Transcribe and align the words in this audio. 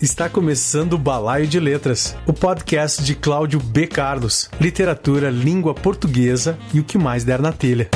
Está 0.00 0.30
começando 0.30 0.92
o 0.92 0.98
Balaio 0.98 1.48
de 1.48 1.58
Letras, 1.58 2.16
o 2.24 2.32
podcast 2.32 3.02
de 3.02 3.16
Cláudio 3.16 3.58
B. 3.58 3.88
Carlos, 3.88 4.48
literatura, 4.60 5.28
língua 5.28 5.74
portuguesa 5.74 6.56
e 6.72 6.78
o 6.78 6.84
que 6.84 6.96
mais 6.96 7.24
der 7.24 7.42
na 7.42 7.50
telha. 7.50 7.90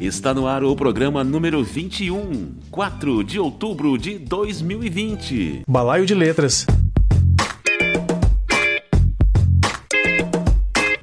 Está 0.00 0.32
no 0.32 0.46
ar 0.46 0.64
o 0.64 0.74
programa 0.74 1.22
número 1.22 1.62
21, 1.62 2.54
4 2.70 3.22
de 3.22 3.38
outubro 3.38 3.98
de 3.98 4.18
2020. 4.18 5.64
Balaio 5.68 6.06
de 6.06 6.14
Letras. 6.14 6.66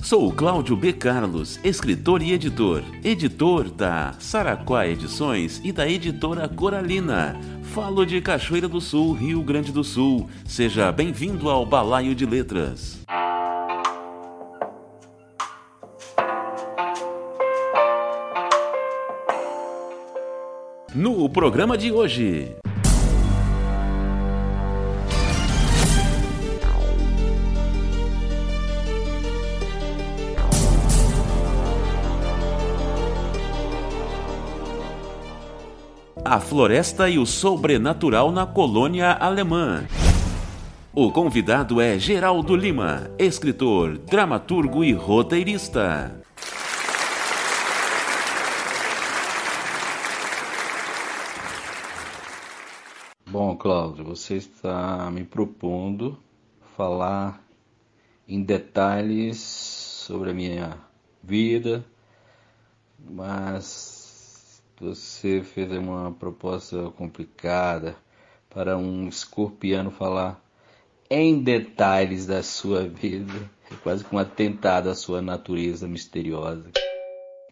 Sou 0.09 0.33
Cláudio 0.33 0.75
B. 0.75 0.91
Carlos, 0.91 1.59
escritor 1.63 2.23
e 2.23 2.31
editor, 2.31 2.81
editor 3.03 3.69
da 3.69 4.11
Saraquá 4.17 4.87
Edições 4.87 5.61
e 5.63 5.71
da 5.71 5.87
editora 5.87 6.49
Coralina. 6.49 7.39
Falo 7.61 8.03
de 8.03 8.19
Cachoeira 8.19 8.67
do 8.67 8.81
Sul, 8.81 9.13
Rio 9.13 9.43
Grande 9.43 9.71
do 9.71 9.83
Sul. 9.83 10.27
Seja 10.47 10.91
bem-vindo 10.91 11.47
ao 11.47 11.63
Balaio 11.63 12.15
de 12.15 12.25
Letras. 12.25 13.05
No 20.95 21.29
programa 21.29 21.77
de 21.77 21.91
hoje. 21.91 22.55
A 36.31 36.39
Floresta 36.39 37.09
e 37.09 37.17
o 37.17 37.25
Sobrenatural 37.25 38.31
na 38.31 38.45
Colônia 38.45 39.13
Alemã. 39.13 39.87
O 40.93 41.11
convidado 41.11 41.81
é 41.81 41.97
Geraldo 41.97 42.55
Lima, 42.55 43.09
escritor, 43.17 43.97
dramaturgo 43.97 44.83
e 44.83 44.93
roteirista. 44.93 46.21
Bom, 53.25 53.57
Cláudio, 53.57 54.05
você 54.05 54.35
está 54.35 55.09
me 55.09 55.23
propondo 55.23 56.15
falar 56.77 57.43
em 58.27 58.43
detalhes 58.43 59.39
sobre 59.39 60.29
a 60.29 60.33
minha 60.35 60.77
vida, 61.23 61.83
mas 62.99 63.88
você 64.79 65.41
fez 65.43 65.71
uma 65.71 66.11
proposta 66.11 66.89
complicada 66.91 67.95
para 68.49 68.77
um 68.77 69.07
escorpiano 69.07 69.91
falar 69.91 70.41
em 71.09 71.41
detalhes 71.41 72.25
da 72.25 72.41
sua 72.41 72.87
vida. 72.87 73.49
É 73.71 73.75
quase 73.75 74.03
que 74.03 74.15
um 74.15 74.19
atentado 74.19 74.89
à 74.89 74.95
sua 74.95 75.21
natureza 75.21 75.87
misteriosa. 75.87 76.71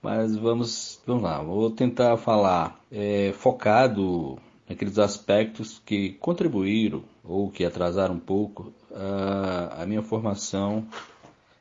Mas 0.01 0.35
vamos, 0.35 1.01
vamos 1.05 1.23
lá, 1.23 1.41
vou 1.41 1.69
tentar 1.71 2.17
falar 2.17 2.79
é, 2.91 3.33
focado 3.33 4.37
naqueles 4.69 4.97
aspectos 4.97 5.81
que 5.85 6.11
contribuíram 6.13 7.03
ou 7.23 7.49
que 7.49 7.65
atrasaram 7.65 8.15
um 8.15 8.19
pouco 8.19 8.71
a, 8.93 9.83
a 9.83 9.85
minha 9.85 10.01
formação 10.01 10.87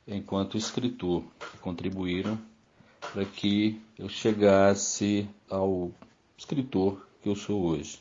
enquanto 0.06 0.56
escritor, 0.56 1.24
que 1.52 1.58
contribuíram 1.58 2.38
para 3.12 3.24
que 3.24 3.80
eu 3.98 4.08
chegasse 4.08 5.28
ao 5.48 5.90
escritor 6.36 7.06
que 7.22 7.28
eu 7.28 7.36
sou 7.36 7.62
hoje. 7.62 8.00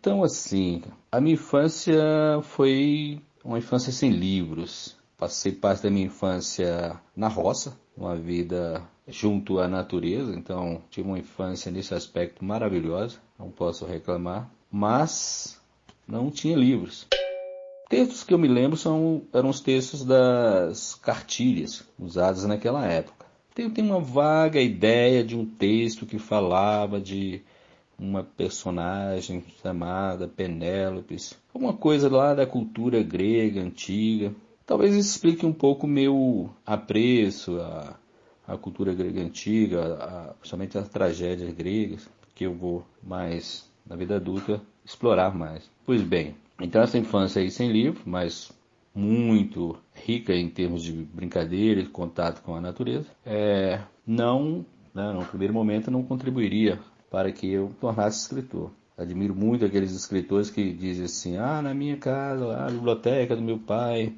Então, 0.00 0.24
assim, 0.24 0.82
a 1.10 1.20
minha 1.20 1.34
infância 1.34 2.02
foi 2.42 3.20
uma 3.44 3.58
infância 3.58 3.92
sem 3.92 4.10
livros. 4.10 4.96
Passei 5.16 5.52
parte 5.52 5.84
da 5.84 5.90
minha 5.90 6.06
infância 6.06 6.98
na 7.14 7.28
roça, 7.28 7.78
uma 7.96 8.16
vida 8.16 8.82
junto 9.06 9.60
à 9.60 9.68
natureza, 9.68 10.34
então 10.34 10.82
tive 10.90 11.08
uma 11.08 11.18
infância 11.18 11.70
nesse 11.70 11.94
aspecto 11.94 12.44
maravilhosa, 12.44 13.18
não 13.38 13.50
posso 13.50 13.84
reclamar, 13.84 14.50
mas 14.70 15.60
não 16.06 16.30
tinha 16.30 16.56
livros. 16.56 17.06
Textos 17.88 18.24
que 18.24 18.32
eu 18.32 18.38
me 18.38 18.48
lembro 18.48 18.76
são, 18.76 19.22
eram 19.32 19.50
os 19.50 19.60
textos 19.60 20.04
das 20.04 20.94
cartilhas 20.94 21.84
usadas 21.98 22.44
naquela 22.44 22.86
época. 22.86 23.21
Tenho, 23.54 23.70
tenho 23.70 23.88
uma 23.88 24.00
vaga 24.00 24.60
ideia 24.60 25.22
de 25.22 25.36
um 25.36 25.44
texto 25.44 26.06
que 26.06 26.18
falava 26.18 27.00
de 27.00 27.42
uma 27.98 28.24
personagem 28.24 29.44
chamada 29.62 30.26
Penélope, 30.26 31.16
alguma 31.54 31.74
coisa 31.74 32.10
lá 32.10 32.34
da 32.34 32.46
cultura 32.46 33.02
grega 33.02 33.60
antiga. 33.60 34.34
Talvez 34.66 34.94
isso 34.94 35.10
explique 35.10 35.44
um 35.44 35.52
pouco 35.52 35.86
meu 35.86 36.50
apreço 36.66 37.60
a 37.60 37.96
a 38.46 38.56
cultura 38.56 38.92
grega 38.92 39.20
antiga, 39.20 39.94
a, 39.94 40.34
principalmente 40.34 40.76
as 40.76 40.88
tragédias 40.88 41.52
gregas, 41.54 42.08
que 42.34 42.44
eu 42.44 42.54
vou 42.54 42.84
mais 43.02 43.70
na 43.86 43.96
vida 43.96 44.16
adulta 44.16 44.60
explorar 44.84 45.34
mais. 45.34 45.70
Pois 45.86 46.02
bem, 46.02 46.34
então 46.60 46.82
essa 46.82 46.98
infância 46.98 47.40
aí 47.40 47.50
sem 47.50 47.70
livro, 47.70 48.02
mas 48.04 48.50
muito 48.94 49.76
rica 49.94 50.34
em 50.34 50.48
termos 50.48 50.82
de 50.82 50.92
brincadeira 50.92 51.80
e 51.80 51.86
contato 51.86 52.42
com 52.42 52.54
a 52.54 52.60
natureza, 52.60 53.06
é, 53.24 53.80
não, 54.06 54.64
né, 54.94 55.12
no 55.12 55.24
primeiro 55.24 55.54
momento, 55.54 55.90
não 55.90 56.02
contribuiria 56.02 56.78
para 57.10 57.32
que 57.32 57.50
eu 57.50 57.72
tornasse 57.80 58.20
escritor. 58.20 58.70
Admiro 58.96 59.34
muito 59.34 59.64
aqueles 59.64 59.92
escritores 59.92 60.50
que 60.50 60.72
dizem 60.72 61.06
assim: 61.06 61.36
ah, 61.36 61.62
na 61.62 61.72
minha 61.74 61.96
casa, 61.96 62.56
a 62.56 62.70
biblioteca 62.70 63.34
do 63.34 63.42
meu 63.42 63.58
pai, 63.58 64.14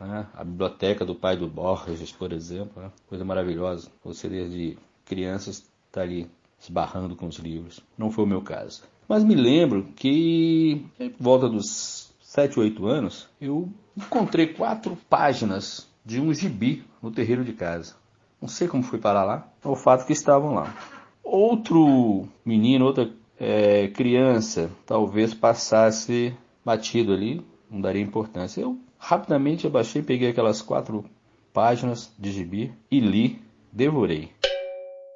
né? 0.00 0.26
a 0.34 0.44
biblioteca 0.44 1.04
do 1.04 1.14
pai 1.14 1.36
do 1.36 1.46
Borges, 1.46 2.12
por 2.12 2.32
exemplo, 2.32 2.82
né? 2.82 2.90
coisa 3.08 3.24
maravilhosa. 3.24 3.88
Você 4.04 4.28
desde 4.28 4.76
crianças 5.04 5.64
está 5.86 6.02
ali 6.02 6.28
esbarrando 6.60 7.14
com 7.14 7.26
os 7.26 7.36
livros. 7.36 7.80
Não 7.96 8.10
foi 8.10 8.24
o 8.24 8.28
meu 8.28 8.42
caso. 8.42 8.82
Mas 9.08 9.22
me 9.22 9.36
lembro 9.36 9.84
que, 9.94 10.84
por 10.98 11.22
volta 11.22 11.48
dos 11.48 12.05
7, 12.26 12.58
8 12.58 12.86
anos, 12.86 13.28
eu 13.40 13.68
encontrei 13.96 14.48
quatro 14.48 14.98
páginas 15.08 15.88
de 16.04 16.20
um 16.20 16.34
gibi 16.34 16.84
no 17.00 17.12
terreiro 17.12 17.44
de 17.44 17.52
casa. 17.52 17.94
Não 18.42 18.48
sei 18.48 18.66
como 18.66 18.82
fui 18.82 18.98
parar 18.98 19.22
lá, 19.22 19.48
é 19.64 19.68
o 19.68 19.76
fato 19.76 20.04
que 20.04 20.12
estavam 20.12 20.52
lá. 20.52 20.74
Outro 21.22 22.26
menino, 22.44 22.84
outra 22.84 23.08
é, 23.38 23.86
criança, 23.88 24.68
talvez 24.84 25.34
passasse 25.34 26.36
batido 26.64 27.12
ali, 27.12 27.46
não 27.70 27.80
daria 27.80 28.02
importância. 28.02 28.60
Eu 28.60 28.76
rapidamente 28.98 29.68
abaixei, 29.68 30.02
peguei 30.02 30.30
aquelas 30.30 30.60
quatro 30.60 31.04
páginas 31.52 32.12
de 32.18 32.32
gibi 32.32 32.74
e 32.90 32.98
li, 32.98 33.40
devorei. 33.72 34.32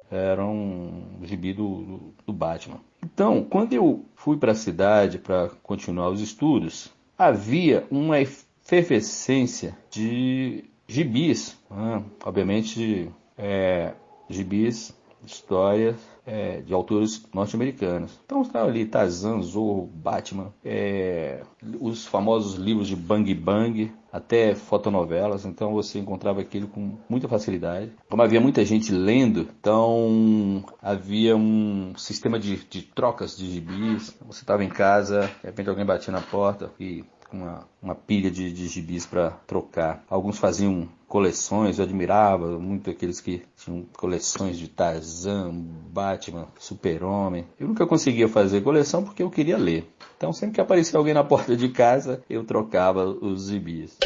Era 0.09 0.45
um 0.45 1.19
gibi 1.23 1.53
do, 1.53 1.83
do, 1.83 2.13
do 2.27 2.33
Batman. 2.33 2.79
Então, 3.03 3.43
quando 3.43 3.73
eu 3.73 4.05
fui 4.15 4.37
para 4.37 4.53
a 4.53 4.55
cidade 4.55 5.19
para 5.19 5.49
continuar 5.61 6.09
os 6.09 6.21
estudos, 6.21 6.89
havia 7.21 7.85
uma 7.91 8.19
efervescência 8.19 9.77
de 9.91 10.65
gibis, 10.87 11.55
né? 11.69 12.03
obviamente 12.25 13.11
é, 13.37 13.93
gibis, 14.27 14.91
histórias 15.23 15.95
é, 16.25 16.61
de 16.61 16.73
autores 16.73 17.23
norte-americanos. 17.31 18.19
Então 18.25 18.41
estava 18.41 18.67
ali 18.67 18.85
Tarzan, 18.85 19.39
Zorro, 19.43 19.85
Batman, 19.85 20.51
é, 20.65 21.43
os 21.79 22.07
famosos 22.07 22.55
livros 22.55 22.87
de 22.87 22.95
Bang 22.95 23.31
Bang, 23.35 23.91
até 24.11 24.53
fotonovelas, 24.55 25.45
então 25.45 25.73
você 25.73 25.99
encontrava 25.99 26.41
aquilo 26.41 26.67
com 26.67 26.97
muita 27.09 27.27
facilidade. 27.27 27.91
Como 28.09 28.21
havia 28.21 28.41
muita 28.41 28.63
gente 28.65 28.91
lendo, 28.91 29.47
então 29.59 30.63
havia 30.81 31.35
um 31.35 31.93
sistema 31.95 32.37
de, 32.39 32.57
de 32.65 32.81
trocas 32.81 33.37
de 33.37 33.49
gibis. 33.49 34.17
Você 34.27 34.41
estava 34.43 34.63
em 34.63 34.69
casa, 34.69 35.31
de 35.41 35.47
repente 35.47 35.69
alguém 35.69 35.85
batia 35.85 36.11
na 36.11 36.21
porta 36.21 36.71
e 36.79 37.05
uma, 37.35 37.67
uma 37.81 37.95
pilha 37.95 38.29
de, 38.29 38.51
de 38.51 38.67
gibis 38.67 39.05
para 39.05 39.31
trocar. 39.47 40.03
Alguns 40.09 40.37
faziam 40.37 40.87
coleções, 41.07 41.77
eu 41.77 41.83
admirava 41.83 42.57
muito 42.57 42.89
aqueles 42.89 43.19
que 43.19 43.43
tinham 43.57 43.85
coleções 43.97 44.57
de 44.57 44.67
Tarzan, 44.69 45.51
Batman, 45.91 46.47
Super-Homem. 46.57 47.45
Eu 47.59 47.67
nunca 47.67 47.85
conseguia 47.85 48.27
fazer 48.27 48.61
coleção 48.61 49.03
porque 49.03 49.21
eu 49.21 49.29
queria 49.29 49.57
ler. 49.57 49.89
Então 50.17 50.31
sempre 50.31 50.55
que 50.55 50.61
aparecia 50.61 50.97
alguém 50.97 51.13
na 51.13 51.23
porta 51.23 51.55
de 51.55 51.69
casa, 51.69 52.23
eu 52.29 52.43
trocava 52.43 53.05
os 53.05 53.47
gibis. 53.49 53.97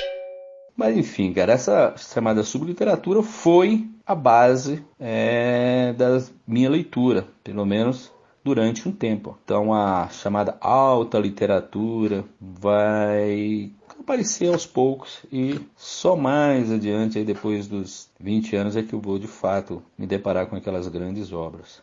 Mas 0.76 0.98
enfim, 0.98 1.32
cara, 1.32 1.54
essa 1.54 1.94
chamada 1.96 2.44
subliteratura 2.44 3.22
foi 3.22 3.88
a 4.06 4.14
base 4.14 4.84
é, 5.00 5.94
da 5.94 6.22
minha 6.46 6.70
leitura, 6.70 7.28
pelo 7.44 7.66
menos 7.66 8.12
durante 8.46 8.88
um 8.88 8.92
tempo. 8.92 9.36
Então 9.44 9.74
a 9.74 10.08
chamada 10.10 10.56
alta 10.62 11.18
literatura 11.18 12.24
vai 12.40 13.72
aparecer 14.00 14.54
aos 14.54 14.68
poucos 14.68 15.26
e 15.34 15.60
só 15.76 16.16
mais 16.16 16.72
adiante, 16.72 17.18
aí 17.18 17.26
depois 17.26 17.68
dos 17.68 18.08
20 18.20 18.56
anos, 18.56 18.76
é 18.78 18.84
que 18.84 18.94
eu 18.94 19.02
vou 19.02 19.18
de 19.18 19.26
fato 19.26 19.82
me 19.98 20.06
deparar 20.06 20.46
com 20.46 20.56
aquelas 20.56 20.88
grandes 20.88 21.34
obras. 21.34 21.82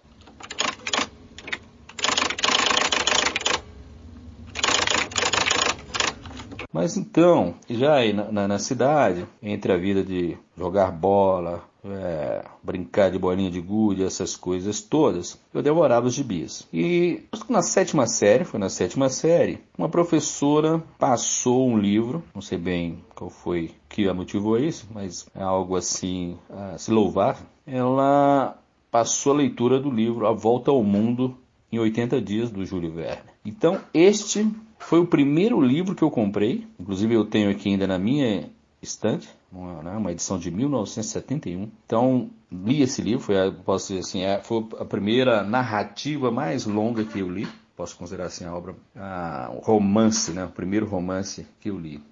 Mas 6.72 6.96
então, 6.96 7.56
já 7.68 7.94
aí 7.96 8.12
na, 8.12 8.30
na, 8.30 8.48
na, 8.48 8.58
cidade, 8.58 9.26
entre 9.42 9.72
a 9.72 9.76
vida 9.76 10.02
de 10.02 10.38
jogar 10.56 10.90
bola, 10.92 11.62
é, 11.84 12.44
brincar 12.62 13.10
de 13.10 13.18
bolinha 13.18 13.50
de 13.50 13.60
gude, 13.60 14.04
essas 14.04 14.36
coisas 14.36 14.80
todas, 14.80 15.38
eu 15.52 15.62
devorava 15.62 16.06
os 16.06 16.14
gibis. 16.14 16.66
E 16.72 17.22
na 17.48 17.62
sétima 17.62 18.06
série, 18.06 18.44
foi 18.44 18.60
na 18.60 18.68
sétima 18.68 19.08
série, 19.08 19.58
uma 19.76 19.88
professora 19.88 20.82
passou 20.98 21.68
um 21.68 21.78
livro, 21.78 22.22
não 22.34 22.42
sei 22.42 22.58
bem 22.58 22.98
qual 23.14 23.30
foi 23.30 23.72
que 23.88 24.08
a 24.08 24.14
motivou 24.14 24.58
isso, 24.58 24.86
mas 24.92 25.26
é 25.34 25.42
algo 25.42 25.76
assim 25.76 26.36
a 26.48 26.78
se 26.78 26.90
louvar. 26.90 27.38
Ela 27.66 28.58
passou 28.90 29.32
a 29.32 29.36
leitura 29.36 29.80
do 29.80 29.90
livro 29.90 30.26
A 30.26 30.32
Volta 30.32 30.70
ao 30.70 30.82
Mundo 30.82 31.36
em 31.70 31.78
80 31.78 32.20
Dias, 32.20 32.50
do 32.50 32.64
Júlio 32.64 32.92
Verne. 32.92 33.30
Então, 33.44 33.80
este 33.94 34.46
foi 34.78 35.00
o 35.00 35.06
primeiro 35.06 35.60
livro 35.60 35.94
que 35.94 36.02
eu 36.02 36.10
comprei, 36.10 36.66
inclusive 36.78 37.14
eu 37.14 37.24
tenho 37.24 37.50
aqui 37.50 37.70
ainda 37.70 37.86
na 37.86 37.98
minha 37.98 38.50
estante, 38.82 39.28
uma, 39.52 39.82
né, 39.82 39.96
uma 39.96 40.10
edição 40.10 40.38
de 40.38 40.50
1971. 40.50 41.70
Então, 41.84 42.30
li 42.50 42.82
esse 42.82 43.02
livro, 43.02 43.20
foi, 43.20 43.34
posso 43.64 43.88
dizer 43.88 44.00
assim, 44.00 44.22
é, 44.22 44.40
foi 44.40 44.66
a 44.78 44.84
primeira 44.84 45.42
narrativa 45.42 46.30
mais 46.30 46.64
longa 46.64 47.04
que 47.04 47.20
eu 47.20 47.28
li. 47.28 47.46
Posso 47.76 47.96
considerar 47.96 48.26
assim 48.26 48.44
a 48.44 48.54
obra, 48.54 48.74
a, 48.96 49.50
o 49.54 49.58
romance, 49.58 50.32
né, 50.32 50.44
o 50.44 50.50
primeiro 50.50 50.86
romance 50.86 51.46
que 51.60 51.70
eu 51.70 51.78
li. 51.78 52.02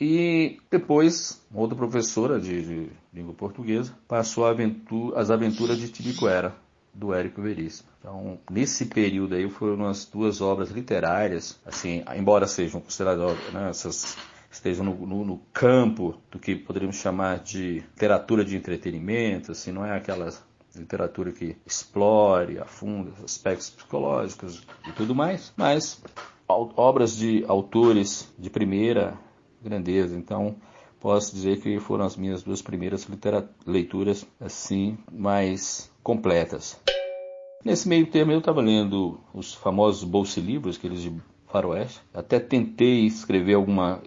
E 0.00 0.58
depois, 0.70 1.42
outra 1.52 1.76
professora 1.76 2.40
de, 2.40 2.62
de 2.62 2.90
língua 3.12 3.34
portuguesa 3.34 3.92
passou 4.08 4.46
aventura, 4.46 5.20
as 5.20 5.30
aventuras 5.30 5.78
de 5.78 5.88
Tibicoera, 5.88 6.54
do 6.92 7.14
Érico 7.14 7.42
Veríssimo. 7.42 7.88
Então, 7.98 8.38
nesse 8.50 8.86
período 8.86 9.34
aí 9.34 9.48
foram 9.48 9.86
as 9.86 10.06
duas 10.06 10.40
obras 10.40 10.70
literárias, 10.70 11.58
assim, 11.64 12.02
embora 12.16 12.46
sejam 12.46 12.80
consideradas, 12.80 13.36
né, 13.52 13.68
essas 13.68 14.16
estejam 14.50 14.84
no, 14.84 15.06
no, 15.06 15.24
no, 15.24 15.40
campo 15.52 16.16
do 16.30 16.38
que 16.38 16.56
poderíamos 16.56 16.96
chamar 16.96 17.38
de 17.38 17.84
literatura 17.92 18.44
de 18.44 18.56
entretenimento, 18.56 19.52
assim, 19.52 19.70
não 19.70 19.84
é 19.84 19.96
aquela 19.96 20.32
literatura 20.74 21.32
que 21.32 21.56
explore, 21.66 22.58
afunda 22.58 23.12
aspectos 23.24 23.70
psicológicos 23.70 24.62
e 24.88 24.92
tudo 24.92 25.14
mais, 25.14 25.52
mas 25.56 26.02
obras 26.48 27.16
de 27.16 27.44
autores 27.46 28.32
de 28.38 28.50
primeira 28.50 29.16
grandeza. 29.62 30.16
Então, 30.16 30.56
posso 30.98 31.34
dizer 31.34 31.60
que 31.60 31.78
foram 31.78 32.04
as 32.04 32.16
minhas 32.16 32.42
duas 32.42 32.62
primeiras 32.62 33.06
leituras 33.66 34.26
assim 34.40 34.98
mais 35.10 35.90
completas. 36.02 36.78
Nesse 37.64 37.88
meio 37.88 38.06
termo 38.06 38.32
eu 38.32 38.38
estava 38.38 38.60
lendo 38.60 39.20
os 39.34 39.54
famosos 39.54 40.02
bolsilivros, 40.02 40.76
aqueles 40.76 41.02
de 41.02 41.12
faroeste. 41.46 42.00
Até 42.14 42.40
tentei 42.40 43.04
escrever 43.04 43.54
alguma 43.54 44.00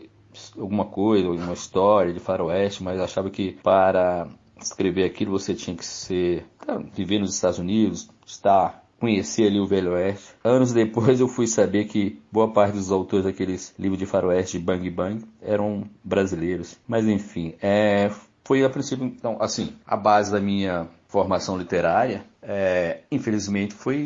alguma 0.57 0.85
coisa, 0.85 1.27
alguma 1.27 1.53
história 1.53 2.13
de 2.13 2.19
faroeste, 2.19 2.83
mas 2.83 3.00
achava 3.00 3.30
que 3.30 3.53
para 3.63 4.27
escrever 4.59 5.03
aquilo 5.03 5.31
você 5.31 5.53
tinha 5.53 5.75
que 5.75 5.85
ser 5.85 6.45
viver 6.94 7.19
nos 7.19 7.35
Estados 7.35 7.59
Unidos, 7.59 8.09
estar 8.25 8.83
conhecer 9.03 9.47
ali 9.47 9.59
o 9.59 9.68
Velho 9.68 9.91
Oeste. 9.91 10.33
Anos 10.45 10.71
depois 10.74 11.19
eu 11.19 11.27
fui 11.27 11.45
saber 11.45 11.85
que 11.85 12.21
boa 12.31 12.53
parte 12.53 12.75
dos 12.75 12.89
autores 12.89 13.25
daqueles 13.25 13.75
livros 13.77 14.00
de 14.00 14.06
faroeste 14.06 14.57
de 14.57 14.63
Bang 14.63 14.89
Bang 14.89 15.25
eram 15.41 15.83
brasileiros. 16.01 16.77
Mas 16.88 17.06
enfim, 17.06 17.53
é, 17.62 18.09
foi 18.45 18.63
a 18.63 18.69
princípio, 18.69 19.06
então, 19.06 19.38
assim, 19.41 19.74
a 19.86 19.97
base 19.97 20.31
da 20.31 20.39
minha 20.39 20.88
formação 21.07 21.57
literária, 21.57 22.25
é, 22.41 23.01
infelizmente, 23.12 23.74
foi, 23.74 24.06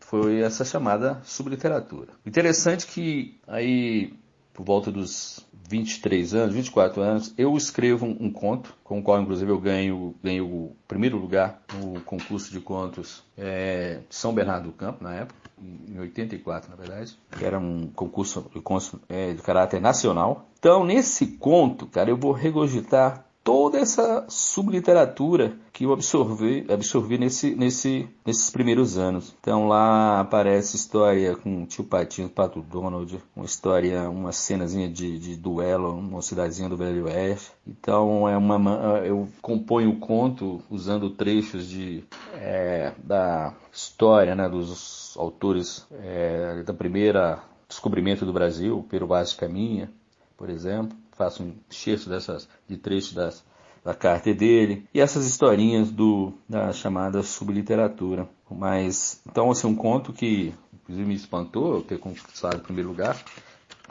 foi 0.00 0.40
essa 0.40 0.64
chamada 0.64 1.20
subliteratura. 1.24 2.08
Interessante 2.24 2.86
que 2.86 3.38
aí, 3.46 4.14
por 4.58 4.64
volta 4.64 4.90
dos 4.90 5.46
23 5.70 6.34
anos, 6.34 6.52
24 6.52 7.00
anos, 7.00 7.32
eu 7.38 7.56
escrevo 7.56 8.04
um, 8.06 8.28
conto, 8.28 8.74
com 8.82 8.98
o 8.98 9.02
qual 9.04 9.22
inclusive 9.22 9.52
eu 9.52 9.60
ganho, 9.60 10.16
ganho 10.20 10.46
o 10.46 10.76
primeiro 10.88 11.16
lugar 11.16 11.62
no 11.78 12.00
concurso 12.00 12.50
de 12.50 12.58
contos 12.58 13.22
é, 13.36 14.00
de 14.08 14.16
São 14.16 14.34
Bernardo 14.34 14.64
do 14.64 14.72
Campo, 14.72 15.04
na 15.04 15.14
época, 15.14 15.38
em 15.62 16.00
84 16.00 16.70
na 16.70 16.74
verdade, 16.74 17.16
que 17.38 17.44
era 17.44 17.56
um 17.56 17.86
concurso 17.94 18.50
de, 18.52 18.60
é, 19.08 19.32
de 19.32 19.40
caráter 19.42 19.80
nacional. 19.80 20.48
Então, 20.58 20.84
nesse 20.84 21.28
conto, 21.36 21.86
cara, 21.86 22.10
eu 22.10 22.16
vou 22.16 22.32
regurgitar 22.32 23.27
toda 23.48 23.78
essa 23.78 24.26
subliteratura 24.28 25.56
que 25.72 25.84
eu 25.84 25.92
absorvi, 25.94 26.66
absorvi 26.70 27.16
nesse, 27.16 27.54
nesse, 27.54 28.06
nesses 28.22 28.50
primeiros 28.50 28.98
anos. 28.98 29.34
Então 29.40 29.66
lá 29.66 30.20
aparece 30.20 30.76
história 30.76 31.34
com 31.34 31.62
o 31.62 31.66
tio 31.66 31.82
Patinho, 31.82 32.28
Pato 32.28 32.60
Donald, 32.60 33.18
uma 33.34 33.46
história, 33.46 34.10
uma 34.10 34.32
cenazinha 34.32 34.86
de, 34.86 35.18
de 35.18 35.34
duelo, 35.34 35.94
uma 35.94 36.20
cidadezinha 36.20 36.68
do 36.68 36.76
Velho 36.76 37.06
Oeste. 37.06 37.50
Então 37.66 38.28
é 38.28 38.36
uma, 38.36 38.98
eu 38.98 39.26
componho 39.40 39.92
o 39.92 39.98
conto 39.98 40.60
usando 40.68 41.08
trechos 41.08 41.66
de, 41.66 42.04
é, 42.34 42.92
da 43.02 43.54
história 43.72 44.34
né, 44.34 44.46
dos 44.46 45.16
autores 45.16 45.86
é, 46.02 46.62
da 46.64 46.74
primeira 46.74 47.42
descobrimento 47.66 48.26
do 48.26 48.32
Brasil, 48.32 48.84
Pero 48.90 49.06
Vaz 49.06 49.32
Caminha, 49.32 49.90
por 50.36 50.50
exemplo 50.50 50.94
faço 51.18 51.42
um 51.42 51.52
excerto 51.68 52.08
dessas, 52.08 52.48
de 52.68 52.76
trechos 52.76 53.12
das, 53.12 53.44
da 53.84 53.92
carta 53.92 54.32
dele, 54.32 54.88
e 54.94 55.00
essas 55.00 55.26
historinhas 55.26 55.90
do, 55.90 56.32
da 56.48 56.72
chamada 56.72 57.22
subliteratura. 57.22 58.28
Mas, 58.48 59.20
então, 59.28 59.50
assim, 59.50 59.66
um 59.66 59.74
conto 59.74 60.12
que, 60.12 60.54
inclusive, 60.72 61.06
me 61.06 61.14
espantou 61.14 61.74
eu 61.74 61.82
ter 61.82 61.98
conquistado 61.98 62.58
o 62.58 62.62
primeiro 62.62 62.88
lugar 62.88 63.22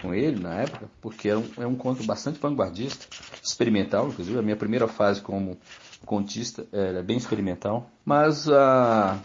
com 0.01 0.13
ele 0.13 0.41
na 0.41 0.53
época, 0.61 0.89
porque 1.01 1.29
é 1.29 1.37
um, 1.37 1.45
é 1.57 1.67
um 1.67 1.75
conto 1.75 2.03
bastante 2.03 2.39
vanguardista, 2.39 3.07
experimental, 3.43 4.07
inclusive, 4.07 4.37
a 4.37 4.41
minha 4.41 4.55
primeira 4.55 4.87
fase 4.87 5.21
como 5.21 5.57
contista 6.05 6.65
é, 6.71 6.99
é 6.99 7.03
bem 7.03 7.17
experimental, 7.17 7.89
mas 8.05 8.47
a. 8.49 9.19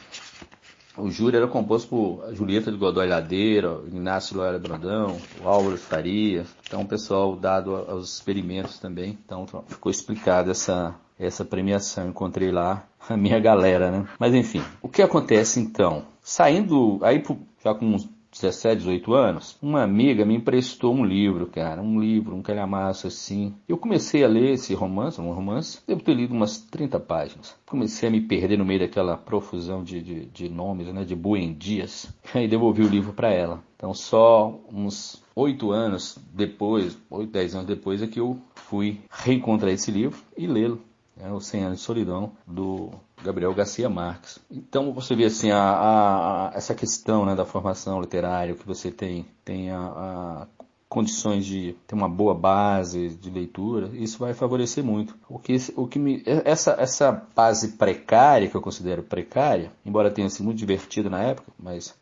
O 0.96 1.10
júri 1.10 1.36
era 1.36 1.46
composto 1.46 1.88
por 1.88 2.34
Julieta 2.34 2.70
de 2.70 2.76
Godoy 2.76 3.06
Ladeira, 3.06 3.80
Inácio 3.90 4.36
Loyola 4.36 4.58
Brandão, 4.58 5.16
o 5.42 5.48
Álvaro 5.48 5.78
Faria. 5.78 6.44
Então, 6.66 6.82
o 6.82 6.86
pessoal 6.86 7.34
dado 7.34 7.74
aos 7.74 8.14
experimentos 8.14 8.78
também. 8.78 9.18
Então, 9.24 9.46
ficou 9.66 9.90
explicada 9.90 10.50
essa, 10.50 10.94
essa 11.18 11.44
premiação. 11.44 12.08
Encontrei 12.08 12.50
lá 12.50 12.86
a 13.08 13.16
minha 13.16 13.40
galera, 13.40 13.90
né? 13.90 14.06
Mas, 14.18 14.34
enfim, 14.34 14.62
o 14.82 14.88
que 14.88 15.00
acontece 15.00 15.60
então? 15.60 16.04
Saindo 16.20 16.98
aí 17.02 17.22
já 17.64 17.74
com 17.74 17.96
17, 18.32 18.78
18 18.78 19.14
anos, 19.14 19.58
uma 19.62 19.82
amiga 19.82 20.24
me 20.24 20.34
emprestou 20.34 20.94
um 20.94 21.04
livro, 21.04 21.46
cara, 21.46 21.82
um 21.82 22.00
livro, 22.00 22.34
um 22.34 22.42
calhamaço 22.42 23.06
assim. 23.06 23.54
Eu 23.68 23.76
comecei 23.76 24.24
a 24.24 24.28
ler 24.28 24.54
esse 24.54 24.72
romance, 24.74 25.20
um 25.20 25.32
romance, 25.32 25.80
devo 25.86 26.02
ter 26.02 26.14
lido 26.14 26.32
umas 26.32 26.58
30 26.58 26.98
páginas. 26.98 27.54
Comecei 27.66 28.08
a 28.08 28.12
me 28.12 28.22
perder 28.22 28.56
no 28.56 28.64
meio 28.64 28.80
daquela 28.80 29.16
profusão 29.16 29.84
de, 29.84 30.02
de, 30.02 30.26
de 30.26 30.48
nomes, 30.48 30.86
né, 30.88 31.04
de 31.04 31.14
buendias. 31.14 32.08
Aí 32.34 32.48
devolvi 32.48 32.82
o 32.82 32.88
livro 32.88 33.12
para 33.12 33.30
ela. 33.30 33.62
Então 33.76 33.92
só 33.92 34.58
uns 34.72 35.22
oito 35.36 35.70
anos 35.70 36.18
depois, 36.32 36.96
oito, 37.10 37.32
dez 37.32 37.54
anos 37.54 37.66
depois 37.66 38.00
é 38.02 38.06
que 38.06 38.20
eu 38.20 38.38
fui 38.54 39.00
reencontrar 39.10 39.72
esse 39.72 39.90
livro 39.90 40.18
e 40.36 40.46
lê-lo. 40.46 40.80
É 41.20 41.30
o 41.30 41.40
100 41.40 41.64
anos 41.64 41.78
de 41.78 41.84
solidão 41.84 42.32
do 42.46 42.90
Gabriel 43.22 43.54
Garcia 43.54 43.88
Marques. 43.88 44.38
Então 44.50 44.92
você 44.92 45.14
vê 45.14 45.24
assim 45.24 45.50
a, 45.50 45.58
a, 45.58 46.48
a 46.48 46.56
essa 46.56 46.74
questão 46.74 47.26
né, 47.26 47.34
da 47.34 47.44
formação 47.44 48.00
literária, 48.00 48.54
que 48.54 48.66
você 48.66 48.90
tem, 48.90 49.26
tem 49.44 49.70
a, 49.70 50.46
condições 50.92 51.46
de 51.46 51.74
ter 51.86 51.94
uma 51.94 52.06
boa 52.06 52.34
base 52.34 53.08
de 53.08 53.30
leitura, 53.30 53.90
isso 53.94 54.18
vai 54.18 54.34
favorecer 54.34 54.84
muito. 54.84 55.16
O 55.26 55.38
que, 55.38 55.56
o 55.74 55.86
que 55.86 55.98
me, 55.98 56.22
essa, 56.26 56.76
essa 56.78 57.26
base 57.34 57.68
precária, 57.78 58.46
que 58.46 58.54
eu 58.54 58.60
considero 58.60 59.02
precária, 59.02 59.72
embora 59.86 60.10
tenha 60.10 60.28
sido 60.28 60.44
muito 60.44 60.58
divertida 60.58 61.08
na 61.08 61.22
época, 61.22 61.50
mas 61.58 61.94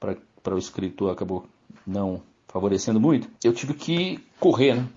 para 0.43 0.55
o 0.57 0.59
escritor 0.59 1.12
acabou 1.12 1.47
não 1.87 2.21
favorecendo 2.49 2.99
muito, 2.99 3.29
eu 3.45 3.52
tive 3.52 3.75
que 3.75 4.19
correr, 4.40 4.75
né? 4.75 4.88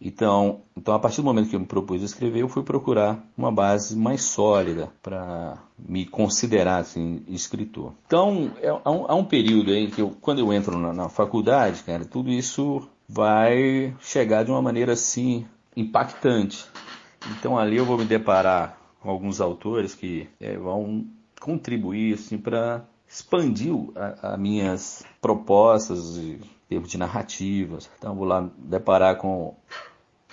Então, 0.00 0.62
então, 0.74 0.94
a 0.94 0.98
partir 0.98 1.18
do 1.18 1.24
momento 1.24 1.50
que 1.50 1.56
eu 1.56 1.60
me 1.60 1.66
propus 1.66 2.00
a 2.00 2.06
escrever, 2.06 2.40
eu 2.40 2.48
fui 2.48 2.62
procurar 2.62 3.22
uma 3.36 3.52
base 3.52 3.94
mais 3.94 4.22
sólida 4.22 4.90
para 5.02 5.58
me 5.78 6.06
considerar 6.06 6.78
assim, 6.78 7.22
escritor. 7.28 7.92
Então, 8.06 8.50
é, 8.62 8.68
há, 8.68 8.90
um, 8.90 9.04
há 9.06 9.14
um 9.14 9.24
período 9.24 9.70
aí 9.70 9.90
que 9.90 10.00
eu, 10.00 10.16
quando 10.20 10.38
eu 10.38 10.52
entro 10.52 10.78
na, 10.78 10.92
na 10.94 11.08
faculdade, 11.10 11.82
cara, 11.82 12.04
tudo 12.06 12.30
isso 12.30 12.88
vai 13.06 13.94
chegar 14.00 14.44
de 14.44 14.50
uma 14.50 14.62
maneira 14.62 14.92
assim 14.92 15.44
impactante. 15.76 16.64
Então 17.32 17.58
ali 17.58 17.76
eu 17.76 17.84
vou 17.84 17.98
me 17.98 18.04
deparar 18.04 18.78
com 19.00 19.10
alguns 19.10 19.40
autores 19.40 19.94
que 19.94 20.28
é, 20.40 20.56
vão 20.56 21.06
contribuir 21.40 22.14
assim, 22.14 22.38
para 22.38 22.84
expandir 23.08 23.74
as 24.22 24.38
minhas 24.38 25.04
propostas 25.20 26.18
termos 26.68 26.88
de 26.88 26.96
narrativas. 26.96 27.90
Então 27.98 28.14
vou 28.14 28.24
lá 28.24 28.48
deparar 28.56 29.16
com 29.16 29.56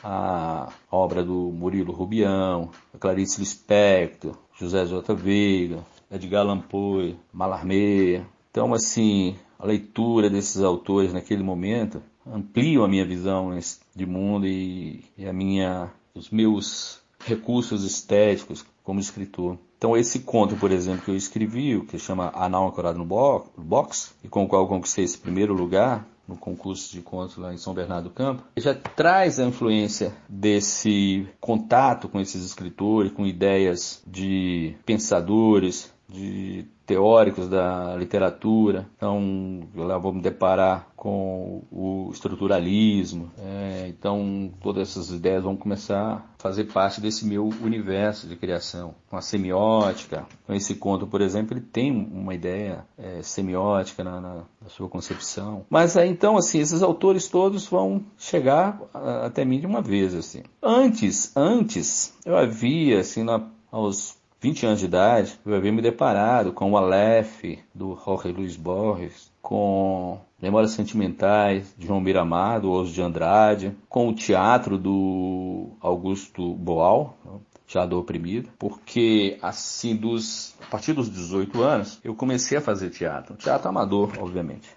a 0.04 0.70
obra 0.92 1.24
do 1.24 1.51
Murilo 1.51 1.94
Rubião, 1.94 2.70
Clarice 3.00 3.39
Lispector, 3.39 4.36
José 4.60 4.86
J. 4.86 5.13
Veiga, 5.13 5.86
Edgar 6.12 6.42
Allan 6.42 6.60
Poe, 6.60 7.18
Mallarmé. 7.34 8.24
Então, 8.51 8.74
assim, 8.74 9.36
a 9.60 9.66
leitura 9.66 10.30
desses 10.30 10.62
autores 10.62 11.13
naquele 11.13 11.44
momento 11.44 12.01
ampliam 12.25 12.84
a 12.84 12.88
minha 12.88 13.06
visão 13.06 13.58
de 13.96 14.06
mundo 14.06 14.46
e, 14.46 15.04
e 15.18 15.27
a 15.27 15.34
minha, 15.34 15.92
os 16.13 16.30
meus 16.30 17.01
recursos 17.20 17.84
estéticos 17.84 18.66
como 18.84 19.00
escritor. 19.00 19.58
Então 19.77 19.96
esse 19.96 20.20
conto, 20.20 20.56
por 20.56 20.72
exemplo, 20.72 21.04
que 21.04 21.12
eu 21.12 21.16
escrevi, 21.16 21.80
que 21.82 22.00
chama 22.00 22.32
Anal 22.34 22.68
Ancorado 22.68 22.98
no 22.98 23.06
Box, 23.06 24.16
e 24.24 24.27
com 24.27 24.44
o 24.44 24.48
qual 24.48 24.68
conquistei 24.68 25.04
esse 25.04 25.18
primeiro 25.18 25.54
lugar 25.54 26.08
no 26.27 26.36
concurso 26.36 26.91
de 26.91 27.01
contos 27.01 27.38
lá 27.38 27.53
em 27.53 27.57
São 27.57 27.74
Bernardo 27.74 28.10
do 28.10 28.13
Campo, 28.13 28.43
já 28.57 28.74
traz 28.74 29.39
a 29.39 29.46
influência 29.46 30.13
desse 30.27 31.27
contato 31.39 32.10
com 32.10 32.19
esses 32.19 32.43
escritores, 32.43 33.12
com 33.12 33.25
ideias 33.25 34.03
de 34.05 34.75
pensadores, 34.86 35.93
de 36.09 36.65
teóricos 36.85 37.49
da 37.49 37.95
literatura. 37.97 38.87
Então, 38.95 39.67
lá 39.75 39.97
vou 39.97 40.13
me 40.13 40.21
deparar 40.21 40.87
com 40.95 41.63
o 41.69 42.09
estruturalismo. 42.13 43.29
É, 43.37 43.87
então, 43.89 44.51
todas 44.61 44.89
essas 44.89 45.11
ideias 45.11 45.43
vão 45.43 45.55
começar 45.57 46.13
a 46.15 46.41
fazer 46.41 46.63
parte 46.65 47.01
desse 47.01 47.25
meu 47.25 47.49
universo 47.61 48.25
de 48.25 48.37
criação. 48.37 48.95
Com 49.09 49.17
a 49.17 49.21
semiótica, 49.21 50.25
com 50.45 50.53
esse 50.53 50.75
conto, 50.75 51.05
por 51.05 51.19
exemplo, 51.19 51.57
ele 51.57 51.65
tem 51.65 51.91
uma 51.91 52.33
ideia 52.33 52.85
é, 52.97 53.21
semiótica 53.21 54.03
na, 54.03 54.21
na, 54.21 54.35
na, 54.61 54.69
sua 54.69 54.87
concepção. 54.87 55.65
Mas, 55.69 55.97
é, 55.97 56.07
então, 56.07 56.37
assim, 56.37 56.59
esses 56.59 56.81
autores 56.81 57.27
todos 57.27 57.67
vão 57.67 58.05
chegar 58.17 58.79
até 59.23 59.43
mim 59.43 59.59
de 59.59 59.65
uma 59.65 59.81
vez, 59.81 60.15
assim. 60.15 60.41
Antes, 60.63 61.35
antes, 61.35 62.13
eu 62.25 62.37
havia, 62.37 63.01
assim, 63.01 63.23
na, 63.23 63.45
aos 63.69 64.16
20 64.39 64.65
anos 64.67 64.79
de 64.79 64.86
idade, 64.86 65.39
eu 65.46 65.56
havia 65.56 65.72
me 65.72 65.82
deparado 65.82 66.53
com 66.53 66.72
o 66.72 66.77
Aleph, 66.77 67.44
do 67.74 67.98
Jorge 68.06 68.32
Luiz 68.32 68.56
Borges, 68.56 69.32
com 69.41 70.20
Memórias 70.39 70.72
Sentimentais, 70.72 71.74
de 71.75 71.88
João 71.88 72.00
Miramar, 72.00 72.62
do 72.62 72.72
Oso 72.72 72.94
de 72.94 73.01
Andrade, 73.01 73.75
com 73.89 74.10
o 74.10 74.13
teatro 74.13 74.77
do 74.77 75.70
Augusto 75.82 76.53
Boal, 76.53 77.17
Teatro 77.65 77.98
Oprimido, 77.98 78.50
porque 78.60 79.38
assim, 79.41 79.96
dos, 79.96 80.56
a 80.62 80.65
partir 80.67 80.94
dos 80.94 81.10
18 81.10 81.62
anos, 81.63 82.00
eu 82.03 82.13
comecei 82.13 82.60
a 82.60 82.62
fazer 82.62 82.91
teatro. 82.91 83.36
Teatro 83.36 83.67
amador, 83.67 84.13
obviamente. 84.20 84.70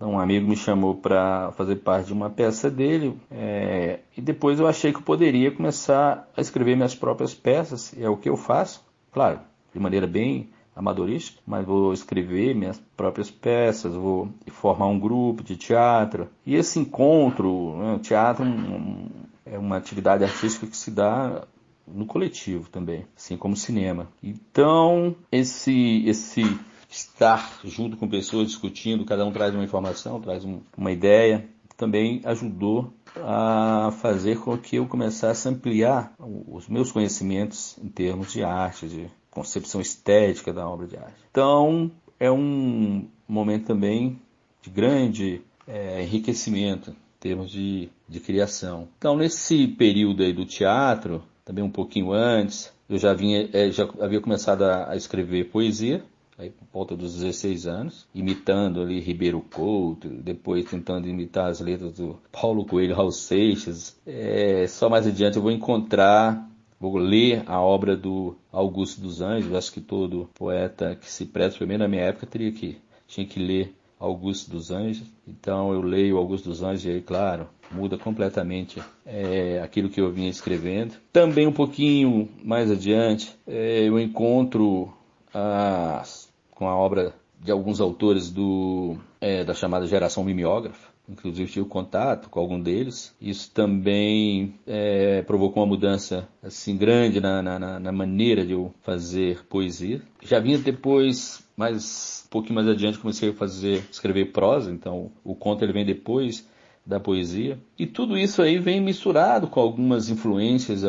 Um 0.00 0.18
amigo 0.18 0.48
me 0.48 0.56
chamou 0.56 0.94
para 0.94 1.52
fazer 1.52 1.76
parte 1.76 2.06
de 2.06 2.12
uma 2.14 2.30
peça 2.30 2.70
dele 2.70 3.20
é, 3.30 4.00
e 4.16 4.20
depois 4.22 4.58
eu 4.58 4.66
achei 4.66 4.92
que 4.92 4.98
eu 4.98 5.02
poderia 5.02 5.50
começar 5.50 6.26
a 6.34 6.40
escrever 6.40 6.74
minhas 6.74 6.94
próprias 6.94 7.34
peças. 7.34 7.94
É 7.98 8.08
o 8.08 8.16
que 8.16 8.28
eu 8.28 8.36
faço, 8.36 8.82
claro, 9.12 9.40
de 9.74 9.78
maneira 9.78 10.06
bem 10.06 10.48
amadorística, 10.74 11.42
mas 11.46 11.66
vou 11.66 11.92
escrever 11.92 12.54
minhas 12.54 12.80
próprias 12.96 13.30
peças, 13.30 13.94
vou 13.94 14.30
formar 14.48 14.86
um 14.86 14.98
grupo 14.98 15.42
de 15.42 15.56
teatro. 15.56 16.28
E 16.46 16.54
esse 16.54 16.78
encontro, 16.78 17.76
né, 17.76 17.98
teatro 18.02 18.44
um, 18.44 19.06
é 19.44 19.58
uma 19.58 19.76
atividade 19.76 20.24
artística 20.24 20.66
que 20.66 20.76
se 20.76 20.90
dá 20.90 21.44
no 21.86 22.06
coletivo 22.06 22.70
também, 22.70 23.04
assim 23.16 23.36
como 23.36 23.56
cinema. 23.56 24.08
Então, 24.22 25.14
esse 25.30 26.04
esse 26.06 26.42
estar 26.90 27.60
junto 27.64 27.96
com 27.96 28.08
pessoas 28.08 28.48
discutindo, 28.48 29.04
cada 29.04 29.24
um 29.24 29.32
traz 29.32 29.54
uma 29.54 29.64
informação, 29.64 30.20
traz 30.20 30.44
um, 30.44 30.60
uma 30.76 30.90
ideia, 30.90 31.48
também 31.76 32.20
ajudou 32.24 32.92
a 33.16 33.90
fazer 34.00 34.38
com 34.38 34.56
que 34.58 34.76
eu 34.76 34.86
começasse 34.86 35.48
a 35.48 35.50
ampliar 35.50 36.12
os 36.18 36.68
meus 36.68 36.92
conhecimentos 36.92 37.78
em 37.82 37.88
termos 37.88 38.32
de 38.32 38.42
arte, 38.42 38.86
de 38.86 39.10
concepção 39.30 39.80
estética 39.80 40.52
da 40.52 40.68
obra 40.68 40.86
de 40.86 40.96
arte. 40.96 41.16
Então, 41.30 41.90
é 42.18 42.30
um 42.30 43.08
momento 43.26 43.66
também 43.66 44.20
de 44.60 44.68
grande 44.68 45.40
é, 45.66 46.02
enriquecimento 46.02 46.90
em 46.90 47.20
termos 47.20 47.50
de, 47.50 47.88
de 48.08 48.20
criação. 48.20 48.88
Então, 48.98 49.16
nesse 49.16 49.66
período 49.68 50.22
aí 50.22 50.32
do 50.32 50.44
teatro, 50.44 51.22
também 51.44 51.64
um 51.64 51.70
pouquinho 51.70 52.12
antes, 52.12 52.72
eu 52.88 52.98
já, 52.98 53.14
vinha, 53.14 53.48
é, 53.52 53.70
já 53.70 53.88
havia 54.00 54.20
começado 54.20 54.62
a, 54.62 54.90
a 54.90 54.96
escrever 54.96 55.50
poesia, 55.50 56.04
aí 56.40 56.50
por 56.50 56.66
volta 56.72 56.96
dos 56.96 57.14
16 57.14 57.66
anos, 57.66 58.08
imitando 58.14 58.80
ali 58.80 58.98
Ribeiro 58.98 59.40
Couto, 59.52 60.08
depois 60.08 60.64
tentando 60.64 61.06
imitar 61.06 61.50
as 61.50 61.60
letras 61.60 61.92
do 61.92 62.18
Paulo 62.32 62.64
Coelho, 62.64 62.94
Raul 62.94 63.12
Seixas. 63.12 63.98
É, 64.06 64.66
só 64.66 64.88
mais 64.88 65.06
adiante 65.06 65.36
eu 65.36 65.42
vou 65.42 65.50
encontrar, 65.50 66.48
vou 66.78 66.96
ler 66.96 67.42
a 67.46 67.60
obra 67.60 67.96
do 67.96 68.36
Augusto 68.50 69.00
dos 69.00 69.20
Anjos, 69.20 69.54
acho 69.54 69.72
que 69.72 69.80
todo 69.80 70.30
poeta 70.34 70.96
que 70.96 71.10
se 71.10 71.26
presta, 71.26 71.58
primeiro 71.58 71.82
na 71.82 71.88
minha 71.88 72.02
época, 72.02 72.26
teria 72.26 72.50
que, 72.50 72.78
tinha 73.06 73.26
que 73.26 73.38
ler 73.38 73.74
Augusto 73.98 74.50
dos 74.50 74.70
Anjos. 74.70 75.06
Então 75.28 75.74
eu 75.74 75.82
leio 75.82 76.16
Augusto 76.16 76.48
dos 76.48 76.62
Anjos 76.62 76.86
e 76.86 76.90
aí, 76.90 77.02
claro, 77.02 77.48
muda 77.70 77.98
completamente 77.98 78.82
é, 79.04 79.60
aquilo 79.62 79.90
que 79.90 80.00
eu 80.00 80.10
vinha 80.10 80.30
escrevendo. 80.30 80.94
Também 81.12 81.46
um 81.46 81.52
pouquinho 81.52 82.30
mais 82.42 82.70
adiante, 82.70 83.30
é, 83.46 83.86
eu 83.86 84.00
encontro 84.00 84.90
as 85.32 86.29
com 86.60 86.68
a 86.68 86.76
obra 86.76 87.14
de 87.42 87.50
alguns 87.50 87.80
autores 87.80 88.30
do, 88.30 88.98
é, 89.18 89.42
da 89.42 89.54
chamada 89.54 89.86
geração 89.86 90.22
mimeógrafa. 90.22 90.90
Inclusive 91.08 91.50
tive 91.50 91.66
contato 91.66 92.28
com 92.28 92.38
algum 92.38 92.60
deles. 92.60 93.16
Isso 93.18 93.50
também 93.50 94.52
é, 94.66 95.22
provocou 95.22 95.62
uma 95.62 95.68
mudança 95.70 96.28
assim 96.42 96.76
grande 96.76 97.18
na, 97.18 97.40
na, 97.40 97.80
na, 97.80 97.90
maneira 97.90 98.44
de 98.44 98.52
eu 98.52 98.74
fazer 98.82 99.42
poesia. 99.46 100.02
Já 100.22 100.38
vinha 100.38 100.58
depois, 100.58 101.42
mais 101.56 102.24
um 102.26 102.28
pouquinho 102.28 102.56
mais 102.56 102.68
adiante, 102.68 102.98
comecei 102.98 103.30
a 103.30 103.34
fazer 103.34 103.82
escrever 103.90 104.26
prosa. 104.26 104.70
Então 104.70 105.10
o 105.24 105.34
conto 105.34 105.64
ele 105.64 105.72
vem 105.72 105.86
depois 105.86 106.46
da 106.84 107.00
poesia. 107.00 107.58
E 107.78 107.86
tudo 107.86 108.18
isso 108.18 108.42
aí 108.42 108.58
vem 108.58 108.82
misturado 108.82 109.46
com 109.46 109.60
algumas 109.60 110.10
influências, 110.10 110.84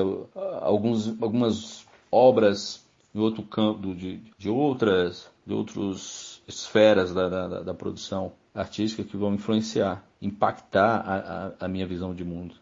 alguns, 0.61 1.07
algumas 1.21 1.87
obras 2.11 2.85
em 3.15 3.19
outro 3.19 3.41
campo 3.43 3.95
de, 3.95 4.19
de 4.37 4.49
outras 4.49 5.30
de 5.45 5.53
outras 5.53 6.41
esferas 6.47 7.13
da, 7.13 7.29
da, 7.29 7.63
da, 7.63 7.73
produção 7.73 8.33
artística 8.53 9.03
que 9.03 9.17
vão 9.17 9.33
influenciar, 9.33 10.05
impactar 10.21 10.97
a, 10.97 11.15
a, 11.15 11.65
a, 11.65 11.67
minha 11.67 11.87
visão 11.87 12.13
de 12.13 12.23
mundo. 12.23 12.55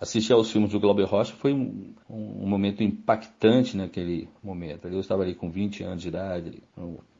Assistir 0.00 0.32
aos 0.32 0.50
filmes 0.50 0.70
do 0.70 0.80
Glauber 0.80 1.04
Rocha 1.04 1.32
foi 1.34 1.52
um, 1.52 1.94
um, 2.08 2.46
momento 2.46 2.82
impactante 2.82 3.76
naquele 3.76 4.28
momento. 4.42 4.88
Eu 4.88 5.00
estava 5.00 5.22
ali 5.22 5.34
com 5.34 5.50
20 5.50 5.84
anos 5.84 6.02
de 6.02 6.08
idade, 6.08 6.62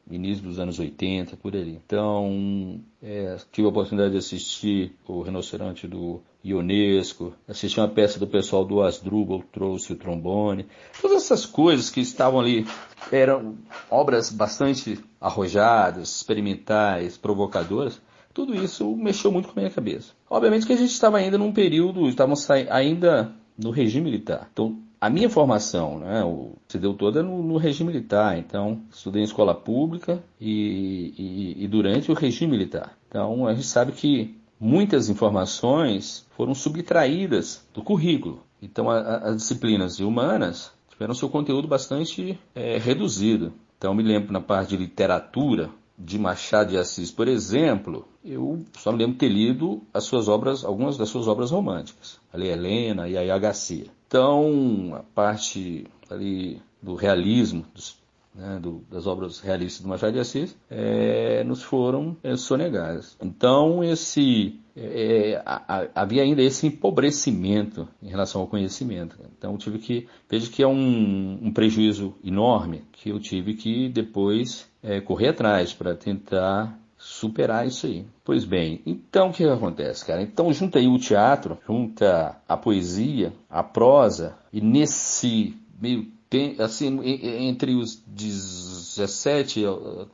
início 0.09 0.43
dos 0.43 0.59
anos 0.59 0.79
80, 0.79 1.37
por 1.37 1.55
ali. 1.55 1.79
Então, 1.85 2.81
é, 3.01 3.37
tive 3.51 3.65
a 3.65 3.69
oportunidade 3.69 4.11
de 4.11 4.17
assistir 4.17 4.93
o 5.07 5.21
Rinoceronte 5.21 5.87
do 5.87 6.21
Ionesco, 6.43 7.33
assisti 7.47 7.79
uma 7.79 7.87
peça 7.87 8.19
do 8.19 8.27
pessoal 8.27 8.65
do 8.65 8.81
Asdrubal, 8.81 9.43
trouxe 9.51 9.93
o 9.93 9.95
trombone. 9.95 10.67
Todas 11.01 11.23
essas 11.23 11.45
coisas 11.45 11.89
que 11.89 12.01
estavam 12.01 12.39
ali 12.39 12.65
eram 13.11 13.55
obras 13.89 14.29
bastante 14.29 14.99
arrojadas, 15.21 16.17
experimentais, 16.17 17.17
provocadoras. 17.17 18.01
Tudo 18.33 18.55
isso 18.55 18.95
mexeu 18.95 19.31
muito 19.31 19.47
com 19.47 19.59
a 19.59 19.61
minha 19.61 19.73
cabeça. 19.73 20.13
Obviamente 20.29 20.65
que 20.65 20.73
a 20.73 20.77
gente 20.77 20.91
estava 20.91 21.17
ainda 21.17 21.37
num 21.37 21.53
período, 21.53 22.09
estávamos 22.09 22.49
ainda 22.49 23.33
no 23.57 23.69
regime 23.69 24.05
militar. 24.05 24.49
Então, 24.51 24.79
a 25.03 25.09
minha 25.09 25.29
formação 25.29 25.99
né, 25.99 26.21
se 26.65 26.79
deu 26.79 26.93
toda 26.93 27.21
no, 27.21 27.43
no, 27.43 27.57
regime 27.57 27.91
militar. 27.91 28.37
Então, 28.37 28.83
estudei 28.89 29.21
em 29.21 29.25
escola 29.25 29.53
pública 29.53 30.23
e, 30.39 31.13
e, 31.17 31.65
e 31.65 31.67
durante 31.67 32.09
o 32.09 32.13
regime 32.13 32.51
militar. 32.51 32.97
Então, 33.09 33.45
a 33.45 33.53
gente 33.53 33.67
sabe 33.67 33.91
que 33.91 34.33
muitas 34.57 35.09
informações 35.09 36.25
foram 36.37 36.55
subtraídas 36.55 37.67
do 37.73 37.83
currículo. 37.83 38.43
Então, 38.61 38.89
a, 38.89 38.97
a, 38.97 39.17
as 39.31 39.35
disciplinas 39.35 39.99
humanas 39.99 40.71
tiveram 40.89 41.13
seu 41.13 41.27
conteúdo 41.27 41.67
bastante 41.67 42.39
é, 42.55 42.77
reduzido. 42.77 43.51
Então, 43.77 43.93
me 43.93 44.03
lembro 44.03 44.31
na 44.31 44.39
parte 44.39 44.69
de 44.69 44.77
literatura, 44.77 45.69
de 45.99 46.17
Machado 46.17 46.71
de 46.71 46.77
Assis, 46.77 47.11
por 47.11 47.27
exemplo, 47.27 48.07
eu 48.23 48.63
só 48.77 48.91
me 48.91 48.99
lembro 48.99 49.17
ter 49.17 49.27
lido 49.27 49.81
as 49.93 50.05
suas 50.05 50.29
obras, 50.29 50.63
algumas 50.63 50.97
das 50.97 51.09
suas 51.09 51.27
obras 51.27 51.51
românticas, 51.51 52.19
ali 52.31 52.47
Helena 52.47 53.07
e 53.07 53.13
Yaya 53.13 53.37
Garcia. 53.37 53.87
Então, 54.13 54.93
a 54.93 55.01
parte 55.01 55.87
ali 56.07 56.61
do 56.79 56.93
realismo, 56.93 57.65
dos 57.73 57.97
né, 58.35 58.59
do, 58.61 58.83
das 58.91 59.07
obras 59.07 59.39
realistas 59.39 59.81
do 59.81 59.89
Machado 59.89 60.13
de 60.13 60.19
Assis, 60.19 60.55
é, 60.69 61.43
nos 61.43 61.63
foram 61.63 62.15
é, 62.23 62.35
sonegadas. 62.35 63.17
Então, 63.19 63.83
esse 63.83 64.59
é, 64.77 65.41
a, 65.43 65.63
a, 65.67 65.87
havia 65.95 66.21
ainda 66.21 66.43
esse 66.43 66.67
empobrecimento 66.67 67.87
em 68.03 68.07
relação 68.07 68.41
ao 68.41 68.47
conhecimento. 68.47 69.17
Então, 69.35 69.57
tive 69.57 69.79
que 69.79 70.07
vejo 70.29 70.51
que 70.51 70.61
é 70.61 70.67
um, 70.67 71.39
um 71.41 71.51
prejuízo 71.51 72.13
enorme 72.23 72.83
que 72.91 73.09
eu 73.09 73.19
tive 73.19 73.55
que 73.55 73.89
depois 73.89 74.69
é, 74.83 75.01
correr 75.01 75.29
atrás 75.29 75.73
para 75.73 75.95
tentar 75.95 76.79
superar 77.03 77.67
isso 77.67 77.85
aí. 77.85 78.05
Pois 78.23 78.45
bem, 78.45 78.81
então 78.85 79.29
o 79.29 79.33
que 79.33 79.43
acontece, 79.43 80.05
cara? 80.05 80.21
Então 80.21 80.53
junta 80.53 80.79
aí 80.79 80.87
o 80.87 80.97
teatro, 80.97 81.57
junta 81.67 82.37
a 82.47 82.55
poesia, 82.55 83.33
a 83.49 83.61
prosa, 83.61 84.37
e 84.53 84.61
nesse 84.61 85.53
meio 85.79 86.07
tempo, 86.29 86.63
assim, 86.63 86.99
entre 87.03 87.75
os 87.75 88.01
17 88.07 89.65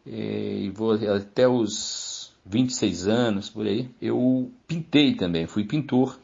e 0.05 0.73
até 1.15 1.47
os 1.47 2.33
26 2.45 3.07
anos, 3.07 3.49
por 3.49 3.67
aí, 3.67 3.87
eu 4.01 4.51
pintei 4.67 5.13
também, 5.13 5.45
fui 5.45 5.63
pintor 5.63 6.17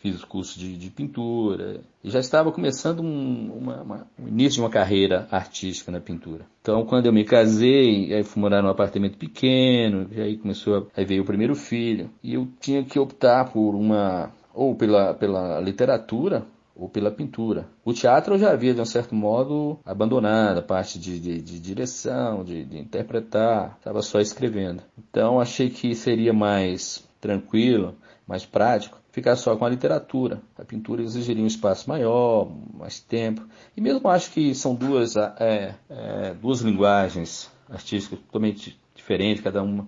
fiz 0.00 0.24
curso 0.24 0.58
de, 0.58 0.76
de 0.76 0.90
pintura 0.90 1.80
e 2.02 2.10
já 2.10 2.20
estava 2.20 2.52
começando 2.52 3.00
um, 3.00 3.52
uma, 3.52 3.82
uma, 3.82 4.06
um 4.18 4.28
início 4.28 4.54
de 4.54 4.60
uma 4.60 4.70
carreira 4.70 5.26
artística 5.30 5.90
na 5.90 6.00
pintura. 6.00 6.44
Então, 6.62 6.84
quando 6.84 7.06
eu 7.06 7.12
me 7.12 7.24
casei, 7.24 8.12
aí 8.14 8.22
fui 8.22 8.40
morar 8.40 8.62
num 8.62 8.68
apartamento 8.68 9.18
pequeno, 9.18 10.08
e 10.12 10.20
aí 10.20 10.36
começou, 10.36 10.76
a, 10.94 11.00
aí 11.00 11.04
veio 11.04 11.22
o 11.22 11.26
primeiro 11.26 11.54
filho 11.54 12.10
e 12.22 12.34
eu 12.34 12.48
tinha 12.60 12.84
que 12.84 12.98
optar 12.98 13.52
por 13.52 13.74
uma 13.74 14.30
ou 14.54 14.74
pela, 14.74 15.14
pela 15.14 15.60
literatura 15.60 16.44
ou 16.74 16.88
pela 16.88 17.10
pintura. 17.10 17.66
O 17.84 17.92
teatro 17.92 18.34
eu 18.34 18.38
já 18.38 18.52
havia, 18.52 18.72
de 18.72 18.80
um 18.80 18.84
certo 18.84 19.14
modo, 19.14 19.78
abandonado, 19.84 20.58
a 20.58 20.62
parte 20.62 20.98
de, 20.98 21.18
de, 21.18 21.42
de 21.42 21.58
direção, 21.58 22.44
de, 22.44 22.64
de 22.64 22.78
interpretar, 22.78 23.76
estava 23.78 24.00
só 24.00 24.20
escrevendo. 24.20 24.82
Então 24.96 25.40
achei 25.40 25.68
que 25.68 25.94
seria 25.94 26.32
mais 26.32 27.04
tranquilo, 27.20 27.96
mais 28.26 28.46
prático, 28.46 28.97
ficar 29.10 29.36
só 29.36 29.56
com 29.56 29.64
a 29.64 29.68
literatura. 29.68 30.40
A 30.56 30.64
pintura 30.64 31.02
exigiria 31.02 31.42
um 31.42 31.46
espaço 31.46 31.88
maior, 31.88 32.50
mais 32.74 33.00
tempo. 33.00 33.46
E 33.76 33.80
mesmo 33.80 34.08
acho 34.08 34.30
que 34.30 34.54
são 34.54 34.74
duas, 34.74 35.16
é, 35.16 35.74
é, 35.88 36.34
duas 36.34 36.60
linguagens 36.60 37.50
artísticas 37.68 38.18
totalmente 38.20 38.78
diferentes, 38.94 39.42
cada 39.42 39.62
uma 39.62 39.86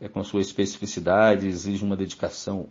é 0.00 0.08
com 0.08 0.22
sua 0.24 0.40
especificidade, 0.40 1.46
exige 1.46 1.84
uma 1.84 1.96
dedicação 1.96 2.66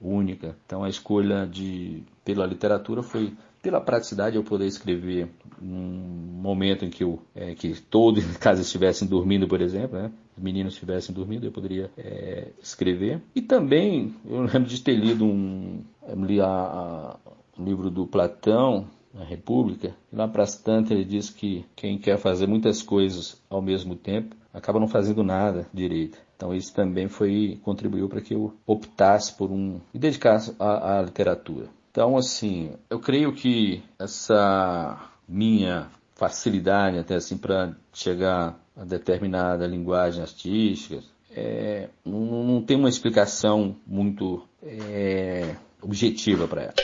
única. 0.00 0.56
Então 0.66 0.84
a 0.84 0.88
escolha 0.88 1.46
de 1.46 2.02
pela 2.24 2.46
literatura 2.46 3.02
foi 3.02 3.32
pela 3.64 3.80
praticidade 3.80 4.36
eu 4.36 4.44
poder 4.44 4.66
escrever 4.66 5.26
num 5.58 6.38
momento 6.42 6.84
em 6.84 6.90
que, 6.90 7.02
eu, 7.02 7.18
é, 7.34 7.54
que 7.54 7.72
todos 7.80 8.22
em 8.22 8.34
casa 8.38 8.60
estivessem 8.60 9.08
dormindo, 9.08 9.48
por 9.48 9.62
exemplo, 9.62 9.98
né? 9.98 10.12
os 10.36 10.42
meninos 10.42 10.74
estivessem 10.74 11.14
dormindo, 11.14 11.46
eu 11.46 11.50
poderia 11.50 11.90
é, 11.96 12.48
escrever. 12.62 13.22
E 13.34 13.40
também 13.40 14.14
eu 14.28 14.42
lembro 14.42 14.64
de 14.64 14.78
ter 14.82 14.94
lido 14.94 15.24
um, 15.24 15.82
li 16.26 16.42
a, 16.42 16.46
a, 16.46 17.16
um 17.58 17.64
livro 17.64 17.90
do 17.90 18.06
Platão, 18.06 18.86
a 19.18 19.24
República, 19.24 19.94
e 20.12 20.16
lá 20.16 20.28
para 20.28 20.42
as 20.42 20.56
tantas 20.56 20.90
ele 20.90 21.04
diz 21.04 21.30
que 21.30 21.64
quem 21.74 21.96
quer 21.96 22.18
fazer 22.18 22.46
muitas 22.46 22.82
coisas 22.82 23.42
ao 23.48 23.62
mesmo 23.62 23.96
tempo 23.96 24.36
acaba 24.52 24.78
não 24.78 24.88
fazendo 24.88 25.24
nada 25.24 25.66
direito. 25.72 26.18
Então 26.36 26.54
isso 26.54 26.74
também 26.74 27.08
foi 27.08 27.58
contribuiu 27.62 28.10
para 28.10 28.20
que 28.20 28.34
eu 28.34 28.52
optasse 28.66 29.32
por 29.32 29.50
um 29.50 29.80
e 29.94 29.98
dedicasse 29.98 30.54
à 30.58 31.00
literatura. 31.00 31.68
Então, 31.94 32.16
assim, 32.16 32.72
eu 32.90 32.98
creio 32.98 33.32
que 33.32 33.80
essa 34.00 34.98
minha 35.28 35.86
facilidade 36.16 36.98
até 36.98 37.14
assim 37.14 37.38
para 37.38 37.72
chegar 37.92 38.58
a 38.76 38.84
determinada 38.84 39.64
linguagem 39.64 40.20
artística 40.20 41.04
é, 41.30 41.88
não, 42.04 42.42
não, 42.42 42.62
tem 42.62 42.76
uma 42.76 42.88
explicação 42.88 43.76
muito 43.86 44.42
é, 44.60 45.54
objetiva 45.80 46.48
para 46.48 46.62
ela. 46.62 46.74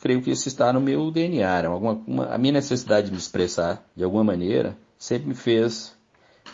Creio 0.00 0.22
que 0.22 0.30
isso 0.30 0.48
está 0.48 0.72
no 0.72 0.80
meu 0.80 1.10
DNA. 1.10 1.66
Alguma, 1.66 2.02
uma, 2.06 2.26
a 2.28 2.38
minha 2.38 2.54
necessidade 2.54 3.08
de 3.08 3.12
me 3.12 3.18
expressar 3.18 3.84
de 3.94 4.02
alguma 4.02 4.24
maneira 4.24 4.74
sempre 4.96 5.28
me 5.28 5.34
fez 5.34 5.94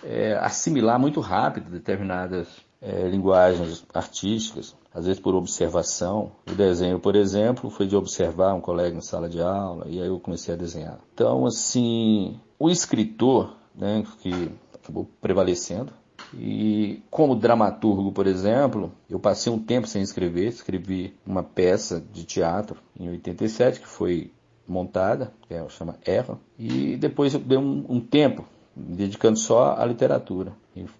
é, 0.02 0.36
assimilar 0.40 0.98
muito 0.98 1.20
rápido 1.20 1.70
determinadas 1.70 2.48
é, 2.80 3.08
linguagens 3.08 3.84
artísticas, 3.92 4.74
às 4.94 5.06
vezes 5.06 5.20
por 5.20 5.34
observação. 5.34 6.32
O 6.50 6.54
desenho, 6.54 6.98
por 6.98 7.16
exemplo, 7.16 7.70
foi 7.70 7.86
de 7.86 7.96
observar 7.96 8.54
um 8.54 8.60
colega 8.60 8.96
em 8.96 9.00
sala 9.00 9.28
de 9.28 9.40
aula 9.40 9.86
e 9.88 10.00
aí 10.00 10.08
eu 10.08 10.20
comecei 10.20 10.54
a 10.54 10.56
desenhar. 10.56 10.98
Então, 11.14 11.46
assim, 11.46 12.38
o 12.58 12.70
escritor, 12.70 13.56
né, 13.74 14.04
que 14.20 14.50
acabou 14.74 15.08
prevalecendo, 15.20 15.92
e 16.34 17.02
como 17.10 17.36
dramaturgo, 17.36 18.10
por 18.10 18.26
exemplo, 18.26 18.92
eu 19.08 19.18
passei 19.18 19.52
um 19.52 19.58
tempo 19.58 19.86
sem 19.86 20.02
escrever, 20.02 20.48
escrevi 20.48 21.14
uma 21.26 21.42
peça 21.42 22.02
de 22.12 22.24
teatro 22.24 22.76
em 22.98 23.08
87 23.08 23.80
que 23.80 23.86
foi 23.86 24.32
montada, 24.66 25.32
que 25.46 25.54
é, 25.54 25.68
chama 25.68 25.96
Erra, 26.04 26.38
e 26.58 26.96
depois 26.96 27.34
eu 27.34 27.40
dei 27.40 27.56
um, 27.56 27.84
um 27.88 28.00
tempo 28.00 28.44
me 28.76 28.94
dedicando 28.94 29.38
só 29.38 29.74
à 29.78 29.84
literatura. 29.86 30.52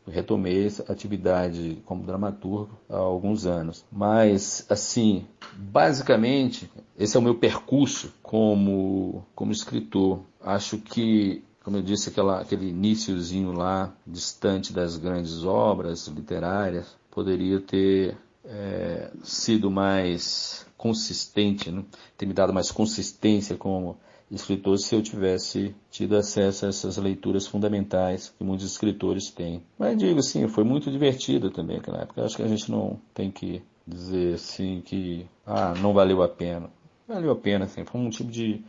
Retomei 0.09 0.65
essa 0.67 0.91
atividade 0.91 1.83
como 1.85 2.03
dramaturgo 2.03 2.71
há 2.89 2.97
alguns 2.97 3.45
anos. 3.45 3.85
Mas, 3.93 4.65
assim, 4.71 5.27
basicamente, 5.55 6.71
esse 6.99 7.17
é 7.17 7.21
o 7.21 7.23
meu 7.23 7.35
percurso 7.35 8.13
como, 8.23 9.27
como 9.35 9.53
escritor. 9.53 10.21
Acho 10.43 10.79
que, 10.79 11.45
como 11.63 11.77
eu 11.77 11.83
disse, 11.83 12.09
aquela, 12.09 12.41
aquele 12.41 12.71
iníciozinho 12.71 13.53
lá, 13.53 13.93
distante 14.07 14.73
das 14.73 14.97
grandes 14.97 15.45
obras 15.45 16.07
literárias, 16.07 16.97
poderia 17.11 17.61
ter 17.61 18.17
é, 18.43 19.11
sido 19.23 19.71
mais 19.71 20.65
consistente, 20.79 21.71
né? 21.71 21.85
ter 22.17 22.27
me 22.27 22.33
dado 22.33 22.53
mais 22.53 22.71
consistência 22.71 23.57
como 23.57 23.99
escritor 24.31 24.79
se 24.79 24.95
eu 24.95 25.03
tivesse 25.03 25.75
tido 25.91 26.17
acesso 26.17 26.67
a 26.67 26.69
essas 26.69 26.97
leituras 26.97 27.47
fundamentais 27.47 28.33
que 28.37 28.43
muitos 28.43 28.67
escritores 28.67 29.31
têm. 29.31 29.63
Mas 29.79 29.97
digo 29.97 30.19
assim, 30.19 30.49
foi 30.49 30.65
muito 30.65 30.91
divertido 30.91 31.51
também 31.51 31.77
naquela 31.77 32.03
época. 32.03 32.25
Acho 32.25 32.37
que 32.37 32.43
a 32.43 32.49
gente 32.49 32.71
não 32.71 32.99
tem 33.15 33.31
que 33.31 33.63
dizer 33.87 34.35
assim 34.35 34.83
que 34.85 35.27
ah, 35.47 35.75
não 35.81 35.93
valeu 35.93 36.23
a 36.23 36.29
pena. 36.29 36.71
Valeu 37.07 37.31
a 37.31 37.37
pena, 37.37 37.67
assim, 37.67 37.85
foi 37.85 38.01
um 38.01 38.11
tipo 38.11 38.33
de, 38.33 38.65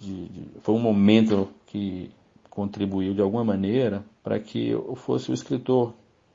de, 0.00 0.28
de 0.28 0.48
foi 0.60 0.74
um 0.74 0.80
momento 0.80 1.48
que 1.66 2.10
contribuiu 2.48 3.14
de 3.14 3.20
alguma 3.20 3.44
maneira 3.44 4.04
para 4.24 4.40
que 4.40 4.70
eu 4.70 4.96
fosse 4.96 5.30
o 5.30 5.34
escritor 5.34 5.94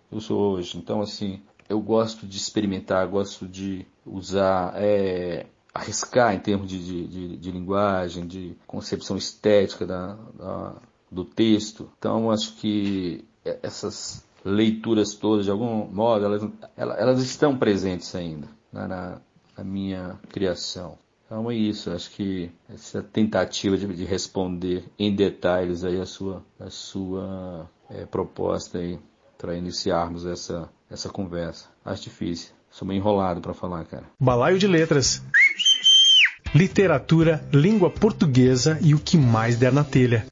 que 0.10 0.16
eu 0.16 0.22
sou 0.22 0.54
hoje. 0.54 0.78
Então, 0.78 1.02
assim, 1.02 1.42
eu 1.68 1.82
gosto 1.82 2.26
de 2.26 2.38
experimentar, 2.38 3.06
gosto 3.08 3.46
de 3.46 3.86
usar 4.06 4.74
é, 4.76 5.46
arriscar 5.76 6.34
em 6.34 6.40
termos 6.40 6.70
de, 6.70 6.80
de, 6.80 7.08
de, 7.08 7.38
de 7.38 7.52
linguagem, 7.52 8.26
de 8.26 8.58
concepção 8.66 9.18
estética 9.18 9.86
da, 9.86 10.18
da, 10.34 10.76
do 11.12 11.26
texto. 11.26 11.90
Então, 12.00 12.32
acho 12.32 12.56
que 12.56 13.26
essas 13.44 14.26
leituras 14.44 15.14
todas, 15.14 15.44
de 15.44 15.52
algum 15.52 15.86
modo, 15.88 16.26
elas, 16.26 16.50
elas 16.78 17.22
estão 17.22 17.58
presentes 17.58 18.16
ainda 18.16 18.48
né, 18.72 18.88
na, 18.88 19.22
na, 19.58 19.64
minha 19.64 20.18
criação. 20.30 20.98
Então 21.26 21.50
é 21.50 21.56
isso, 21.56 21.92
acho 21.92 22.12
que 22.12 22.52
essa 22.70 23.02
tentativa 23.02 23.76
de, 23.76 23.88
de 23.88 24.06
responder 24.06 24.86
em 24.98 25.14
detalhes 25.14 25.84
aí 25.84 26.00
a 26.00 26.06
sua, 26.06 26.46
a 26.60 26.70
sua 26.70 27.70
é, 27.90 28.06
proposta 28.06 28.78
aí 28.78 29.00
para 29.36 29.58
iniciarmos 29.58 30.26
essa, 30.26 30.70
essa 30.90 31.10
conversa. 31.10 31.68
Acho 31.84 32.04
difícil, 32.04 32.54
sou 32.70 32.88
meio 32.88 33.00
enrolado 33.00 33.42
para 33.42 33.56
falar, 33.56 33.84
cara. 33.86 34.06
Balaio 34.20 34.60
de 34.60 34.68
letras 34.68 35.24
literatura, 36.56 37.46
língua 37.52 37.90
portuguesa 37.90 38.80
e 38.82 38.96
o 38.96 38.98
que 38.98 39.18
mais 39.18 39.58
der 39.58 39.74
na 39.74 39.84
telha. 39.84 40.26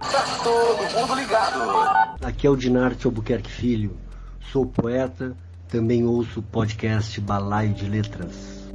Tá 0.00 0.24
todo 0.42 0.98
mundo 0.98 1.14
ligado. 1.14 1.60
Aqui 2.24 2.46
é 2.46 2.50
o 2.50 2.56
Dinarte 2.56 3.06
Albuquerque 3.06 3.50
Filho. 3.50 3.98
Sou 4.50 4.64
poeta, 4.64 5.36
também 5.68 6.06
ouço 6.06 6.40
o 6.40 6.42
podcast 6.42 7.20
Balaio 7.20 7.74
de 7.74 7.86
Letras. 7.86 8.66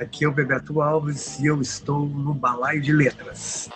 Aqui 0.00 0.24
é 0.24 0.28
o 0.28 0.32
Bebeto 0.32 0.80
Alves 0.80 1.38
e 1.38 1.46
eu 1.46 1.60
estou 1.60 2.06
no 2.06 2.32
Balaio 2.32 2.80
de 2.80 2.94
Letras. 2.94 3.68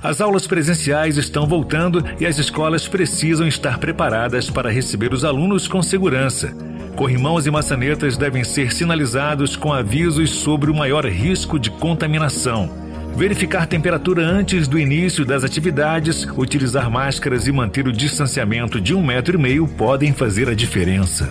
As 0.00 0.20
aulas 0.20 0.46
presenciais 0.46 1.16
estão 1.16 1.48
voltando 1.48 2.04
e 2.20 2.24
as 2.24 2.38
escolas 2.38 2.86
precisam 2.86 3.48
estar 3.48 3.78
preparadas 3.78 4.48
para 4.48 4.70
receber 4.70 5.12
os 5.12 5.24
alunos 5.24 5.66
com 5.66 5.82
segurança. 5.82 6.56
Corrimãos 6.94 7.46
e 7.46 7.50
maçanetas 7.50 8.16
devem 8.16 8.44
ser 8.44 8.72
sinalizados 8.72 9.56
com 9.56 9.72
avisos 9.72 10.30
sobre 10.30 10.70
o 10.70 10.74
maior 10.74 11.04
risco 11.06 11.58
de 11.58 11.70
contaminação 11.70 12.88
verificar 13.16 13.66
temperatura 13.66 14.22
antes 14.22 14.68
do 14.68 14.78
início 14.78 15.26
das 15.26 15.44
atividades, 15.44 16.26
utilizar 16.36 16.88
máscaras 16.90 17.46
e 17.46 17.52
manter 17.52 17.86
o 17.86 17.92
distanciamento 17.92 18.80
de 18.80 18.94
um 18.94 19.04
metro 19.04 19.36
e 19.36 19.42
meio 19.42 19.66
podem 19.66 20.12
fazer 20.12 20.48
a 20.48 20.54
diferença. 20.54 21.28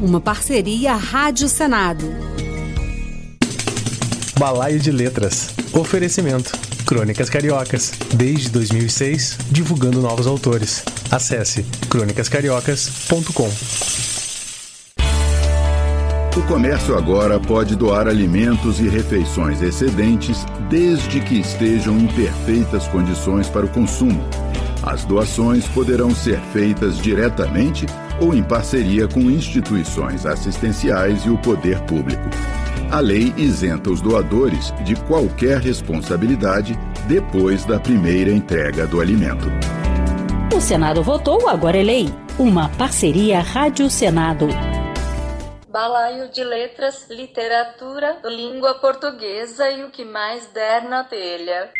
Uma 0.00 0.18
parceria 0.18 0.94
Rádio 0.94 1.46
Senado. 1.46 2.06
Balaio 4.38 4.80
de 4.80 4.90
Letras. 4.90 5.50
Oferecimento. 5.74 6.58
Crônicas 6.86 7.28
Cariocas. 7.28 7.92
Desde 8.14 8.48
2006, 8.48 9.36
divulgando 9.50 10.00
novos 10.00 10.26
autores. 10.26 10.82
Acesse 11.10 11.64
crônicascariocas.com. 11.90 13.50
O 16.34 16.42
comércio 16.44 16.96
agora 16.96 17.38
pode 17.38 17.76
doar 17.76 18.08
alimentos 18.08 18.80
e 18.80 18.88
refeições 18.88 19.60
excedentes 19.60 20.46
desde 20.70 21.20
que 21.20 21.34
estejam 21.40 21.98
em 21.98 22.06
perfeitas 22.06 22.88
condições 22.88 23.50
para 23.50 23.66
o 23.66 23.68
consumo. 23.68 24.26
As 24.82 25.04
doações 25.04 25.68
poderão 25.68 26.14
ser 26.14 26.40
feitas 26.54 26.96
diretamente 26.96 27.84
ou 28.20 28.34
em 28.34 28.42
parceria 28.42 29.08
com 29.08 29.20
instituições 29.20 30.26
assistenciais 30.26 31.24
e 31.24 31.30
o 31.30 31.38
poder 31.38 31.80
público. 31.82 32.28
A 32.90 33.00
lei 33.00 33.32
isenta 33.36 33.88
os 33.88 34.00
doadores 34.00 34.72
de 34.84 34.96
qualquer 35.06 35.58
responsabilidade 35.58 36.74
depois 37.06 37.64
da 37.64 37.78
primeira 37.78 38.30
entrega 38.30 38.86
do 38.86 39.00
alimento. 39.00 39.46
O 40.52 40.60
Senado 40.60 41.02
votou, 41.02 41.48
agora 41.48 41.78
é 41.78 41.82
lei. 41.82 42.08
Uma 42.36 42.68
parceria 42.70 43.40
Rádio 43.40 43.88
Senado. 43.88 44.48
Balaio 45.68 46.28
de 46.32 46.42
Letras, 46.42 47.06
Literatura, 47.08 48.18
Língua 48.24 48.74
Portuguesa 48.74 49.70
e 49.70 49.84
o 49.84 49.90
que 49.90 50.04
mais 50.04 50.46
der 50.48 50.88
na 50.88 51.04
telha. 51.04 51.70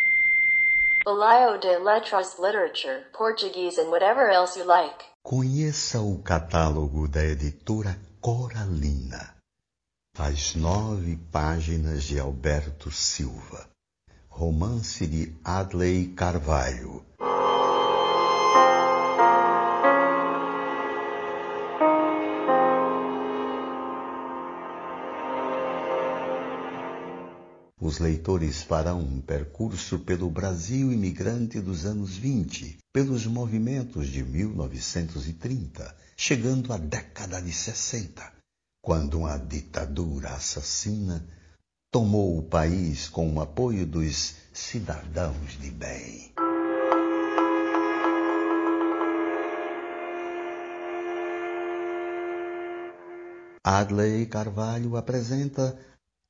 Balaio 1.03 1.59
de 1.59 1.77
Letras, 1.77 2.37
Literature, 2.39 3.03
Portuguese 3.11 3.81
and 3.81 3.89
whatever 3.89 4.31
else 4.31 4.57
you 4.57 4.65
like. 4.65 5.10
Conheça 5.23 6.01
o 6.01 6.17
catálogo 6.17 7.07
da 7.07 7.23
editora 7.23 7.97
Coralina. 8.19 9.35
As 10.17 10.55
nove 10.55 11.15
páginas 11.31 12.03
de 12.03 12.19
Alberto 12.19 12.91
Silva. 12.91 13.69
Romance 14.27 15.05
de 15.05 15.33
Adley 15.43 16.07
Carvalho. 16.07 17.05
Os 27.81 27.97
leitores 27.97 28.61
farão 28.61 28.99
um 28.99 29.19
percurso 29.19 29.97
pelo 29.97 30.29
Brasil 30.29 30.93
imigrante 30.93 31.59
dos 31.59 31.83
anos 31.83 32.15
20, 32.15 32.77
pelos 32.93 33.25
movimentos 33.25 34.07
de 34.07 34.23
1930, 34.23 35.95
chegando 36.15 36.71
à 36.71 36.77
década 36.77 37.41
de 37.41 37.51
60, 37.51 38.21
quando 38.83 39.17
uma 39.17 39.35
ditadura 39.35 40.29
assassina 40.29 41.27
tomou 41.91 42.37
o 42.37 42.43
país 42.43 43.09
com 43.09 43.33
o 43.33 43.41
apoio 43.41 43.83
dos 43.87 44.35
cidadãos 44.53 45.57
de 45.59 45.71
bem. 45.71 46.31
Adley 53.63 54.27
Carvalho 54.27 54.97
apresenta 54.97 55.75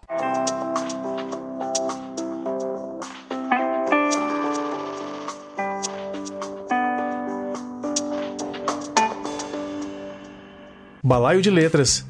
Balaio 11.04 11.42
de 11.42 11.50
Letras 11.50 12.06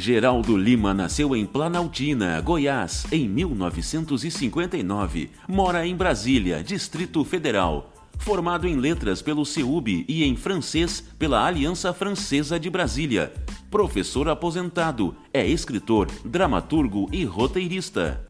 Geraldo 0.00 0.56
Lima 0.56 0.94
nasceu 0.94 1.36
em 1.36 1.44
Planaltina, 1.44 2.40
Goiás, 2.40 3.06
em 3.12 3.28
1959. 3.28 5.28
Mora 5.46 5.86
em 5.86 5.94
Brasília, 5.94 6.64
Distrito 6.64 7.22
Federal. 7.22 7.92
Formado 8.18 8.66
em 8.66 8.76
letras 8.76 9.20
pelo 9.20 9.44
CEUB 9.44 10.06
e 10.08 10.24
em 10.24 10.34
francês 10.36 11.04
pela 11.18 11.46
Aliança 11.46 11.92
Francesa 11.92 12.58
de 12.58 12.70
Brasília. 12.70 13.30
Professor 13.70 14.26
aposentado, 14.30 15.14
é 15.34 15.46
escritor, 15.46 16.08
dramaturgo 16.24 17.06
e 17.12 17.22
roteirista. 17.24 18.26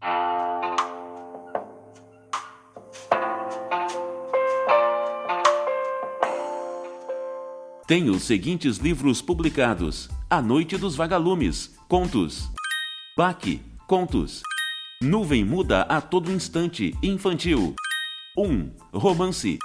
Tem 7.90 8.08
os 8.08 8.22
seguintes 8.22 8.76
livros 8.76 9.20
publicados: 9.20 10.08
A 10.30 10.40
Noite 10.40 10.76
dos 10.76 10.94
Vagalumes, 10.94 11.74
contos. 11.88 12.48
Baque, 13.16 13.60
contos. 13.88 14.42
Nuvem 15.02 15.44
muda 15.44 15.82
a 15.82 16.00
todo 16.00 16.30
instante, 16.30 16.94
infantil. 17.02 17.74
1. 18.38 18.44
Um, 18.44 18.70
romance. 18.94 19.58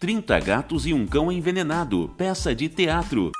30 0.00 0.38
gatos 0.40 0.84
e 0.84 0.92
um 0.92 1.06
cão 1.06 1.32
envenenado, 1.32 2.12
peça 2.18 2.54
de 2.54 2.68
teatro. 2.68 3.32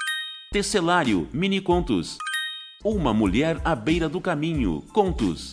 Tecelário, 0.50 1.28
mini 1.30 1.60
contos. 1.60 2.16
Uma 2.82 3.12
mulher 3.12 3.60
à 3.62 3.74
beira 3.74 4.08
do 4.08 4.18
caminho, 4.18 4.82
contos. 4.94 5.52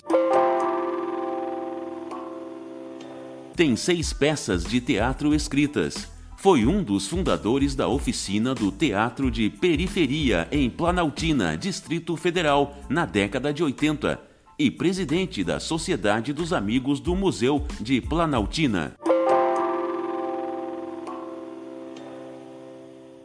tem 3.60 3.76
seis 3.76 4.14
peças 4.14 4.64
de 4.64 4.80
teatro 4.80 5.36
escritas. 5.36 6.08
Foi 6.42 6.66
um 6.66 6.82
dos 6.82 7.06
fundadores 7.06 7.76
da 7.76 7.90
oficina 7.90 8.56
do 8.56 8.72
Teatro 8.72 9.30
de 9.30 9.50
Periferia 9.50 10.48
em 10.54 10.70
Planaltina, 10.70 11.58
Distrito 11.58 12.16
Federal, 12.16 12.78
na 12.88 13.06
década 13.06 13.52
de 13.52 13.62
80, 13.62 14.18
e 14.58 14.72
presidente 14.72 15.44
da 15.44 15.60
Sociedade 15.60 16.32
dos 16.32 16.54
Amigos 16.54 17.02
do 17.02 17.14
Museu 17.14 17.66
de 17.82 18.00
Planaltina. 18.00 18.96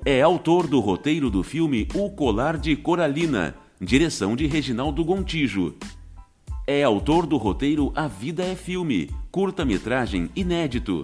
É 0.05 0.21
autor 0.21 0.67
do 0.67 0.81
roteiro 0.81 1.31
do 1.31 1.45
filme 1.45 1.87
O 1.95 2.11
Colar 2.11 2.59
de 2.59 2.75
Coralina, 2.75 3.55
direção 3.81 4.35
de 4.35 4.49
Reginaldo 4.49 5.05
Gontijo. 5.05 5.77
É 6.67 6.83
autor 6.83 7.27
do 7.27 7.37
roteiro 7.37 7.93
A 7.95 8.09
Vida 8.09 8.43
é 8.43 8.57
Filme, 8.57 9.09
curta-metragem 9.31 10.29
inédito. 10.35 11.01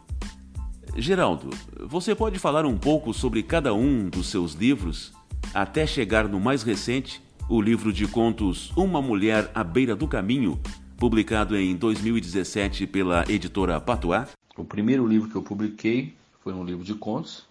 Geraldo, 0.96 1.50
você 1.88 2.14
pode 2.14 2.38
falar 2.38 2.68
um 2.68 2.78
pouco 2.78 3.16
sobre 3.16 3.42
cada 3.42 3.74
um 3.74 4.08
dos 4.08 4.28
seus 4.28 4.54
livros, 4.54 5.12
até 5.56 5.88
chegar 5.88 6.30
no 6.30 6.40
mais 6.40 6.62
recente, 6.62 7.20
o 7.50 7.60
livro 7.60 7.92
de 7.92 8.08
contos 8.08 8.72
Uma 8.78 9.02
Mulher 9.02 9.50
à 9.56 9.64
Beira 9.64 9.96
do 9.96 10.08
Caminho, 10.08 10.62
publicado 10.98 11.58
em 11.58 11.76
2017 11.76 12.86
pela 12.86 13.26
editora 13.28 13.82
Patois? 13.82 14.30
O 14.56 14.64
primeiro 14.64 15.08
livro 15.08 15.32
que 15.32 15.36
eu 15.36 15.42
publiquei 15.42 16.14
foi 16.44 16.54
um 16.54 16.64
livro 16.64 16.84
de 16.84 16.94
contos, 16.94 17.48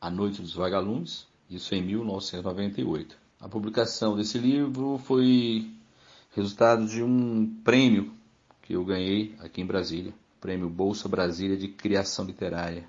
A 0.00 0.08
Noite 0.08 0.40
dos 0.40 0.54
Vagalumes, 0.54 1.26
isso 1.50 1.74
em 1.74 1.82
1998. 1.82 3.16
A 3.40 3.48
publicação 3.48 4.14
desse 4.14 4.38
livro 4.38 5.00
foi 5.04 5.68
resultado 6.30 6.86
de 6.86 7.02
um 7.02 7.52
prêmio 7.64 8.16
que 8.68 8.74
eu 8.74 8.84
ganhei 8.84 9.34
aqui 9.40 9.62
em 9.62 9.66
Brasília, 9.66 10.12
Prêmio 10.42 10.68
Bolsa 10.68 11.08
Brasília 11.08 11.56
de 11.56 11.68
Criação 11.68 12.26
Literária, 12.26 12.84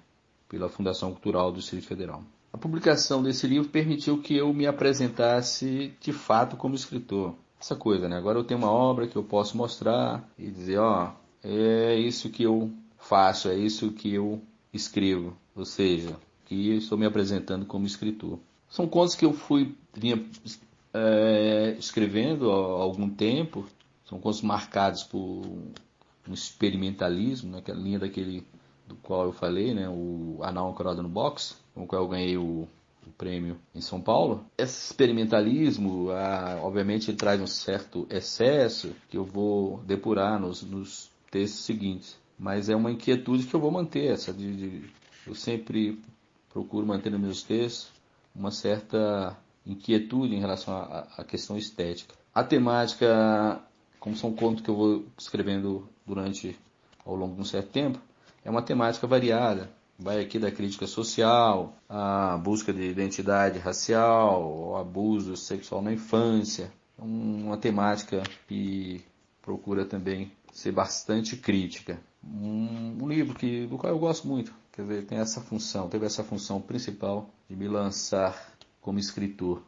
pela 0.50 0.68
Fundação 0.68 1.10
Cultural 1.14 1.54
do 1.54 1.60
Distrito 1.60 1.88
Federal. 1.88 2.22
A 2.52 2.58
publicação 2.58 3.24
desse 3.24 3.48
livro 3.48 3.70
permitiu 3.70 4.22
que 4.22 4.36
eu 4.36 4.54
me 4.54 4.68
apresentasse 4.68 5.94
de 6.02 6.12
fato 6.12 6.58
como 6.58 6.76
escritor. 6.76 7.34
Essa 7.58 7.78
coisa, 7.78 8.10
né? 8.10 8.18
Agora 8.18 8.38
eu 8.38 8.44
tenho 8.44 8.60
uma 8.60 8.70
obra 8.70 9.08
que 9.08 9.16
eu 9.16 9.24
posso 9.24 9.56
mostrar 9.56 10.30
e 10.38 10.52
dizer, 10.52 10.80
ó, 10.80 11.14
é 11.42 11.96
isso 11.96 12.30
que 12.30 12.44
eu 12.44 12.70
faço, 12.98 13.48
é 13.48 13.56
isso 13.56 13.90
que 13.94 14.14
eu 14.14 14.42
escrevo. 14.74 15.34
Ou 15.56 15.64
seja, 15.64 16.18
que 16.44 16.76
estou 16.76 16.98
me 16.98 17.06
apresentando 17.06 17.66
como 17.66 17.86
escritor. 17.86 18.38
São 18.68 18.86
contos 18.86 19.16
que 19.16 19.24
eu 19.24 19.32
fui 19.32 19.74
vinha 19.94 20.22
é, 20.94 21.78
escrevendo 21.80 22.52
há 22.52 22.82
algum 22.82 23.10
tempo 23.10 23.66
são 24.10 24.20
contos 24.20 24.42
marcados 24.42 25.04
por 25.04 25.20
um 25.20 26.34
experimentalismo, 26.34 27.52
né, 27.52 27.62
que 27.62 27.70
é 27.70 27.74
a 27.76 27.78
linha 27.78 28.00
daquele 28.00 28.44
do 28.88 28.96
qual 28.96 29.26
eu 29.26 29.32
falei, 29.32 29.72
né, 29.72 29.88
o 29.88 30.40
Anal 30.42 30.72
Ancorado 30.72 31.04
no 31.04 31.10
Box, 31.10 31.56
com 31.76 31.84
o 31.84 31.88
qual 31.88 32.02
eu 32.02 32.08
ganhei 32.08 32.36
o, 32.36 32.68
o 33.06 33.12
prêmio 33.16 33.60
em 33.74 33.82
São 33.82 34.02
Paulo. 34.02 34.44
Esse 34.58 34.88
experimentalismo, 34.88 36.10
ah, 36.10 36.60
obviamente, 36.64 37.12
ele 37.12 37.18
traz 37.18 37.40
um 37.40 37.46
certo 37.46 38.08
excesso 38.10 38.96
que 39.10 39.18
eu 39.18 39.24
vou 39.24 39.78
depurar 39.86 40.40
nos, 40.40 40.64
nos 40.64 41.12
textos 41.30 41.66
seguintes. 41.66 42.18
Mas 42.38 42.68
é 42.68 42.76
uma 42.76 42.92
inquietude 42.92 43.46
que 43.46 43.54
eu 43.54 43.60
vou 43.60 43.70
manter, 43.70 44.12
essa 44.12 44.34
de, 44.34 44.56
de 44.56 44.90
eu 45.28 45.36
sempre 45.36 46.02
procuro 46.52 46.88
manter 46.88 47.12
nos 47.12 47.22
meus 47.22 47.44
textos 47.44 47.92
uma 48.34 48.50
certa 48.50 49.38
inquietude 49.64 50.34
em 50.34 50.40
relação 50.40 50.76
à 50.76 51.24
questão 51.24 51.56
estética. 51.56 52.16
A 52.34 52.44
temática 52.44 53.62
como 54.00 54.16
são 54.16 54.34
contos 54.34 54.64
que 54.64 54.70
eu 54.70 54.76
vou 54.76 55.06
escrevendo 55.18 55.88
durante 56.06 56.58
ao 57.06 57.16
longo 57.16 57.36
de 57.36 57.42
um 57.42 57.46
certo 57.46 57.70
tempo, 57.70 58.00
é 58.44 58.50
uma 58.50 58.62
temática 58.62 59.06
variada. 59.06 59.70
Vai 59.98 60.22
aqui 60.22 60.40
da 60.40 60.50
crítica 60.50 60.88
social, 60.88 61.76
a 61.90 62.38
busca 62.38 62.72
de 62.72 62.84
identidade 62.84 63.60
racial, 63.60 64.72
o 64.72 64.78
abuso 64.78 65.36
sexual 65.36 65.82
na 65.82 65.92
infância. 65.92 66.72
É 66.98 67.02
uma 67.02 67.58
temática 67.58 68.24
que 68.48 69.04
procura 69.42 69.86
também 69.86 70.32
ser 70.54 70.72
bastante 70.72 71.36
crítica. 71.36 72.00
Um, 72.24 73.08
livro 73.08 73.36
que, 73.36 73.66
do 73.68 73.78
qual 73.78 73.92
eu 73.92 74.00
gosto 74.00 74.28
muito, 74.28 74.54
quer 74.72 74.84
dizer, 74.84 75.06
tem 75.06 75.18
essa 75.18 75.42
função, 75.42 75.90
teve 75.90 76.06
essa 76.06 76.24
função 76.24 76.62
principal 76.62 77.30
de 77.50 77.56
me 77.56 77.68
lançar 77.68 78.54
como 78.82 79.00
escritor. 79.00 79.62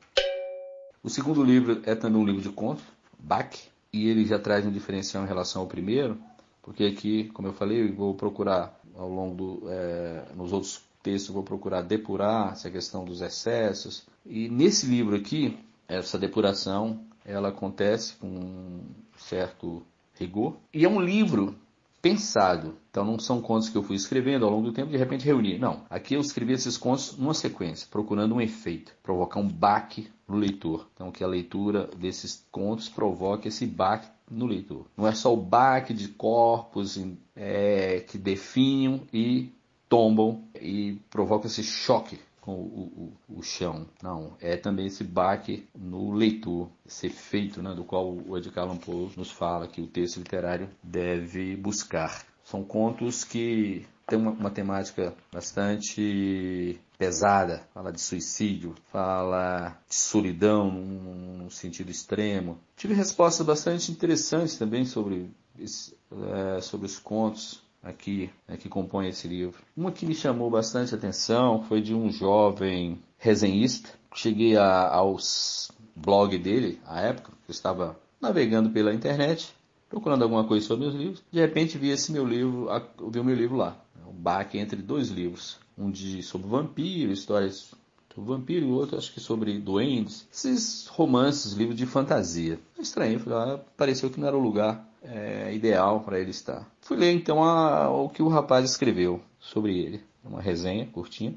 O 1.03 1.09
segundo 1.09 1.43
livro 1.43 1.81
é 1.83 1.95
também 1.95 2.21
um 2.21 2.25
livro 2.25 2.41
de 2.41 2.49
contos, 2.49 2.83
Bach, 3.17 3.70
e 3.93 4.07
ele 4.07 4.25
já 4.25 4.39
traz 4.39 4.65
um 4.65 4.71
diferencial 4.71 5.23
em 5.23 5.27
relação 5.27 5.61
ao 5.61 5.67
primeiro, 5.67 6.17
porque 6.61 6.83
aqui, 6.83 7.25
como 7.33 7.47
eu 7.47 7.53
falei, 7.53 7.81
eu 7.81 7.93
vou 7.93 8.13
procurar 8.13 8.79
ao 8.95 9.09
longo 9.09 9.35
do, 9.35 9.69
é, 9.69 10.25
nos 10.35 10.53
outros 10.53 10.81
textos, 11.01 11.33
vou 11.33 11.43
procurar 11.43 11.81
depurar 11.81 12.53
essa 12.53 12.69
questão 12.69 13.03
dos 13.03 13.21
excessos. 13.21 14.05
E 14.25 14.47
nesse 14.49 14.85
livro 14.85 15.15
aqui, 15.15 15.57
essa 15.87 16.17
depuração, 16.17 16.99
ela 17.25 17.49
acontece 17.49 18.15
com 18.15 18.27
um 18.27 18.81
certo 19.17 19.83
rigor. 20.19 20.55
E 20.73 20.85
é 20.85 20.89
um 20.89 21.01
livro 21.01 21.55
pensado. 22.01 22.75
Então 22.89 23.05
não 23.05 23.19
são 23.19 23.41
contos 23.41 23.69
que 23.69 23.77
eu 23.77 23.83
fui 23.83 23.95
escrevendo 23.95 24.45
ao 24.45 24.51
longo 24.51 24.67
do 24.67 24.73
tempo 24.73 24.91
de 24.91 24.97
repente 24.97 25.25
reuni. 25.25 25.57
Não, 25.57 25.83
aqui 25.89 26.15
eu 26.15 26.21
escrevi 26.21 26.53
esses 26.53 26.77
contos 26.77 27.17
numa 27.17 27.33
sequência, 27.33 27.87
procurando 27.89 28.35
um 28.35 28.41
efeito, 28.41 28.93
provocar 29.03 29.39
um 29.39 29.47
baque 29.47 30.09
no 30.31 30.37
leitor. 30.37 30.87
Então 30.93 31.11
que 31.11 31.23
a 31.23 31.27
leitura 31.27 31.89
desses 31.97 32.45
contos 32.51 32.89
provoque 32.89 33.49
esse 33.49 33.65
baque 33.67 34.07
no 34.29 34.45
leitor. 34.45 34.85
Não 34.97 35.07
é 35.07 35.13
só 35.13 35.33
o 35.33 35.37
baque 35.37 35.93
de 35.93 36.07
corpos 36.07 36.99
é, 37.35 37.99
que 38.07 38.17
definham 38.17 39.01
e 39.13 39.51
tombam 39.89 40.43
e 40.55 40.97
provoca 41.09 41.47
esse 41.47 41.63
choque 41.63 42.17
com 42.39 42.53
o, 42.53 43.13
o, 43.29 43.37
o, 43.37 43.43
chão. 43.43 43.85
Não, 44.01 44.33
é 44.39 44.57
também 44.57 44.87
esse 44.87 45.03
baque 45.03 45.67
no 45.75 46.11
leitor, 46.13 46.69
esse 46.87 47.07
efeito 47.07 47.61
né, 47.61 47.73
do 47.75 47.83
qual 47.83 48.11
o 48.11 48.35
Edgar 48.37 48.65
Allan 48.65 48.77
Poe 48.77 49.11
nos 49.15 49.29
fala 49.29 49.67
que 49.67 49.79
o 49.79 49.87
texto 49.87 50.17
literário 50.17 50.67
deve 50.81 51.55
buscar. 51.55 52.25
São 52.43 52.63
contos 52.63 53.23
que 53.23 53.85
têm 54.07 54.19
uma, 54.19 54.31
uma 54.31 54.49
temática 54.51 55.13
bastante 55.31 56.79
pesada, 56.97 57.63
fala 57.73 57.91
de 57.91 57.99
suicídio, 57.99 58.75
fala 58.91 59.77
de 59.89 59.95
solidão 59.95 60.69
num, 60.71 61.49
sentido 61.49 61.89
extremo. 61.91 62.57
Tive 62.77 62.93
respostas 62.93 63.45
bastante 63.45 63.91
interessantes 63.91 64.57
também 64.57 64.85
sobre, 64.85 65.29
é, 65.59 66.61
sobre 66.61 66.85
os 66.85 66.97
contos 66.97 67.61
aqui 67.83 68.29
né, 68.47 68.57
que 68.57 68.69
compõe 68.69 69.09
esse 69.09 69.27
livro. 69.27 69.61
Uma 69.75 69.91
que 69.91 70.05
me 70.05 70.13
chamou 70.13 70.49
bastante 70.49 70.93
atenção 70.93 71.63
foi 71.63 71.81
de 71.81 71.93
um 71.93 72.11
jovem 72.11 73.01
resenhista. 73.17 73.89
Cheguei 74.13 74.57
a, 74.57 74.87
aos 74.89 75.71
blog 75.95 76.37
dele, 76.37 76.79
à 76.85 77.01
época, 77.01 77.31
eu 77.47 77.51
estava 77.51 77.99
navegando 78.19 78.69
pela 78.69 78.93
internet, 78.93 79.53
procurando 79.89 80.23
alguma 80.23 80.43
coisa 80.45 80.65
sobre 80.65 80.85
os 80.85 80.95
livros. 80.95 81.23
De 81.31 81.39
repente 81.39 81.77
vi 81.77 81.89
esse 81.89 82.11
meu 82.11 82.25
livro, 82.25 82.67
vi 83.09 83.19
o 83.19 83.23
meu 83.23 83.35
livro 83.35 83.57
lá, 83.57 83.77
um 84.11 84.21
baque 84.21 84.57
entre 84.57 84.81
dois 84.81 85.09
livros, 85.09 85.57
um 85.77 85.89
de 85.89 86.21
sobre 86.21 86.47
vampiro, 86.47 87.11
histórias 87.11 87.71
sobre 88.13 88.29
vampiro 88.29 88.65
e 88.65 88.71
outro 88.71 88.97
acho 88.97 89.13
que 89.13 89.19
sobre 89.19 89.57
duendes, 89.57 90.27
esses 90.31 90.87
romances, 90.87 91.53
livros 91.53 91.77
de 91.77 91.85
fantasia. 91.85 92.59
Estranho, 92.77 93.21
ah, 93.29 93.59
pareceu 93.77 94.09
que 94.09 94.19
não 94.19 94.27
era 94.27 94.37
o 94.37 94.41
lugar 94.41 94.85
é, 95.01 95.53
ideal 95.53 96.01
para 96.01 96.19
ele 96.19 96.31
estar. 96.31 96.69
Fui 96.81 96.97
ler 96.97 97.13
então 97.13 97.43
a, 97.43 97.89
o 97.89 98.09
que 98.09 98.21
o 98.21 98.27
rapaz 98.27 98.69
escreveu 98.69 99.21
sobre 99.39 99.77
ele. 99.77 100.03
Uma 100.23 100.41
resenha 100.41 100.85
curtinha. 100.85 101.33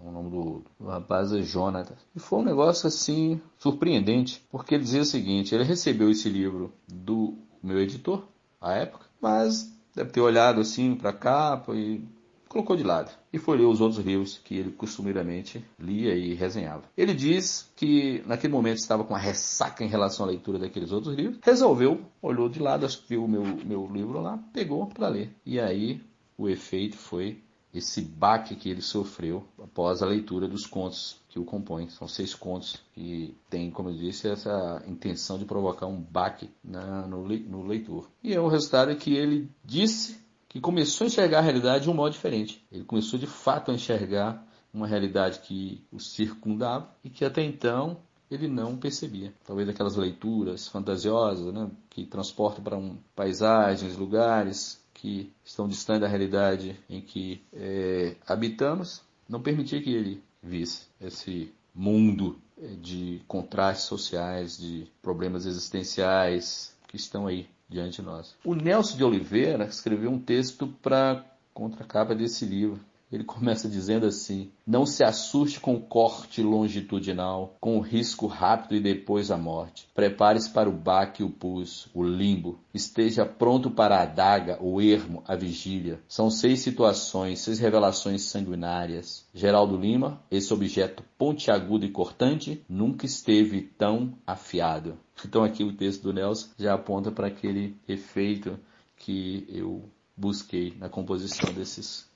O 0.00 0.10
nome 0.10 0.30
do, 0.30 0.62
do 0.78 0.86
rapaz 0.86 1.32
é 1.32 1.40
Jonathan. 1.40 1.94
E 2.14 2.20
foi 2.20 2.40
um 2.40 2.44
negócio 2.44 2.86
assim 2.86 3.40
surpreendente, 3.58 4.44
porque 4.50 4.74
ele 4.74 4.84
dizia 4.84 5.02
o 5.02 5.04
seguinte: 5.04 5.54
ele 5.54 5.64
recebeu 5.64 6.10
esse 6.10 6.28
livro 6.28 6.72
do 6.86 7.34
meu 7.62 7.80
editor, 7.80 8.22
à 8.60 8.74
época, 8.74 9.06
mas 9.20 9.72
deve 9.98 10.10
ter 10.10 10.20
olhado 10.20 10.60
assim 10.60 10.94
para 10.94 11.12
capa 11.12 11.74
e 11.74 12.00
colocou 12.48 12.76
de 12.76 12.84
lado 12.84 13.10
e 13.32 13.38
foi 13.38 13.58
ler 13.58 13.64
os 13.64 13.80
outros 13.80 14.04
livros 14.04 14.40
que 14.42 14.56
ele 14.56 14.70
costumeiramente 14.70 15.62
lia 15.78 16.14
e 16.14 16.34
resenhava. 16.34 16.84
Ele 16.96 17.12
diz 17.12 17.70
que 17.76 18.22
naquele 18.26 18.52
momento 18.52 18.78
estava 18.78 19.04
com 19.04 19.12
uma 19.12 19.18
ressaca 19.18 19.84
em 19.84 19.88
relação 19.88 20.24
à 20.24 20.28
leitura 20.28 20.58
daqueles 20.58 20.92
outros 20.92 21.14
livros, 21.14 21.38
resolveu, 21.42 22.00
olhou 22.22 22.48
de 22.48 22.60
lado, 22.60 22.86
viu 23.08 23.24
o 23.24 23.28
meu, 23.28 23.42
meu 23.42 23.90
livro 23.92 24.20
lá, 24.20 24.38
pegou 24.52 24.86
para 24.86 25.08
ler. 25.08 25.30
E 25.44 25.60
aí 25.60 26.00
o 26.38 26.48
efeito 26.48 26.96
foi 26.96 27.42
esse 27.72 28.00
baque 28.00 28.56
que 28.56 28.70
ele 28.70 28.80
sofreu 28.80 29.46
após 29.62 30.02
a 30.02 30.06
leitura 30.06 30.48
dos 30.48 30.66
contos 30.66 31.20
que 31.28 31.38
o 31.38 31.44
compõem. 31.44 31.88
São 31.90 32.08
seis 32.08 32.34
contos 32.34 32.80
que 32.92 33.36
tem, 33.50 33.70
como 33.70 33.90
eu 33.90 33.94
disse, 33.94 34.28
essa 34.28 34.82
intenção 34.86 35.38
de 35.38 35.44
provocar 35.44 35.86
um 35.86 36.00
baque 36.00 36.50
na, 36.64 37.06
no, 37.06 37.28
no 37.28 37.66
leitor. 37.66 38.08
E 38.22 38.32
é 38.32 38.40
o 38.40 38.48
resultado 38.48 38.90
é 38.90 38.94
que 38.94 39.14
ele 39.14 39.50
disse 39.64 40.18
que 40.48 40.60
começou 40.60 41.04
a 41.04 41.08
enxergar 41.08 41.38
a 41.38 41.42
realidade 41.42 41.84
de 41.84 41.90
um 41.90 41.94
modo 41.94 42.12
diferente. 42.12 42.64
Ele 42.72 42.84
começou 42.84 43.18
de 43.18 43.26
fato 43.26 43.70
a 43.70 43.74
enxergar 43.74 44.46
uma 44.72 44.86
realidade 44.86 45.40
que 45.40 45.84
o 45.92 45.98
circundava 45.98 46.90
e 47.04 47.10
que 47.10 47.24
até 47.24 47.42
então 47.42 47.98
ele 48.30 48.48
não 48.48 48.76
percebia. 48.76 49.32
Talvez 49.44 49.68
aquelas 49.68 49.96
leituras 49.96 50.68
fantasiosas, 50.68 51.52
né, 51.52 51.70
que 51.88 52.04
transportam 52.06 52.62
para 52.62 52.76
um, 52.76 52.98
paisagens, 53.14 53.96
lugares 53.96 54.82
que 55.00 55.32
estão 55.44 55.68
distantes 55.68 56.02
da 56.02 56.08
realidade 56.08 56.78
em 56.88 57.00
que 57.00 57.40
é, 57.52 58.16
habitamos, 58.26 59.02
não 59.28 59.40
permitia 59.40 59.80
que 59.80 59.92
ele 59.92 60.22
visse 60.42 60.86
esse 61.00 61.52
mundo 61.74 62.38
é, 62.60 62.66
de 62.80 63.20
contrastes 63.28 63.86
sociais, 63.86 64.58
de 64.58 64.86
problemas 65.00 65.46
existenciais 65.46 66.76
que 66.88 66.96
estão 66.96 67.26
aí 67.26 67.48
diante 67.68 68.00
de 68.00 68.06
nós. 68.06 68.34
O 68.44 68.54
Nelson 68.54 68.96
de 68.96 69.04
Oliveira 69.04 69.64
escreveu 69.64 70.10
um 70.10 70.18
texto 70.18 70.66
para 70.82 71.24
contracapa 71.52 72.14
desse 72.14 72.44
livro. 72.44 72.80
Ele 73.10 73.24
começa 73.24 73.68
dizendo 73.68 74.06
assim: 74.06 74.50
Não 74.66 74.84
se 74.84 75.02
assuste 75.02 75.58
com 75.58 75.74
o 75.74 75.80
corte 75.80 76.42
longitudinal, 76.42 77.56
com 77.58 77.78
o 77.78 77.80
risco 77.80 78.26
rápido 78.26 78.76
e 78.76 78.80
depois 78.80 79.30
a 79.30 79.36
morte. 79.38 79.88
Prepare-se 79.94 80.50
para 80.50 80.68
o 80.68 80.72
baque 80.72 81.22
o 81.22 81.30
pulso, 81.30 81.90
o 81.94 82.02
limbo. 82.02 82.58
Esteja 82.74 83.24
pronto 83.24 83.70
para 83.70 83.96
a 83.96 84.02
adaga, 84.02 84.62
o 84.62 84.80
ermo, 84.80 85.22
a 85.26 85.34
vigília. 85.34 86.00
São 86.06 86.30
seis 86.30 86.60
situações, 86.60 87.40
seis 87.40 87.58
revelações 87.58 88.22
sanguinárias. 88.22 89.26
Geraldo 89.32 89.76
Lima, 89.76 90.22
esse 90.30 90.52
objeto 90.52 91.02
pontiagudo 91.16 91.86
e 91.86 91.90
cortante, 91.90 92.62
nunca 92.68 93.06
esteve 93.06 93.62
tão 93.62 94.12
afiado. 94.26 94.98
Então 95.24 95.42
aqui 95.42 95.64
o 95.64 95.72
texto 95.72 96.04
do 96.04 96.12
Nelson 96.12 96.48
já 96.56 96.74
aponta 96.74 97.10
para 97.10 97.26
aquele 97.26 97.76
efeito 97.88 98.56
que 98.96 99.44
eu 99.48 99.82
busquei 100.16 100.74
na 100.78 100.88
composição 100.88 101.52
desses 101.52 102.07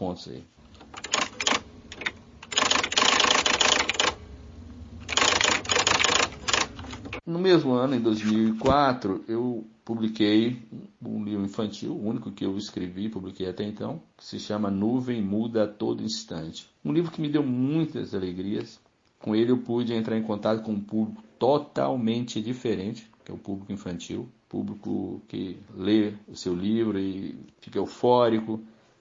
contos 0.00 0.28
aí. 0.28 0.42
No 7.26 7.38
mesmo 7.38 7.74
ano, 7.74 7.94
em 7.94 8.00
2004, 8.00 9.22
eu 9.28 9.62
publiquei 9.84 10.62
um 11.04 11.22
livro 11.22 11.44
infantil, 11.44 11.92
o 11.92 12.08
único 12.08 12.32
que 12.32 12.46
eu 12.46 12.56
escrevi 12.56 13.10
publiquei 13.10 13.46
até 13.46 13.62
então, 13.62 14.00
que 14.16 14.24
se 14.24 14.40
chama 14.40 14.70
Nuvem 14.70 15.22
Muda 15.22 15.64
a 15.64 15.68
Todo 15.68 16.02
Instante. 16.02 16.66
Um 16.82 16.92
livro 16.92 17.12
que 17.12 17.20
me 17.20 17.28
deu 17.28 17.42
muitas 17.42 18.14
alegrias. 18.14 18.80
Com 19.18 19.36
ele 19.36 19.52
eu 19.52 19.58
pude 19.58 19.92
entrar 19.92 20.16
em 20.16 20.22
contato 20.22 20.62
com 20.62 20.72
um 20.72 20.80
público 20.80 21.22
totalmente 21.38 22.40
diferente, 22.40 23.06
que 23.22 23.30
é 23.30 23.34
o 23.34 23.38
público 23.38 23.70
infantil, 23.70 24.26
público 24.48 25.20
que 25.28 25.58
lê 25.76 26.14
o 26.26 26.34
seu 26.34 26.54
livro 26.54 26.98
e 26.98 27.38
fica 27.60 27.78
eufórico, 27.78 28.60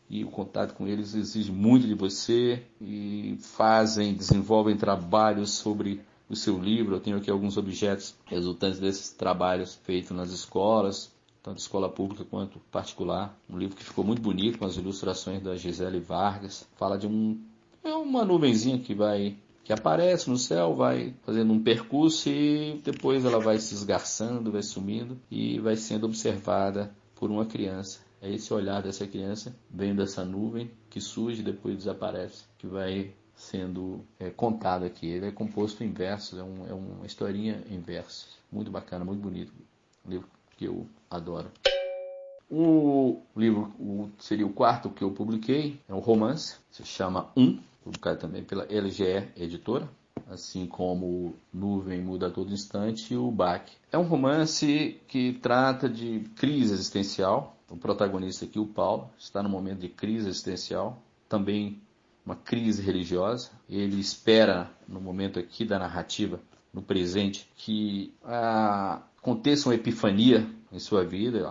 e 0.10 0.24
o 0.24 0.30
contato 0.30 0.74
com 0.74 0.88
eles 0.88 1.13
exige 1.13 1.52
muito 1.52 1.86
de 1.86 1.93
você 1.93 2.63
e 2.82 3.38
fazem, 3.39 4.15
desenvolvem 4.15 4.76
trabalhos 4.76 5.52
sobre 5.52 6.02
o 6.28 6.36
seu 6.36 6.58
livro. 6.60 6.95
Eu 6.95 7.00
tenho 7.00 7.17
aqui 7.17 7.30
alguns 7.30 7.58
objetos 7.58 8.15
resultantes 8.26 8.80
desses 8.80 9.12
trabalhos 9.12 9.76
feitos 9.84 10.12
nas 10.12 10.32
escolas, 10.32 11.12
tanto 11.43 11.60
escola 11.60 11.88
pública 11.88 12.26
quanto 12.26 12.60
particular. 12.72 13.38
Um 13.48 13.58
livro 13.58 13.76
que 13.76 13.84
ficou 13.84 14.04
muito 14.04 14.22
bonito 14.22 14.58
com 14.58 14.65
as 14.65 14.78
ilustrações 14.78 15.43
da 15.43 15.56
Gisele 15.56 16.00
Vargas. 16.00 16.67
Fala 16.76 16.98
de 16.98 17.06
um 17.06 17.39
é 17.84 17.93
uma 17.93 18.26
nuvenzinha 18.26 18.78
que 18.80 18.93
vai 18.93 19.38
que 19.63 19.72
aparece 19.72 20.28
no 20.28 20.38
céu, 20.38 20.76
vai 20.76 21.13
fazendo 21.22 21.54
um 21.54 21.62
percurso 21.62 22.28
e 22.28 22.82
depois 22.84 23.24
ela 23.24 23.39
vai 23.39 23.60
se 23.60 23.76
esgarçando, 23.76 24.52
vai 24.52 24.63
sumindo 24.63 25.19
e 25.30 25.60
vai 25.60 25.76
sendo 25.76 26.08
observada 26.08 26.91
por 27.13 27.30
uma 27.30 27.45
criança. 27.45 28.00
É 28.21 28.29
esse 28.29 28.53
olhar 28.53 28.82
dessa 28.82 29.08
criança 29.08 29.55
vendo 29.69 30.01
essa 30.01 30.25
nuvem 30.25 30.69
que 30.89 30.99
surge 30.99 31.41
e 31.41 31.43
depois 31.43 31.77
desaparece, 31.77 32.45
que 32.58 32.67
vai 32.67 33.13
sendo 33.34 34.05
é, 34.19 34.29
contado 34.29 34.84
aqui. 34.84 35.08
Ele 35.08 35.27
é 35.27 35.32
composto 35.32 35.84
em 35.84 35.91
versos, 35.91 36.38
é, 36.38 36.43
um, 36.43 36.67
é 36.67 36.73
uma 36.73 37.05
historinha 37.05 37.63
em 37.69 37.79
versos. 37.79 38.38
Muito 38.51 38.69
bacana, 38.69 39.05
muito 39.05 39.21
bonito. 39.21 39.53
Um 40.05 40.10
livro 40.10 40.27
que 40.58 40.65
eu 40.65 40.86
adoro. 41.10 41.49
O 42.51 43.21
livro 43.36 43.71
o, 43.79 44.10
seria 44.17 44.45
o 44.45 44.51
quarto 44.51 44.89
que 44.89 45.03
eu 45.03 45.12
publiquei, 45.12 45.79
é 45.88 45.93
um 45.93 45.99
romance, 45.99 46.58
se 46.71 46.84
chama 46.84 47.32
Um, 47.38 47.60
publicado 47.84 48.19
também 48.19 48.43
pela 48.43 48.65
LGE 48.65 49.29
Editora, 49.38 49.88
assim 50.27 50.65
como 50.65 51.36
Nuvem 51.53 52.01
Muda 52.01 52.27
a 52.27 52.32
Todo 52.32 52.51
Instante 52.51 53.13
e 53.13 53.17
o 53.17 53.29
Baque. 53.29 53.75
É 53.91 53.97
um 53.97 54.03
romance 54.03 54.99
que 55.08 55.34
trata 55.34 55.88
de 55.88 56.21
crise 56.36 56.73
existencial, 56.73 57.55
o 57.69 57.77
protagonista 57.77 58.45
aqui, 58.45 58.60
o 58.60 58.65
Paulo, 58.65 59.10
está 59.17 59.43
no 59.43 59.49
momento 59.49 59.79
de 59.79 59.89
crise 59.89 60.29
existencial, 60.29 61.01
também 61.27 61.82
uma 62.25 62.36
crise 62.36 62.82
religiosa. 62.82 63.51
Ele 63.69 63.99
espera, 63.99 64.69
no 64.88 64.99
momento 64.99 65.39
aqui 65.39 65.65
da 65.65 65.79
narrativa, 65.79 66.39
no 66.73 66.82
presente, 66.82 67.49
que 67.55 68.13
ah, 68.23 69.01
aconteça 69.17 69.69
uma 69.69 69.75
epifania 69.75 70.47
em 70.71 70.79
sua 70.79 71.03
vida, 71.03 71.47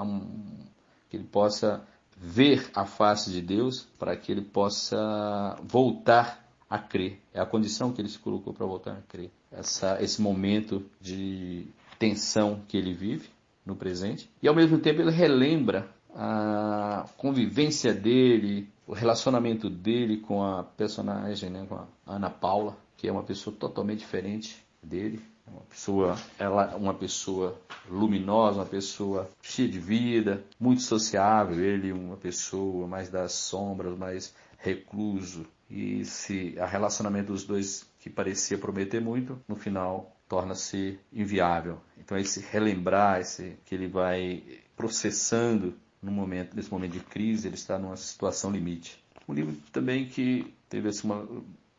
que 1.09 1.17
ele 1.17 1.25
possa 1.25 1.85
ver 2.17 2.69
a 2.75 2.85
face 2.85 3.31
de 3.31 3.41
Deus, 3.41 3.87
para 3.99 4.17
que 4.17 4.33
ele 4.33 4.43
possa 4.43 5.57
voltar 5.63 6.45
a 6.69 6.79
crer. 6.79 7.21
É 7.33 7.41
a 7.41 7.47
condição 7.47 7.93
que 7.93 8.01
ele 8.01 8.09
se 8.09 8.19
colocou 8.19 8.53
para 8.53 8.67
voltar 8.67 8.93
a 8.93 9.03
crer. 9.03 9.31
Essa, 9.51 10.03
esse 10.03 10.21
momento 10.21 10.85
de 11.01 11.67
tensão 11.99 12.63
que 12.69 12.77
ele 12.77 12.93
vive 12.93 13.29
no 13.65 13.75
presente. 13.75 14.31
E 14.43 14.49
ao 14.49 14.55
mesmo 14.55 14.79
tempo 14.79 15.01
ele 15.01 15.11
relembra 15.11 15.89
a 16.15 17.07
convivência 17.17 17.93
dele, 17.93 18.69
o 18.87 18.93
relacionamento 18.93 19.69
dele 19.69 20.19
com 20.19 20.43
a 20.43 20.63
personagem, 20.63 21.51
né, 21.51 21.67
com 21.69 21.77
a 21.77 21.87
Ana 22.07 22.31
Paula, 22.31 22.77
que 22.97 23.07
é 23.07 23.13
uma 23.13 23.23
pessoa 23.23 23.55
totalmente 23.55 24.01
diferente 24.01 24.65
dele, 24.83 25.21
uma 25.47 25.63
pessoa, 25.63 26.17
ela 26.39 26.77
uma 26.77 26.95
pessoa 26.95 27.59
luminosa, 27.89 28.59
uma 28.59 28.67
pessoa 28.67 29.29
cheia 29.41 29.69
de 29.69 29.79
vida, 29.79 30.45
muito 30.59 30.83
sociável, 30.83 31.59
ele 31.59 31.93
uma 31.93 32.17
pessoa 32.17 32.87
mais 32.87 33.09
das 33.09 33.33
sombras, 33.33 33.97
mais 33.97 34.35
recluso. 34.59 35.47
E 35.71 36.05
se 36.05 36.59
a 36.59 36.67
relacionamento 36.67 37.33
dos 37.33 37.45
dois 37.45 37.87
que 38.01 38.11
parecia 38.11 38.59
prometer 38.59 39.01
muito, 39.01 39.39
no 39.47 39.57
final 39.57 40.17
torna-se 40.29 40.99
inviável. 41.13 41.79
Então 41.97 42.19
esse 42.19 42.41
relembrar, 42.41 43.21
esse 43.21 43.57
que 43.65 43.75
ele 43.75 43.89
vai 43.89 44.43
processando 44.77 45.75
no 46.03 46.13
momento, 46.13 46.55
nesse 46.55 46.71
momento 46.71 46.93
de 46.93 47.01
crise, 47.01 47.49
ele 47.49 47.55
está 47.55 47.79
numa 47.79 47.97
situação 47.97 48.51
limite. 48.51 49.03
Um 49.29 49.35
livro 49.35 49.57
também 49.73 50.09
que 50.09 50.55
teve 50.69 50.89
assim, 50.89 51.07
uma, 51.07 51.27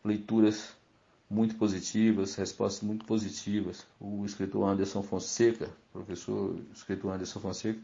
leituras 0.03 0.73
muito 1.29 1.55
positivas, 1.55 2.35
respostas 2.35 2.81
muito 2.81 3.05
positivas. 3.05 3.85
O 3.99 4.25
escritor 4.25 4.67
Anderson 4.67 5.03
Fonseca, 5.03 5.69
professor 5.93 6.59
escritor 6.73 7.13
Anderson 7.13 7.39
Fonseca, 7.39 7.79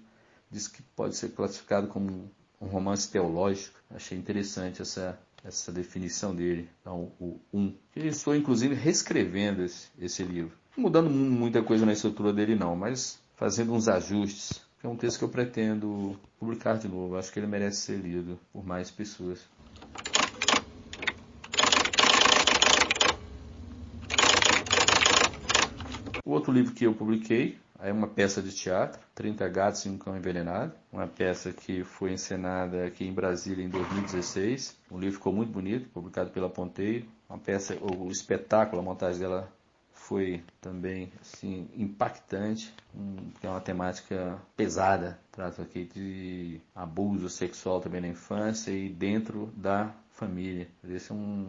disse 0.50 0.70
que 0.72 0.82
pode 0.96 1.16
ser 1.16 1.30
classificado 1.30 1.88
como 1.88 2.30
um 2.60 2.68
romance 2.68 3.10
teológico. 3.10 3.80
Achei 3.90 4.18
interessante 4.18 4.82
essa, 4.82 5.20
essa 5.44 5.72
definição 5.72 6.36
dele. 6.36 6.70
Então, 6.82 7.12
o 7.20 7.40
Um. 7.54 7.74
Eu 7.96 8.08
estou, 8.08 8.36
inclusive, 8.36 8.74
reescrevendo 8.74 9.64
esse, 9.64 9.90
esse 10.00 10.24
livro. 10.24 10.52
Mudando 10.76 11.10
muita 11.10 11.62
coisa 11.62 11.86
na 11.86 11.94
estrutura 11.94 12.34
dele, 12.34 12.56
não, 12.56 12.76
mas 12.76 13.20
fazendo 13.36 13.74
uns 13.74 13.88
ajustes 13.88 14.65
é 14.86 14.88
um 14.88 14.96
texto 14.96 15.18
que 15.18 15.24
eu 15.24 15.30
pretendo 15.30 16.16
publicar 16.40 16.78
de 16.78 16.88
novo. 16.88 17.18
Acho 17.18 17.32
que 17.32 17.40
ele 17.40 17.48
merece 17.48 17.82
ser 17.82 17.98
lido 17.98 18.40
por 18.54 18.64
mais 18.64 18.92
pessoas. 18.92 19.40
O 26.24 26.32
outro 26.32 26.52
livro 26.52 26.74
que 26.74 26.86
eu 26.86 26.94
publiquei 26.94 27.58
é 27.80 27.92
uma 27.92 28.08
peça 28.08 28.42
de 28.42 28.52
teatro, 28.52 29.00
30 29.14 29.48
Gatos 29.50 29.86
e 29.86 29.90
um 29.90 29.98
Cão 29.98 30.16
Envenenado, 30.16 30.74
uma 30.92 31.08
peça 31.08 31.52
que 31.52 31.84
foi 31.84 32.14
encenada 32.14 32.86
aqui 32.86 33.06
em 33.06 33.14
Brasília 33.14 33.64
em 33.64 33.70
2016. 33.70 34.78
O 34.90 34.98
livro 34.98 35.16
ficou 35.16 35.34
muito 35.34 35.52
bonito, 35.52 35.90
publicado 35.90 36.30
pela 36.30 36.50
Ponteiro. 36.50 37.08
Uma 37.28 37.40
peça, 37.40 37.76
o 37.82 38.10
espetáculo, 38.12 38.82
a 38.82 38.86
montagem 38.86 39.20
dela 39.20 39.52
foi 40.08 40.44
também 40.62 41.12
assim, 41.20 41.68
impactante, 41.76 42.72
um, 42.96 43.32
que 43.40 43.48
é 43.48 43.50
uma 43.50 43.60
temática 43.60 44.40
pesada, 44.56 45.20
trata 45.32 45.64
aqui 45.64 45.86
de 45.86 46.62
abuso 46.76 47.28
sexual 47.28 47.82
também 47.82 48.02
na 48.02 48.08
infância 48.08 48.72
e 48.72 48.88
dentro 48.88 49.52
da 49.56 49.92
família. 50.12 50.68
Essa 50.88 51.12
é 51.12 51.16
um, 51.16 51.48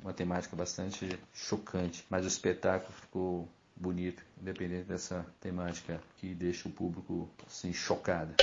uma 0.00 0.12
temática 0.12 0.56
bastante 0.56 1.08
chocante, 1.32 2.04
mas 2.10 2.24
o 2.24 2.28
espetáculo 2.28 2.92
ficou 2.92 3.48
bonito, 3.76 4.22
independente 4.40 4.88
dessa 4.88 5.24
temática 5.40 6.00
que 6.16 6.34
deixa 6.34 6.68
o 6.68 6.72
público 6.72 7.28
assim 7.46 7.72
chocado. 7.72 8.34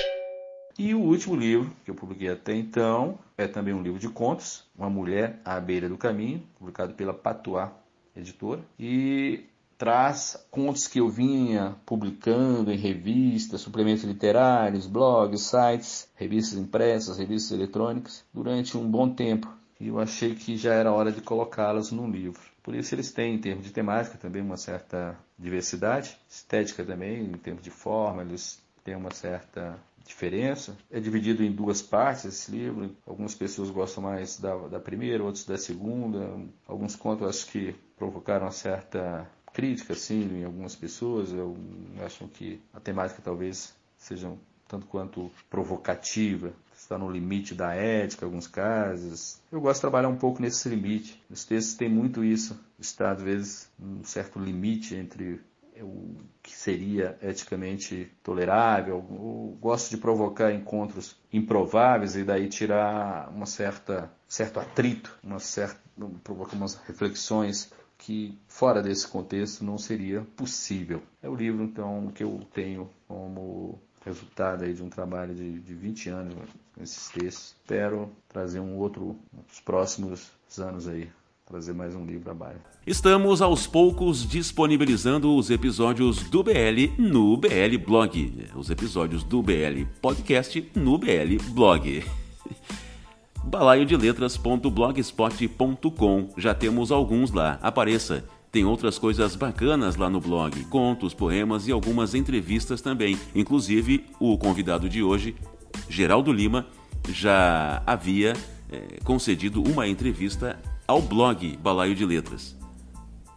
E 0.78 0.94
o 0.94 1.00
último 1.00 1.36
livro 1.36 1.70
que 1.84 1.90
eu 1.90 1.94
publiquei 1.94 2.30
até 2.30 2.54
então 2.54 3.18
é 3.36 3.46
também 3.46 3.74
um 3.74 3.82
livro 3.82 3.98
de 3.98 4.08
contos, 4.08 4.64
Uma 4.76 4.88
Mulher 4.88 5.38
à 5.44 5.60
Beira 5.60 5.88
do 5.88 5.98
Caminho, 5.98 6.42
publicado 6.58 6.94
pela 6.94 7.12
Patois 7.12 7.68
Editora, 8.16 8.62
e 8.78 9.44
traz 9.76 10.36
contos 10.50 10.86
que 10.86 11.00
eu 11.00 11.08
vinha 11.08 11.76
publicando 11.84 12.72
em 12.72 12.76
revistas, 12.76 13.60
suplementos 13.60 14.04
literários, 14.04 14.86
blogs, 14.86 15.42
sites, 15.42 16.08
revistas 16.14 16.58
impressas, 16.58 17.18
revistas 17.18 17.52
eletrônicas, 17.52 18.24
durante 18.32 18.78
um 18.78 18.88
bom 18.88 19.10
tempo. 19.10 19.52
E 19.80 19.88
eu 19.88 19.98
achei 19.98 20.34
que 20.34 20.56
já 20.56 20.72
era 20.72 20.92
hora 20.92 21.10
de 21.10 21.20
colocá-las 21.20 21.90
num 21.90 22.10
livro. 22.10 22.40
Por 22.62 22.74
isso 22.74 22.94
eles 22.94 23.12
têm, 23.12 23.34
em 23.34 23.38
termos 23.38 23.66
de 23.66 23.72
temática, 23.72 24.16
também 24.16 24.40
uma 24.40 24.56
certa 24.56 25.18
diversidade, 25.38 26.16
estética 26.28 26.84
também, 26.84 27.24
em 27.24 27.32
termos 27.32 27.62
de 27.62 27.70
forma, 27.70 28.22
eles 28.22 28.62
têm 28.84 28.96
uma 28.96 29.10
certa 29.10 29.78
diferença. 30.04 30.76
É 30.90 31.00
dividido 31.00 31.42
em 31.42 31.50
duas 31.50 31.82
partes 31.82 32.24
esse 32.24 32.50
livro. 32.50 32.94
Algumas 33.06 33.34
pessoas 33.34 33.70
gostam 33.70 34.02
mais 34.02 34.38
da, 34.38 34.56
da 34.68 34.78
primeira, 34.78 35.24
outros 35.24 35.44
da 35.44 35.56
segunda. 35.56 36.38
Alguns 36.66 36.94
contos 36.94 37.28
acho 37.28 37.46
que 37.50 37.74
provocaram 37.96 38.46
uma 38.46 38.52
certa 38.52 39.28
crítica, 39.52 39.94
assim, 39.94 40.40
em 40.40 40.44
algumas 40.44 40.76
pessoas. 40.76 41.32
Eu, 41.32 41.56
acham 42.04 42.28
que 42.28 42.60
a 42.72 42.80
temática 42.80 43.22
talvez 43.22 43.74
seja 43.96 44.30
tanto 44.66 44.86
quanto 44.86 45.30
provocativa, 45.48 46.52
está 46.76 46.98
no 46.98 47.10
limite 47.10 47.54
da 47.54 47.72
ética, 47.74 48.24
em 48.24 48.28
alguns 48.28 48.46
casos. 48.46 49.40
Eu 49.52 49.60
gosto 49.60 49.76
de 49.76 49.80
trabalhar 49.82 50.08
um 50.08 50.16
pouco 50.16 50.42
nesse 50.42 50.68
limite. 50.68 51.22
Os 51.30 51.44
textos 51.44 51.74
têm 51.74 51.88
muito 51.88 52.24
isso, 52.24 52.58
está 52.78 53.12
às 53.12 53.22
vezes 53.22 53.70
um 53.80 54.02
certo 54.02 54.38
limite 54.38 54.94
entre 54.94 55.40
o 55.82 56.16
que 56.42 56.52
seria 56.52 57.18
eticamente 57.22 58.10
tolerável. 58.22 59.00
Gosto 59.60 59.90
de 59.90 59.96
provocar 59.96 60.52
encontros 60.52 61.16
improváveis 61.32 62.16
e 62.16 62.24
daí 62.24 62.48
tirar 62.48 63.28
uma 63.30 63.46
certa 63.46 64.10
certo 64.28 64.60
atrito, 64.60 65.16
uma 65.22 65.38
certa 65.38 65.80
provocar 66.22 66.56
umas 66.56 66.74
reflexões 66.74 67.72
que 67.96 68.38
fora 68.46 68.82
desse 68.82 69.06
contexto 69.06 69.64
não 69.64 69.78
seria 69.78 70.22
possível. 70.36 71.02
É 71.22 71.28
o 71.28 71.34
livro 71.34 71.64
então 71.64 72.10
que 72.14 72.22
eu 72.22 72.40
tenho 72.52 72.90
como 73.08 73.80
resultado 74.04 74.64
aí 74.64 74.74
de 74.74 74.82
um 74.82 74.90
trabalho 74.90 75.34
de, 75.34 75.60
de 75.60 75.74
20 75.74 76.08
anos 76.10 76.34
nesses 76.76 77.08
textos. 77.08 77.56
Espero 77.62 78.10
trazer 78.28 78.60
um 78.60 78.76
outro 78.76 79.16
nos 79.32 79.60
próximos 79.60 80.30
anos 80.58 80.86
aí 80.86 81.10
trazer 81.46 81.74
mais 81.74 81.94
um 81.94 82.06
livro 82.06 82.30
abaixo. 82.30 82.60
Estamos 82.86 83.42
aos 83.42 83.66
poucos 83.66 84.26
disponibilizando 84.26 85.36
os 85.36 85.50
episódios 85.50 86.22
do 86.30 86.42
BL 86.42 86.94
no 86.98 87.36
BL 87.36 87.76
Blog. 87.86 88.48
Os 88.56 88.70
episódios 88.70 89.22
do 89.22 89.42
BL 89.42 89.84
Podcast 90.00 90.70
no 90.74 90.96
BL 90.96 91.36
Blog. 91.50 92.02
balaiodeletras.blogspot.com. 93.44 96.28
Já 96.38 96.54
temos 96.54 96.90
alguns 96.90 97.30
lá. 97.30 97.58
Apareça. 97.60 98.24
Tem 98.50 98.64
outras 98.64 98.98
coisas 98.98 99.36
bacanas 99.36 99.96
lá 99.96 100.08
no 100.08 100.20
blog, 100.20 100.64
contos, 100.66 101.12
poemas 101.12 101.66
e 101.66 101.72
algumas 101.72 102.14
entrevistas 102.14 102.80
também. 102.80 103.18
Inclusive, 103.34 104.06
o 104.20 104.38
convidado 104.38 104.88
de 104.88 105.02
hoje, 105.02 105.34
Geraldo 105.88 106.32
Lima, 106.32 106.64
já 107.08 107.82
havia 107.84 108.34
é, 108.70 109.00
concedido 109.02 109.60
uma 109.60 109.88
entrevista 109.88 110.56
ao 110.86 111.00
blog 111.00 111.56
Balaio 111.56 111.94
de 111.94 112.04
Letras. 112.04 112.54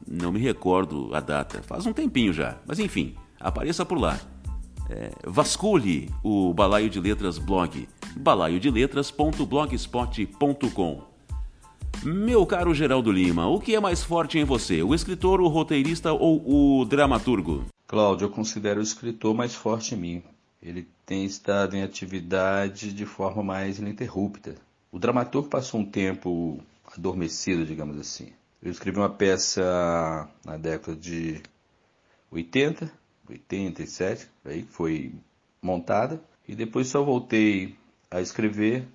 Não 0.05 0.29
me 0.31 0.39
recordo 0.39 1.13
a 1.13 1.19
data, 1.19 1.61
faz 1.63 1.85
um 1.85 1.93
tempinho 1.93 2.33
já, 2.33 2.57
mas 2.65 2.79
enfim, 2.79 3.13
apareça 3.39 3.85
por 3.85 3.99
lá. 3.99 4.19
É, 4.89 5.11
vasculhe 5.25 6.09
o 6.23 6.51
Balaio 6.53 6.89
de 6.89 6.97
Letras 6.99 7.37
blog, 7.37 7.87
balaiodeletras.blogspot.com. 8.15 11.01
Meu 12.03 12.45
caro 12.45 12.73
Geraldo 12.73 13.11
Lima, 13.11 13.47
o 13.47 13.59
que 13.59 13.75
é 13.75 13.79
mais 13.79 14.03
forte 14.03 14.37
em 14.37 14.43
você, 14.45 14.83
o 14.83 14.93
escritor, 14.93 15.41
o 15.41 15.47
roteirista 15.47 16.13
ou 16.13 16.79
o 16.79 16.85
dramaturgo? 16.85 17.65
Cláudio, 17.87 18.25
eu 18.25 18.29
considero 18.29 18.79
o 18.79 18.83
escritor 18.83 19.33
mais 19.33 19.55
forte 19.55 19.95
em 19.95 19.97
mim. 19.97 20.21
Ele 20.61 20.87
tem 21.05 21.25
estado 21.25 21.75
em 21.75 21.83
atividade 21.83 22.93
de 22.93 23.05
forma 23.05 23.43
mais 23.43 23.79
ininterrupta. 23.79 24.55
O 24.91 24.99
dramaturgo 24.99 25.49
passou 25.49 25.79
um 25.79 25.85
tempo 25.85 26.59
adormecido, 26.97 27.65
digamos 27.65 27.99
assim. 27.99 28.31
Eu 28.61 28.71
escrevi 28.71 28.97
uma 28.97 29.09
peça 29.09 30.29
na 30.43 30.57
década 30.57 30.97
de 30.97 31.41
80, 32.31 32.91
87, 33.29 34.27
aí 34.45 34.63
foi 34.63 35.13
montada, 35.61 36.21
e 36.47 36.55
depois 36.55 36.87
só 36.87 37.03
voltei 37.03 37.75
a 38.09 38.21
escrever 38.21 38.87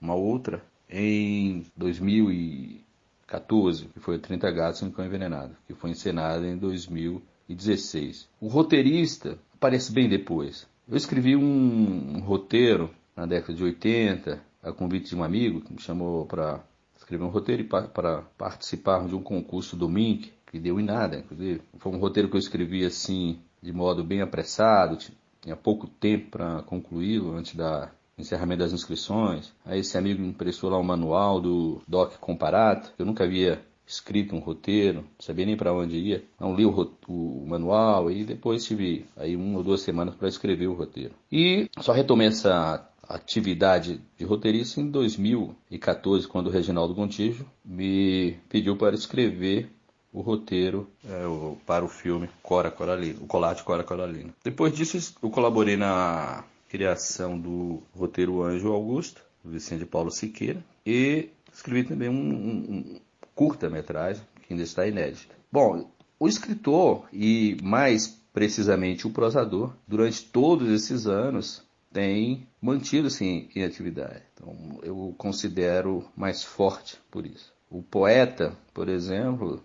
uma 0.00 0.14
outra 0.14 0.64
em 0.88 1.66
2014, 1.76 3.86
que 3.86 3.98
foi 4.00 4.18
30 4.18 4.50
Gatos 4.50 4.80
e 4.80 4.84
um 4.84 4.90
Cão 4.90 5.04
Envenenado, 5.04 5.56
que 5.66 5.74
foi 5.74 5.90
encenada 5.90 6.46
em 6.46 6.56
2016. 6.56 8.28
O 8.40 8.48
roteirista 8.48 9.38
aparece 9.54 9.92
bem 9.92 10.08
depois. 10.08 10.66
Eu 10.88 10.96
escrevi 10.96 11.36
um, 11.36 12.16
um 12.16 12.20
roteiro 12.20 12.90
na 13.14 13.26
década 13.26 13.54
de 13.54 13.62
80, 13.62 14.42
a 14.62 14.72
convite 14.72 15.10
de 15.10 15.16
um 15.16 15.22
amigo 15.22 15.60
que 15.60 15.72
me 15.72 15.80
chamou 15.80 16.26
para 16.26 16.64
escrever 17.00 17.24
um 17.24 17.28
roteiro 17.28 17.64
para 17.64 18.22
participar 18.36 19.06
de 19.06 19.14
um 19.14 19.22
concurso 19.22 19.76
do 19.76 19.88
MINC, 19.88 20.32
que 20.46 20.58
deu 20.58 20.78
em 20.78 20.84
nada, 20.84 21.18
inclusive. 21.18 21.62
Foi 21.78 21.92
um 21.92 21.98
roteiro 21.98 22.28
que 22.28 22.36
eu 22.36 22.40
escrevi 22.40 22.84
assim, 22.84 23.40
de 23.62 23.72
modo 23.72 24.04
bem 24.04 24.20
apressado, 24.20 24.98
tinha 25.40 25.56
pouco 25.56 25.86
tempo 25.86 26.30
para 26.30 26.62
concluí-lo 26.62 27.34
antes 27.36 27.54
da 27.54 27.90
encerramento 28.18 28.60
das 28.60 28.72
inscrições. 28.72 29.52
Aí 29.64 29.80
esse 29.80 29.96
amigo 29.96 30.20
me 30.20 30.28
emprestou 30.28 30.68
lá 30.68 30.78
um 30.78 30.82
manual 30.82 31.40
do 31.40 31.80
Doc 31.88 32.16
Comparato, 32.18 32.92
que 32.94 33.00
eu 33.00 33.06
nunca 33.06 33.24
havia 33.24 33.62
escrito 33.86 34.36
um 34.36 34.38
roteiro, 34.38 34.98
não 34.98 35.08
sabia 35.18 35.44
nem 35.44 35.56
para 35.56 35.72
onde 35.72 35.96
ia. 35.96 36.22
Não 36.38 36.54
li 36.54 36.64
o, 36.64 36.92
o, 37.08 37.44
manual 37.46 38.10
e 38.10 38.24
depois 38.24 38.64
tive 38.64 39.06
aí 39.16 39.34
uma 39.34 39.58
ou 39.58 39.64
duas 39.64 39.80
semanas 39.80 40.14
para 40.14 40.28
escrever 40.28 40.68
o 40.68 40.74
roteiro. 40.74 41.14
E 41.32 41.68
só 41.80 41.92
retomei 41.92 42.28
essa 42.28 42.88
atividade 43.14 44.00
de 44.16 44.24
roteirista 44.24 44.80
em 44.80 44.88
2014, 44.90 46.28
quando 46.28 46.46
o 46.46 46.50
Reginaldo 46.50 46.94
Gontijo 46.94 47.44
me 47.64 48.38
pediu 48.48 48.76
para 48.76 48.94
escrever 48.94 49.70
o 50.12 50.20
roteiro 50.20 50.88
é, 51.08 51.26
o, 51.26 51.56
para 51.66 51.84
o 51.84 51.88
filme 51.88 52.28
Cora 52.42 52.70
Coralina, 52.70 53.18
o 53.20 53.26
Colate 53.26 53.62
Cora 53.62 53.84
Coralina. 53.84 54.34
Depois 54.44 54.74
disso, 54.74 55.14
eu 55.22 55.30
colaborei 55.30 55.76
na 55.76 56.44
criação 56.68 57.38
do 57.38 57.82
roteiro 57.94 58.42
Anjo 58.42 58.72
Augusto, 58.72 59.22
do 59.44 59.50
Vicente 59.50 59.84
Paulo 59.84 60.10
Siqueira, 60.10 60.64
e 60.86 61.28
escrevi 61.52 61.84
também 61.84 62.08
um, 62.08 62.12
um, 62.12 62.56
um 62.68 63.00
curta-metragem 63.34 64.22
que 64.42 64.52
ainda 64.52 64.62
está 64.62 64.86
inédita. 64.86 65.34
Bom, 65.50 65.90
o 66.18 66.28
escritor 66.28 67.06
e 67.12 67.56
mais 67.62 68.20
precisamente 68.32 69.06
o 69.06 69.10
prosador, 69.10 69.72
durante 69.86 70.24
todos 70.24 70.68
esses 70.68 71.06
anos, 71.06 71.64
tem 71.92 72.46
mantido-se 72.60 73.24
em, 73.24 73.50
em 73.54 73.64
atividade. 73.64 74.22
Então, 74.34 74.80
eu 74.82 75.14
considero 75.18 76.04
mais 76.16 76.42
forte 76.42 76.98
por 77.10 77.26
isso. 77.26 77.52
O 77.70 77.82
poeta, 77.82 78.56
por 78.72 78.88
exemplo, 78.88 79.62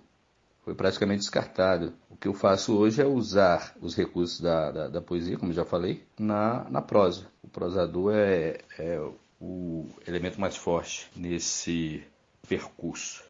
foi 0.63 0.73
praticamente 0.73 1.21
descartado. 1.21 1.93
O 2.09 2.15
que 2.15 2.27
eu 2.27 2.33
faço 2.33 2.75
hoje 2.77 3.01
é 3.01 3.05
usar 3.05 3.75
os 3.81 3.95
recursos 3.95 4.39
da, 4.39 4.71
da, 4.71 4.87
da 4.87 5.01
poesia, 5.01 5.37
como 5.37 5.53
já 5.53 5.65
falei, 5.65 6.03
na, 6.19 6.67
na 6.69 6.81
prosa. 6.81 7.27
O 7.43 7.47
prosador 7.47 8.13
é, 8.15 8.57
é 8.77 8.99
o 9.39 9.85
elemento 10.07 10.39
mais 10.39 10.55
forte 10.55 11.09
nesse 11.15 12.03
percurso. 12.47 13.23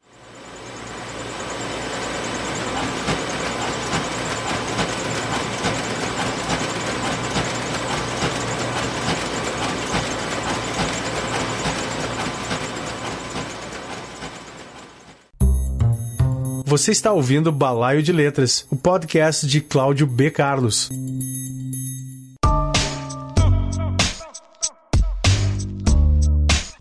Você 16.68 16.90
está 16.90 17.12
ouvindo 17.12 17.52
Balaio 17.52 18.02
de 18.02 18.12
Letras, 18.12 18.66
o 18.68 18.74
podcast 18.74 19.46
de 19.46 19.60
Cláudio 19.60 20.04
B. 20.04 20.32
Carlos. 20.32 20.90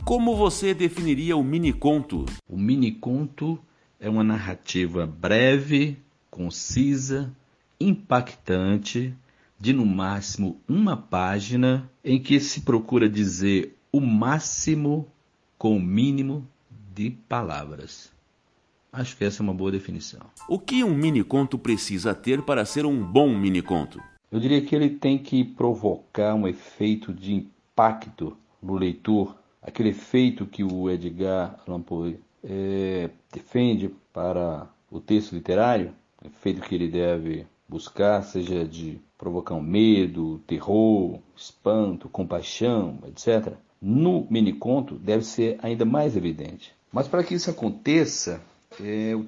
Como 0.03 0.35
você 0.35 0.73
definiria 0.73 1.37
o 1.37 1.43
mini 1.43 1.71
conto? 1.71 2.25
O 2.49 2.57
mini 2.57 2.93
conto 2.93 3.59
é 3.99 4.09
uma 4.09 4.23
narrativa 4.23 5.05
breve, 5.05 5.99
concisa, 6.31 7.31
impactante, 7.79 9.13
de 9.59 9.71
no 9.71 9.85
máximo 9.85 10.59
uma 10.67 10.97
página, 10.97 11.87
em 12.03 12.19
que 12.19 12.39
se 12.39 12.61
procura 12.61 13.07
dizer 13.07 13.77
o 13.91 14.01
máximo 14.01 15.07
com 15.59 15.77
o 15.77 15.79
mínimo 15.79 16.43
de 16.91 17.11
palavras. 17.11 18.14
Acho 18.95 19.17
que 19.17 19.25
essa 19.25 19.41
é 19.41 19.43
uma 19.43 19.53
boa 19.53 19.73
definição. 19.73 20.21
O 20.47 20.57
que 20.57 20.81
um 20.81 20.95
mini 20.95 21.21
conto 21.21 21.57
precisa 21.57 22.15
ter 22.15 22.41
para 22.41 22.63
ser 22.63 22.85
um 22.85 23.03
bom 23.03 23.27
mini 23.37 23.61
conto? 23.61 24.01
Eu 24.31 24.39
diria 24.39 24.61
que 24.61 24.73
ele 24.73 24.89
tem 24.89 25.17
que 25.17 25.43
provocar 25.43 26.33
um 26.33 26.47
efeito 26.47 27.13
de 27.13 27.33
impacto 27.33 28.37
no 28.63 28.75
leitor, 28.75 29.35
aquele 29.61 29.89
efeito 29.89 30.45
que 30.45 30.63
o 30.63 30.89
Edgar 30.89 31.59
Allan 31.67 31.81
Poe 31.81 32.17
é, 32.41 33.09
defende 33.33 33.93
para 34.13 34.65
o 34.89 35.01
texto 35.01 35.35
literário, 35.35 35.93
efeito 36.23 36.61
que 36.61 36.73
ele 36.73 36.87
deve 36.87 37.45
buscar, 37.67 38.21
seja 38.21 38.65
de 38.65 39.01
provocar 39.17 39.55
um 39.55 39.61
medo, 39.61 40.41
terror, 40.47 41.19
espanto, 41.35 42.07
compaixão, 42.07 42.99
etc. 43.07 43.55
No 43.81 44.25
miniconto 44.29 44.95
deve 44.95 45.25
ser 45.25 45.59
ainda 45.61 45.83
mais 45.83 46.15
evidente. 46.15 46.73
Mas 46.93 47.09
para 47.09 47.25
que 47.25 47.33
isso 47.33 47.49
aconteça, 47.49 48.41
é, 48.81 49.15
o 49.15 49.25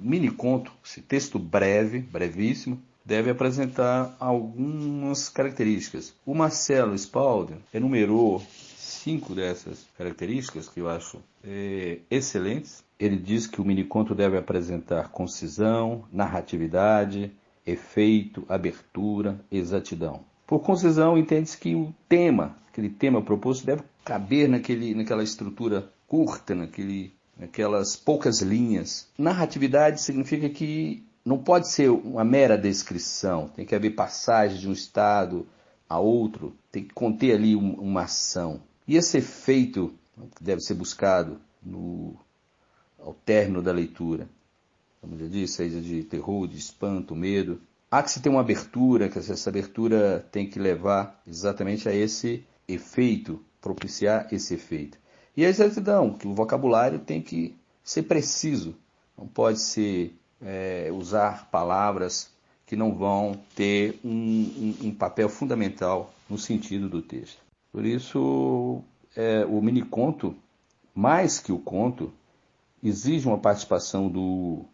miniconto, 0.00 0.72
esse 0.84 1.00
texto 1.00 1.38
breve, 1.38 2.00
brevíssimo, 2.00 2.80
deve 3.04 3.30
apresentar 3.30 4.16
algumas 4.18 5.28
características. 5.28 6.14
O 6.24 6.34
Marcelo 6.34 6.96
Spalding 6.96 7.58
enumerou 7.74 8.42
cinco 8.76 9.34
dessas 9.34 9.86
características 9.98 10.68
que 10.68 10.80
eu 10.80 10.88
acho 10.88 11.18
é, 11.44 11.98
excelentes. 12.10 12.84
Ele 12.98 13.16
diz 13.16 13.46
que 13.46 13.60
o 13.60 13.64
miniconto 13.64 14.14
deve 14.14 14.38
apresentar 14.38 15.08
concisão, 15.08 16.04
narratividade, 16.12 17.32
efeito, 17.66 18.44
abertura, 18.48 19.40
exatidão. 19.50 20.24
Por 20.46 20.60
concisão, 20.60 21.16
entende-se 21.18 21.58
que 21.58 21.74
o 21.74 21.92
tema, 22.08 22.56
aquele 22.68 22.90
tema 22.90 23.22
proposto, 23.22 23.64
deve 23.64 23.82
caber 24.04 24.48
naquele, 24.48 24.94
naquela 24.94 25.22
estrutura 25.22 25.90
curta, 26.06 26.54
naquele, 26.54 27.12
naquelas 27.36 27.96
poucas 27.96 28.40
linhas. 28.40 29.08
Narratividade 29.18 30.00
significa 30.00 30.48
que 30.48 31.04
não 31.24 31.38
pode 31.38 31.68
ser 31.68 31.90
uma 31.90 32.24
mera 32.24 32.58
descrição, 32.58 33.48
tem 33.48 33.64
que 33.64 33.74
haver 33.74 33.90
passagem 33.90 34.58
de 34.58 34.68
um 34.68 34.72
estado 34.72 35.46
a 35.88 35.98
outro, 35.98 36.56
tem 36.70 36.84
que 36.84 36.94
conter 36.94 37.34
ali 37.34 37.54
uma 37.54 38.02
ação. 38.02 38.62
E 38.86 38.96
esse 38.96 39.18
efeito 39.18 39.94
deve 40.40 40.60
ser 40.60 40.74
buscado 40.74 41.40
no, 41.62 42.16
ao 42.98 43.14
término 43.14 43.62
da 43.62 43.72
leitura, 43.72 44.28
como 45.00 45.18
já 45.18 45.26
disse, 45.26 45.54
seja 45.54 45.80
de 45.80 46.02
terror, 46.04 46.46
de 46.46 46.56
espanto, 46.56 47.14
medo, 47.14 47.60
há 47.90 48.02
que 48.02 48.10
se 48.10 48.20
ter 48.20 48.28
uma 48.28 48.40
abertura, 48.40 49.08
que 49.08 49.18
essa 49.18 49.50
abertura 49.50 50.26
tem 50.30 50.48
que 50.48 50.58
levar 50.58 51.20
exatamente 51.26 51.88
a 51.88 51.94
esse 51.94 52.44
efeito, 52.66 53.44
propiciar 53.60 54.28
esse 54.32 54.54
efeito. 54.54 54.98
E 55.36 55.44
a 55.44 55.48
exatidão, 55.48 56.12
que 56.12 56.28
o 56.28 56.34
vocabulário 56.34 56.98
tem 56.98 57.22
que 57.22 57.54
ser 57.82 58.02
preciso, 58.02 58.74
não 59.16 59.26
pode 59.26 59.60
ser 59.60 60.14
é, 60.40 60.90
usar 60.92 61.48
palavras 61.50 62.30
que 62.66 62.76
não 62.76 62.94
vão 62.94 63.38
ter 63.54 63.98
um, 64.04 64.10
um, 64.10 64.76
um, 64.88 64.94
papel 64.94 65.28
fundamental 65.28 66.12
no 66.28 66.38
sentido 66.38 66.88
do 66.88 67.02
texto. 67.02 67.38
Por 67.70 67.84
isso, 67.84 68.82
é, 69.16 69.44
o 69.46 69.60
mini 69.60 69.82
conto, 69.82 70.34
mais 70.94 71.38
que 71.38 71.52
o 71.52 71.58
conto, 71.58 72.12
exige 72.82 73.26
uma 73.26 73.38
participação 73.38 74.08
do, 74.08 74.64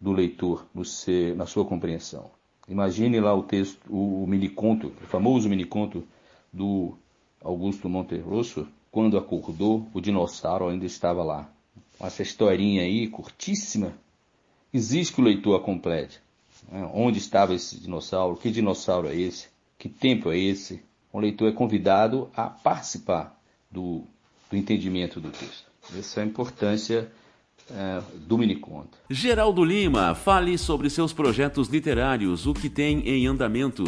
do 0.00 0.12
leitor 0.12 0.66
no 0.74 0.84
ser, 0.84 1.36
na 1.36 1.46
sua 1.46 1.64
compreensão. 1.64 2.30
Imagine 2.68 3.20
lá 3.20 3.34
o 3.34 3.42
texto, 3.42 3.80
o, 3.88 4.24
o 4.24 4.26
mini 4.26 4.48
conto, 4.48 4.92
o 5.02 5.06
famoso 5.06 5.48
mini 5.48 5.64
conto 5.64 6.04
do 6.52 6.96
Augusto 7.42 7.88
Monterosso, 7.88 8.66
quando 8.90 9.16
acordou, 9.16 9.88
o 9.94 10.00
dinossauro 10.00 10.68
ainda 10.68 10.84
estava 10.84 11.22
lá. 11.22 11.48
Essa 12.00 12.22
historinha 12.22 12.82
aí, 12.82 13.06
curtíssima, 13.08 13.94
exige 14.72 15.12
que 15.12 15.20
o 15.20 15.24
leitor 15.24 15.56
a 15.56 15.62
complete. 15.62 16.20
Né? 16.70 16.90
Onde 16.92 17.18
estava 17.18 17.54
esse 17.54 17.78
dinossauro? 17.78 18.36
Que 18.36 18.50
dinossauro 18.50 19.08
é 19.08 19.14
esse? 19.14 19.48
Que 19.78 19.88
tempo 19.88 20.30
é 20.30 20.38
esse? 20.38 20.82
O 21.12 21.18
leitor 21.18 21.48
é 21.48 21.52
convidado 21.52 22.30
a 22.34 22.44
participar 22.44 23.38
do, 23.70 24.04
do 24.50 24.56
entendimento 24.56 25.20
do 25.20 25.30
texto. 25.30 25.66
Essa 25.96 26.20
é 26.20 26.22
a 26.22 26.26
importância 26.26 27.10
é, 27.70 28.02
do 28.26 28.38
miniconto. 28.38 28.98
Geraldo 29.08 29.64
Lima, 29.64 30.14
fale 30.14 30.56
sobre 30.58 30.90
seus 30.90 31.12
projetos 31.12 31.68
literários, 31.68 32.46
o 32.46 32.54
que 32.54 32.68
tem 32.68 33.00
em 33.08 33.26
andamento. 33.26 33.84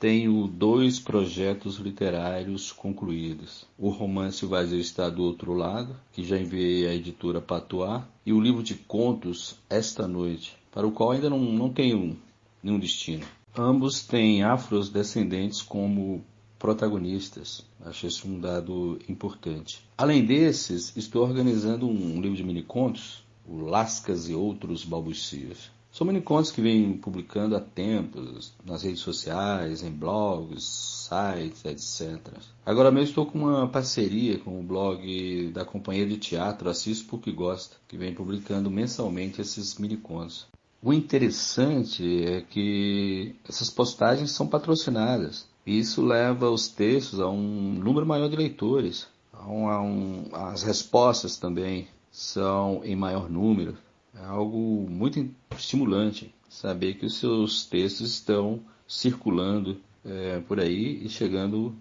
Tenho 0.00 0.48
dois 0.48 0.98
projetos 0.98 1.76
literários 1.76 2.72
concluídos. 2.72 3.66
O 3.76 3.90
romance 3.90 4.46
Vazio 4.46 4.80
Está 4.80 5.10
do 5.10 5.22
Outro 5.22 5.52
Lado, 5.52 5.94
que 6.10 6.24
já 6.24 6.38
enviei 6.38 6.88
à 6.88 6.94
editora 6.94 7.38
Patois, 7.38 8.02
e 8.24 8.32
o 8.32 8.40
livro 8.40 8.62
de 8.62 8.74
contos 8.74 9.56
Esta 9.68 10.08
Noite, 10.08 10.56
para 10.72 10.86
o 10.86 10.90
qual 10.90 11.10
ainda 11.10 11.28
não, 11.28 11.38
não 11.38 11.68
tenho 11.68 12.16
nenhum 12.62 12.78
destino. 12.78 13.26
Ambos 13.54 14.02
têm 14.02 14.42
afrodescendentes 14.42 15.60
como 15.60 16.24
protagonistas. 16.58 17.62
Acho 17.84 18.06
isso 18.06 18.26
um 18.26 18.40
dado 18.40 18.98
importante. 19.06 19.84
Além 19.98 20.24
desses, 20.24 20.96
estou 20.96 21.22
organizando 21.22 21.86
um 21.86 22.22
livro 22.22 22.38
de 22.38 22.44
minicontos, 22.44 23.22
o 23.46 23.58
Lascas 23.58 24.30
e 24.30 24.34
Outros 24.34 24.82
Balbucios 24.82 25.70
são 25.92 26.06
minicontos 26.06 26.50
que 26.50 26.60
vêm 26.60 26.96
publicando 26.96 27.56
há 27.56 27.60
tempos 27.60 28.52
nas 28.64 28.82
redes 28.82 29.00
sociais, 29.00 29.82
em 29.82 29.90
blogs, 29.90 30.62
sites, 31.08 31.64
etc. 31.64 32.20
Agora 32.64 32.90
mesmo 32.90 33.08
estou 33.08 33.26
com 33.26 33.38
uma 33.38 33.68
parceria 33.68 34.38
com 34.38 34.60
o 34.60 34.62
blog 34.62 35.50
da 35.52 35.64
companhia 35.64 36.06
de 36.06 36.16
teatro 36.16 36.70
Assis 36.70 37.02
Porque 37.02 37.32
Gosta, 37.32 37.76
que 37.88 37.96
vem 37.96 38.14
publicando 38.14 38.70
mensalmente 38.70 39.40
esses 39.40 39.76
minicontos. 39.78 40.46
O 40.82 40.92
interessante 40.92 42.24
é 42.24 42.40
que 42.40 43.34
essas 43.46 43.68
postagens 43.68 44.30
são 44.30 44.46
patrocinadas. 44.46 45.46
E 45.66 45.78
isso 45.78 46.02
leva 46.02 46.48
os 46.50 46.68
textos 46.68 47.20
a 47.20 47.28
um 47.28 47.74
número 47.74 48.06
maior 48.06 48.30
de 48.30 48.36
leitores. 48.36 49.06
A 49.32 49.46
um, 49.46 49.68
a 49.68 49.82
um, 49.82 50.24
as 50.32 50.62
respostas 50.62 51.36
também 51.36 51.88
são 52.10 52.80
em 52.82 52.96
maior 52.96 53.28
número. 53.28 53.76
É 54.14 54.24
algo 54.24 54.86
muito 54.88 55.28
estimulante 55.56 56.34
saber 56.48 56.94
que 56.94 57.06
os 57.06 57.18
seus 57.18 57.64
textos 57.64 58.10
estão 58.10 58.60
circulando 58.86 59.80
é, 60.04 60.40
por 60.40 60.58
aí 60.58 61.04
e 61.04 61.08
chegando 61.08 61.74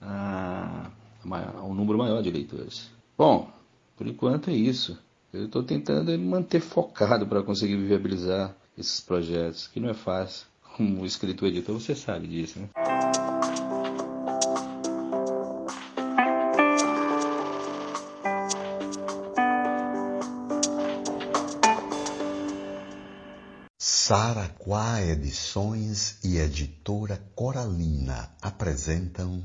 a, 0.00 0.90
a, 1.28 1.64
um 1.64 1.74
número 1.74 1.98
maior 1.98 2.22
de 2.22 2.30
leitores. 2.30 2.90
Bom, 3.18 3.50
por 3.96 4.06
enquanto 4.06 4.50
é 4.50 4.54
isso. 4.54 4.98
Eu 5.32 5.46
estou 5.46 5.62
tentando 5.62 6.10
me 6.12 6.18
manter 6.18 6.60
focado 6.60 7.26
para 7.26 7.42
conseguir 7.42 7.76
viabilizar 7.76 8.54
esses 8.76 9.00
projetos, 9.00 9.66
que 9.66 9.80
não 9.80 9.88
é 9.88 9.94
fácil. 9.94 10.46
Como 10.76 11.04
escritor 11.04 11.48
editor, 11.48 11.78
você 11.78 11.94
sabe 11.94 12.26
disso, 12.26 12.58
né? 12.58 12.68
Edições 25.02 26.18
e 26.22 26.38
Editora 26.38 27.20
Coralina 27.34 28.30
apresentam. 28.40 29.44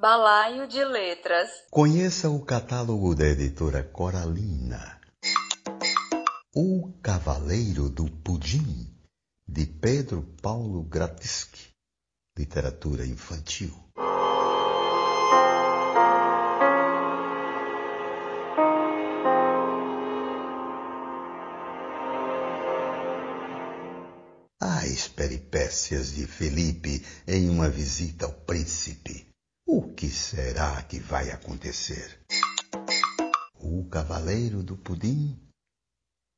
Balaio 0.00 0.68
de 0.68 0.84
Letras. 0.84 1.48
Conheça 1.70 2.30
o 2.30 2.40
catálogo 2.40 3.14
da 3.14 3.26
editora 3.26 3.82
Coralina. 3.82 5.00
O 6.54 6.92
Cavaleiro 7.02 7.90
do 7.90 8.04
Pudim, 8.04 8.88
de 9.46 9.66
Pedro 9.66 10.22
Paulo 10.40 10.82
Gratischi. 10.82 11.70
Literatura 12.38 13.04
infantil. 13.04 13.74
As 25.06 25.12
peripécias 25.12 26.16
de 26.16 26.26
Felipe 26.26 27.00
em 27.28 27.48
uma 27.48 27.70
visita 27.70 28.26
ao 28.26 28.32
príncipe. 28.32 29.28
O 29.64 29.94
que 29.94 30.10
será 30.10 30.82
que 30.82 30.98
vai 30.98 31.30
acontecer? 31.30 32.18
O 33.60 33.84
Cavaleiro 33.84 34.64
do 34.64 34.76
Pudim? 34.76 35.38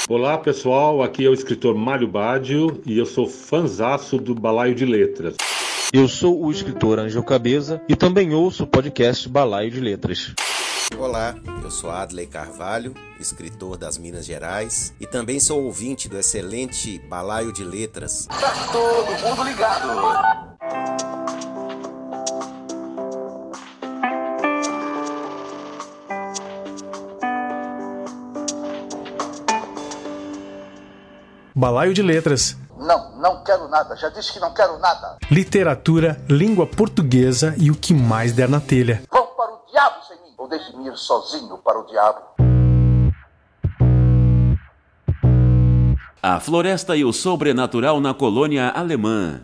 Olá 0.09 0.37
pessoal, 0.37 1.01
aqui 1.01 1.25
é 1.25 1.29
o 1.29 1.33
escritor 1.33 1.75
Mário 1.75 2.07
Badio 2.07 2.81
e 2.85 2.97
eu 2.97 3.05
sou 3.05 3.25
fanzaço 3.25 4.17
do 4.17 4.35
Balaio 4.35 4.75
de 4.75 4.85
Letras. 4.85 5.37
Eu 5.93 6.09
sou 6.09 6.43
o 6.43 6.51
escritor 6.51 6.99
Angel 6.99 7.23
Cabeça 7.23 7.81
e 7.87 7.95
também 7.95 8.33
ouço 8.33 8.63
o 8.63 8.67
podcast 8.67 9.29
Balaio 9.29 9.71
de 9.71 9.79
Letras. 9.79 10.33
Olá, 10.93 11.35
eu 11.63 11.71
sou 11.71 11.89
Adley 11.89 12.27
Carvalho, 12.27 12.93
escritor 13.19 13.75
das 13.75 13.97
Minas 13.97 14.25
Gerais 14.25 14.93
e 14.99 15.07
também 15.07 15.39
sou 15.39 15.63
ouvinte 15.63 16.07
do 16.07 16.17
excelente 16.17 16.99
Balaio 16.99 17.51
de 17.51 17.63
Letras. 17.63 18.27
Tá 18.27 18.53
todo 18.71 19.11
mundo 19.19 19.43
ligado. 19.43 20.55
Balaio 31.53 31.93
de 31.93 32.01
Letras. 32.01 32.55
Não, 32.77 33.15
não 33.17 33.43
quero 33.43 33.67
nada. 33.67 33.95
Já 33.97 34.09
disse 34.09 34.31
que 34.33 34.39
não 34.39 34.53
quero 34.53 34.77
nada. 34.77 35.17
Literatura, 35.31 36.23
língua 36.29 36.67
portuguesa 36.67 37.55
e 37.57 37.71
o 37.71 37.75
que 37.75 37.93
mais 37.93 38.31
der 38.33 38.47
na 38.47 38.59
telha. 38.59 39.01
Vão 39.11 39.25
para 39.35 39.53
o 39.53 39.65
diabo 39.71 40.03
sem 40.07 40.17
mim. 40.17 40.33
Ou 40.37 40.44
deixe-me 40.57 40.87
ir 40.87 40.97
sozinho 40.97 41.57
para 41.57 41.79
o 41.79 41.83
diabo. 41.83 42.21
A 46.23 46.39
Floresta 46.39 46.95
e 46.95 47.05
o 47.05 47.13
Sobrenatural 47.13 47.99
na 47.99 48.13
Colônia 48.13 48.69
Alemã. 48.69 49.41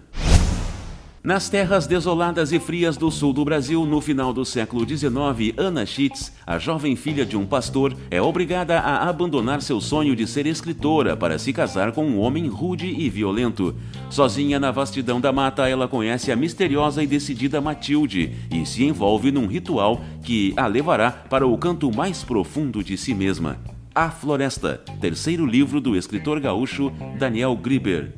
Nas 1.23 1.49
terras 1.49 1.85
desoladas 1.85 2.51
e 2.51 2.59
frias 2.59 2.97
do 2.97 3.11
sul 3.11 3.31
do 3.31 3.45
Brasil, 3.45 3.85
no 3.85 4.01
final 4.01 4.33
do 4.33 4.43
século 4.43 4.89
XIX, 4.89 5.53
Anna 5.55 5.85
Schitz, 5.85 6.33
a 6.47 6.57
jovem 6.57 6.95
filha 6.95 7.23
de 7.23 7.37
um 7.37 7.45
pastor, 7.45 7.95
é 8.09 8.19
obrigada 8.19 8.79
a 8.79 9.07
abandonar 9.07 9.61
seu 9.61 9.79
sonho 9.79 10.15
de 10.15 10.25
ser 10.25 10.47
escritora 10.47 11.15
para 11.15 11.37
se 11.37 11.53
casar 11.53 11.91
com 11.91 12.03
um 12.03 12.19
homem 12.19 12.47
rude 12.47 12.87
e 12.87 13.07
violento. 13.07 13.75
Sozinha 14.09 14.59
na 14.59 14.71
vastidão 14.71 15.21
da 15.21 15.31
mata, 15.31 15.69
ela 15.69 15.87
conhece 15.87 16.31
a 16.31 16.35
misteriosa 16.35 17.03
e 17.03 17.07
decidida 17.07 17.61
Matilde 17.61 18.35
e 18.49 18.65
se 18.65 18.83
envolve 18.83 19.31
num 19.31 19.45
ritual 19.45 20.01
que 20.23 20.55
a 20.57 20.65
levará 20.65 21.11
para 21.11 21.45
o 21.45 21.55
canto 21.55 21.95
mais 21.95 22.23
profundo 22.23 22.83
de 22.83 22.97
si 22.97 23.13
mesma. 23.13 23.59
A 23.93 24.09
Floresta, 24.09 24.81
terceiro 24.99 25.45
livro 25.45 25.79
do 25.79 25.95
escritor 25.95 26.39
gaúcho 26.39 26.91
Daniel 27.19 27.55
Griber. 27.55 28.11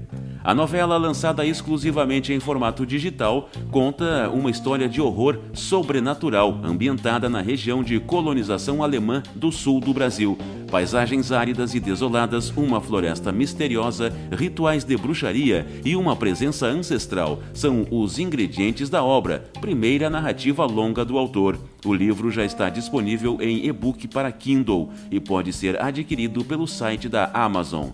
A 0.43 0.53
novela, 0.53 0.97
lançada 0.97 1.45
exclusivamente 1.45 2.33
em 2.33 2.39
formato 2.39 2.85
digital, 2.85 3.49
conta 3.71 4.29
uma 4.29 4.51
história 4.51 4.89
de 4.89 4.99
horror 4.99 5.39
sobrenatural 5.53 6.59
ambientada 6.61 7.29
na 7.29 7.39
região 7.39 7.81
de 7.81 7.97
colonização 8.01 8.83
alemã 8.83 9.23
do 9.33 9.53
sul 9.53 9.79
do 9.79 9.93
Brasil. 9.93 10.37
Paisagens 10.69 11.31
áridas 11.31 11.73
e 11.75 11.79
desoladas, 11.79 12.49
uma 12.57 12.81
floresta 12.81 13.31
misteriosa, 13.31 14.11
rituais 14.31 14.83
de 14.83 14.97
bruxaria 14.97 15.65
e 15.85 15.95
uma 15.95 16.13
presença 16.13 16.67
ancestral 16.67 17.39
são 17.53 17.87
os 17.89 18.19
ingredientes 18.19 18.89
da 18.89 19.01
obra, 19.01 19.45
primeira 19.61 20.09
narrativa 20.09 20.65
longa 20.65 21.05
do 21.05 21.17
autor. 21.17 21.57
O 21.85 21.93
livro 21.93 22.29
já 22.29 22.43
está 22.43 22.69
disponível 22.69 23.37
em 23.39 23.65
e-book 23.65 24.09
para 24.09 24.31
Kindle 24.31 24.89
e 25.09 25.21
pode 25.21 25.53
ser 25.53 25.81
adquirido 25.81 26.43
pelo 26.43 26.67
site 26.67 27.07
da 27.07 27.29
Amazon. 27.33 27.91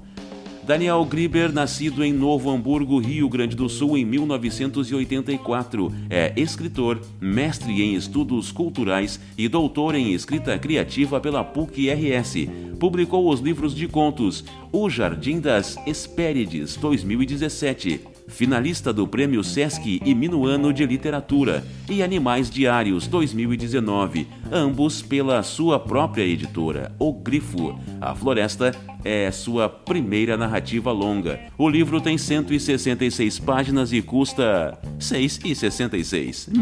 Daniel 0.69 1.03
Grieber, 1.03 1.51
nascido 1.51 2.03
em 2.03 2.13
Novo 2.13 2.51
Hamburgo, 2.51 2.99
Rio 2.99 3.27
Grande 3.27 3.55
do 3.55 3.67
Sul, 3.67 3.97
em 3.97 4.05
1984, 4.05 5.91
é 6.11 6.31
escritor, 6.37 7.01
mestre 7.19 7.81
em 7.81 7.95
estudos 7.95 8.51
culturais 8.51 9.19
e 9.35 9.47
doutor 9.47 9.95
em 9.95 10.13
escrita 10.13 10.59
criativa 10.59 11.19
pela 11.19 11.43
PUC-RS. 11.43 12.47
Publicou 12.79 13.33
os 13.33 13.39
livros 13.39 13.73
de 13.73 13.87
contos 13.87 14.45
O 14.71 14.87
Jardim 14.91 15.39
das 15.39 15.75
Hespérides, 15.87 16.75
2017, 16.75 18.01
finalista 18.29 18.93
do 18.93 19.07
Prêmio 19.07 19.43
Sesc 19.43 20.01
e 20.05 20.15
Minuano 20.15 20.71
de 20.71 20.85
Literatura, 20.85 21.65
e 21.89 22.01
Animais 22.01 22.49
Diários 22.49 23.07
2019, 23.07 24.27
ambos 24.51 25.01
pela 25.01 25.43
sua 25.43 25.79
própria 25.79 26.23
editora, 26.23 26.95
O 26.99 27.11
Grifo. 27.11 27.77
A 27.99 28.15
Floresta 28.15 28.73
é 29.03 29.31
sua 29.31 29.67
primeira 29.67 30.37
narrativa 30.37 30.91
longa. 30.91 31.39
O 31.57 31.69
livro 31.69 31.99
tem 31.99 32.17
166 32.17 33.39
páginas 33.39 33.91
e 33.91 34.01
custa 34.01 34.77
R$ 34.83 34.89
6,66. 34.99 36.53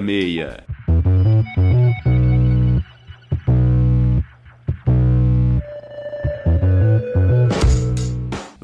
meia. 0.00 0.64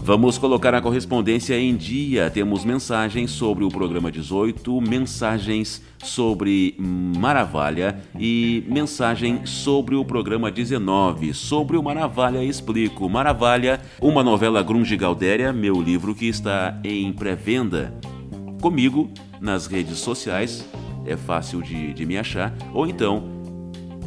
Vamos 0.07 0.39
colocar 0.39 0.73
a 0.73 0.81
correspondência 0.81 1.59
em 1.59 1.75
dia. 1.75 2.31
Temos 2.31 2.65
mensagens 2.65 3.29
sobre 3.33 3.65
o 3.65 3.69
programa 3.69 4.09
18, 4.09 4.81
mensagens 4.81 5.83
sobre 5.99 6.77
Maravalha 6.79 8.01
e 8.17 8.63
mensagem 8.69 9.45
sobre 9.45 9.97
o 9.97 10.05
programa 10.05 10.49
19, 10.49 11.35
sobre 11.35 11.77
o 11.77 11.83
Maravalha 11.83 12.45
Explico. 12.45 13.09
Maravalha, 13.09 13.81
uma 14.01 14.23
novela 14.23 14.63
Grunge 14.63 14.97
Galdéria, 14.97 15.53
meu 15.53 15.83
livro 15.83 16.15
que 16.15 16.29
está 16.29 16.79
em 16.85 17.13
pré-venda. 17.13 17.93
Comigo 18.63 19.11
nas 19.41 19.67
redes 19.67 19.99
sociais, 19.99 20.65
é 21.05 21.17
fácil 21.17 21.61
de, 21.61 21.93
de 21.93 22.07
me 22.07 22.17
achar, 22.17 22.55
ou 22.73 22.87
então 22.87 23.36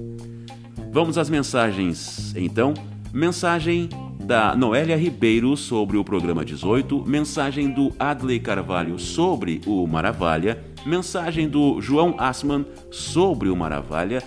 Vamos 0.91 1.17
às 1.17 1.29
mensagens, 1.29 2.35
então. 2.35 2.73
Mensagem 3.13 3.89
da 4.21 4.55
Noélia 4.55 4.95
Ribeiro 4.95 5.57
sobre 5.57 5.97
o 5.97 6.03
programa 6.03 6.45
18, 6.45 7.03
mensagem 7.05 7.69
do 7.69 7.91
Adley 7.99 8.39
Carvalho 8.39 8.97
sobre 8.97 9.59
o 9.65 9.85
Maravalha, 9.85 10.63
mensagem 10.85 11.47
do 11.47 11.81
João 11.81 12.15
Asman 12.17 12.65
sobre 12.89 13.49
o 13.49 13.55
Maravalha, 13.55 14.23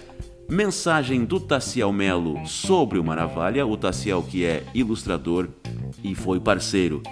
mensagem 0.48 1.24
do 1.24 1.40
Taciel 1.40 1.92
Melo 1.92 2.46
sobre 2.46 2.98
o 2.98 3.04
Maravalha, 3.04 3.66
o 3.66 3.76
Taciel 3.76 4.22
que 4.22 4.44
é 4.44 4.64
ilustrador 4.74 5.48
e 6.02 6.14
foi 6.14 6.38
parceiro 6.38 7.02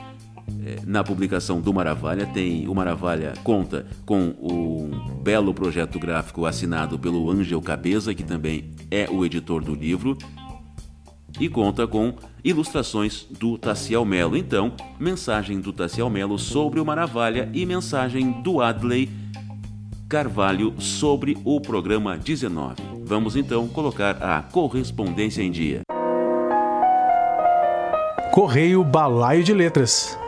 é, 0.65 0.77
na 0.87 1.03
publicação 1.03 1.61
do 1.61 1.73
Maravalha. 1.73 2.27
Tem 2.27 2.69
o 2.69 2.75
Maravalha 2.75 3.33
conta 3.43 3.87
com 4.05 4.35
um 4.41 5.23
belo 5.23 5.53
projeto 5.55 5.99
gráfico 5.99 6.47
assinado 6.47 6.99
pelo 6.99 7.31
Ângel 7.31 7.61
Cabeza, 7.61 8.15
que 8.15 8.23
também 8.23 8.71
é 8.91 9.09
o 9.11 9.25
editor 9.25 9.63
do 9.63 9.75
livro, 9.75 10.17
e 11.41 11.49
conta 11.49 11.87
com 11.87 12.15
ilustrações 12.45 13.27
do 13.31 13.57
Taciel 13.57 14.05
Melo. 14.05 14.37
Então, 14.37 14.73
mensagem 15.01 15.61
do 15.61 15.73
Taciel 15.73 16.11
Melo 16.11 16.39
sobre 16.39 16.79
o 16.79 16.85
Maravalha 16.85 17.49
e 17.55 17.65
mensagem 17.65 18.43
do 18.43 18.61
Adley 18.61 19.22
Carvalho 20.13 20.79
sobre 20.79 21.39
o 21.43 21.59
programa 21.59 22.19
19. 22.19 22.83
Vamos 23.03 23.35
então 23.35 23.67
colocar 23.67 24.23
a 24.23 24.43
correspondência 24.43 25.41
em 25.41 25.51
dia. 25.51 25.81
Correio 28.31 28.85
Balaio 28.85 29.43
de 29.43 29.55
Letras. 29.55 30.19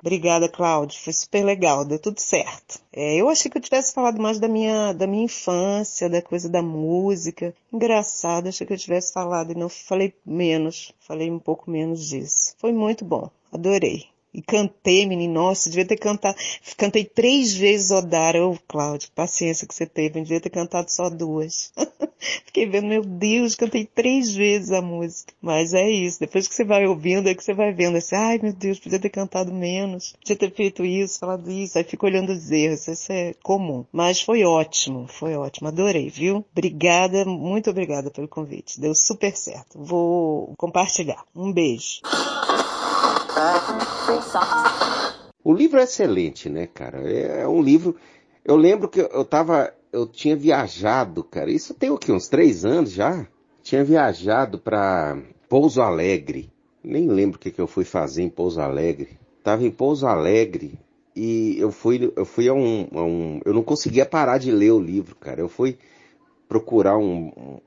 Obrigada, 0.00 0.48
Cláudio. 0.48 0.98
Foi 0.98 1.12
super 1.12 1.44
legal, 1.44 1.84
deu 1.84 2.00
tudo 2.00 2.18
certo. 2.18 2.80
É, 2.92 3.14
eu 3.14 3.28
achei 3.28 3.48
que 3.48 3.56
eu 3.56 3.62
tivesse 3.62 3.94
falado 3.94 4.20
mais 4.20 4.40
da 4.40 4.48
minha, 4.48 4.92
da 4.92 5.06
minha 5.06 5.26
infância, 5.26 6.10
da 6.10 6.20
coisa 6.20 6.48
da 6.48 6.62
música. 6.62 7.54
Engraçado, 7.72 8.48
achei 8.48 8.66
que 8.66 8.72
eu 8.72 8.78
tivesse 8.78 9.12
falado 9.12 9.52
e 9.52 9.54
não 9.54 9.68
falei 9.68 10.12
menos. 10.26 10.92
Falei 10.98 11.30
um 11.30 11.38
pouco 11.38 11.70
menos 11.70 12.08
disso. 12.08 12.56
Foi 12.58 12.72
muito 12.72 13.04
bom. 13.04 13.30
Adorei. 13.52 14.15
E 14.36 14.42
cantei, 14.42 15.06
menino, 15.06 15.32
nossa, 15.32 15.70
devia 15.70 15.86
ter 15.86 15.96
cantado. 15.96 16.36
Cantei 16.76 17.06
três 17.06 17.54
vezes 17.54 17.90
Odara. 17.90 18.46
Ô, 18.46 18.58
Cláudio, 18.68 19.08
paciência 19.14 19.66
que 19.66 19.74
você 19.74 19.86
teve, 19.86 20.20
devia 20.20 20.42
ter 20.42 20.50
cantado 20.50 20.90
só 20.90 21.08
duas. 21.08 21.72
Fiquei 22.44 22.66
vendo, 22.66 22.86
meu 22.88 23.02
Deus, 23.02 23.54
cantei 23.54 23.86
três 23.86 24.34
vezes 24.34 24.72
a 24.72 24.82
música. 24.82 25.32
Mas 25.40 25.72
é 25.72 25.88
isso, 25.88 26.20
depois 26.20 26.46
que 26.46 26.54
você 26.54 26.64
vai 26.64 26.86
ouvindo, 26.86 27.30
é 27.30 27.34
que 27.34 27.42
você 27.42 27.54
vai 27.54 27.72
vendo 27.72 27.96
assim, 27.96 28.14
ai 28.14 28.38
meu 28.42 28.52
Deus, 28.52 28.78
podia 28.78 28.98
ter 28.98 29.08
cantado 29.08 29.54
menos, 29.54 30.12
podia 30.20 30.36
ter 30.36 30.52
feito 30.52 30.84
isso, 30.84 31.18
falado 31.18 31.50
isso, 31.50 31.78
aí 31.78 31.84
fica 31.84 32.04
olhando 32.04 32.32
os 32.32 32.50
erros, 32.50 32.88
isso 32.88 33.12
é 33.12 33.34
comum. 33.42 33.86
Mas 33.90 34.20
foi 34.20 34.44
ótimo, 34.44 35.06
foi 35.08 35.34
ótimo, 35.34 35.68
adorei, 35.68 36.10
viu? 36.10 36.44
Obrigada, 36.52 37.24
muito 37.24 37.70
obrigada 37.70 38.10
pelo 38.10 38.28
convite, 38.28 38.80
deu 38.80 38.94
super 38.94 39.34
certo. 39.34 39.78
Vou 39.78 40.52
compartilhar. 40.56 41.24
Um 41.34 41.52
beijo. 41.52 42.00
O 45.44 45.52
livro 45.52 45.78
é 45.78 45.84
excelente, 45.84 46.48
né, 46.48 46.66
cara? 46.66 46.98
É 47.10 47.46
um 47.46 47.62
livro. 47.62 47.94
Eu 48.44 48.56
lembro 48.56 48.88
que 48.88 49.00
eu 49.00 49.24
tava. 49.24 49.72
Eu 49.92 50.06
tinha 50.06 50.34
viajado, 50.34 51.22
cara. 51.22 51.50
Isso 51.50 51.74
tem 51.74 51.90
o 51.90 51.98
quê? 51.98 52.12
Uns 52.12 52.28
três 52.28 52.64
anos 52.64 52.90
já? 52.90 53.26
Tinha 53.62 53.84
viajado 53.84 54.58
para 54.58 55.18
Pouso 55.48 55.80
Alegre. 55.82 56.50
Nem 56.82 57.08
lembro 57.08 57.36
o 57.36 57.40
que, 57.40 57.50
que 57.50 57.60
eu 57.60 57.66
fui 57.66 57.84
fazer 57.84 58.22
em 58.22 58.28
Pouso 58.28 58.60
Alegre. 58.60 59.18
Tava 59.42 59.64
em 59.64 59.70
Pouso 59.70 60.06
Alegre 60.06 60.78
e 61.14 61.56
eu 61.58 61.70
fui, 61.72 62.12
eu 62.14 62.24
fui 62.24 62.48
a 62.48 62.54
um, 62.54 62.88
a 62.92 63.02
um. 63.02 63.40
Eu 63.44 63.54
não 63.54 63.62
conseguia 63.62 64.04
parar 64.04 64.38
de 64.38 64.50
ler 64.50 64.72
o 64.72 64.80
livro, 64.80 65.16
cara. 65.16 65.40
Eu 65.40 65.48
fui 65.48 65.78
procurar 66.48 66.98
um, 66.98 67.60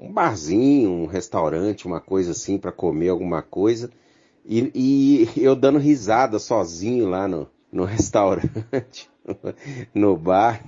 um 0.00 0.12
barzinho, 0.12 0.90
um 0.90 1.06
restaurante, 1.06 1.86
uma 1.86 2.00
coisa 2.00 2.32
assim, 2.32 2.58
para 2.58 2.72
comer 2.72 3.08
alguma 3.08 3.42
coisa. 3.42 3.90
E, 4.48 4.70
e 4.74 5.42
eu 5.42 5.56
dando 5.56 5.78
risada 5.78 6.38
sozinho 6.38 7.08
lá 7.08 7.26
no, 7.26 7.48
no 7.72 7.84
restaurante, 7.84 9.10
no 9.92 10.16
bar. 10.16 10.62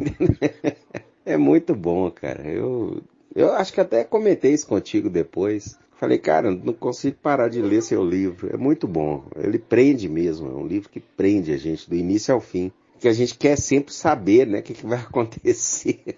É 1.24 1.37
muito 1.37 1.74
bom, 1.74 2.11
cara. 2.11 2.49
Eu, 2.49 3.03
eu 3.35 3.53
acho 3.53 3.72
que 3.72 3.81
até 3.81 4.03
comentei 4.03 4.53
isso 4.53 4.66
contigo 4.66 5.09
depois. 5.09 5.79
Falei, 5.99 6.18
cara, 6.18 6.51
não 6.51 6.72
consigo 6.72 7.16
parar 7.22 7.49
de 7.49 7.61
ler 7.61 7.83
seu 7.83 8.05
livro. 8.05 8.53
É 8.53 8.57
muito 8.57 8.87
bom. 8.87 9.24
Ele 9.37 9.59
prende 9.59 10.09
mesmo. 10.09 10.49
É 10.49 10.55
um 10.55 10.66
livro 10.66 10.89
que 10.89 11.01
prende 11.01 11.53
a 11.53 11.57
gente 11.57 11.89
do 11.89 11.95
início 11.95 12.33
ao 12.33 12.41
fim. 12.41 12.72
Que 12.99 13.09
a 13.09 13.12
gente 13.12 13.37
quer 13.37 13.57
sempre 13.57 13.93
saber, 13.93 14.47
né? 14.47 14.61
O 14.61 14.62
que, 14.62 14.74
que 14.74 14.87
vai 14.87 14.99
acontecer. 15.03 16.16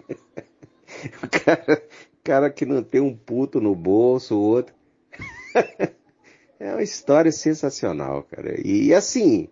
o 1.23 1.29
cara, 1.29 1.83
cara 2.23 2.51
que 2.51 2.65
não 2.65 2.83
tem 2.83 3.01
um 3.01 3.15
puto 3.15 3.61
no 3.61 3.75
bolso, 3.75 4.35
o 4.35 4.41
outro. 4.41 4.75
É 6.61 6.73
uma 6.75 6.83
história 6.83 7.33
sensacional, 7.33 8.23
cara. 8.25 8.61
E 8.63 8.93
assim, 8.93 9.49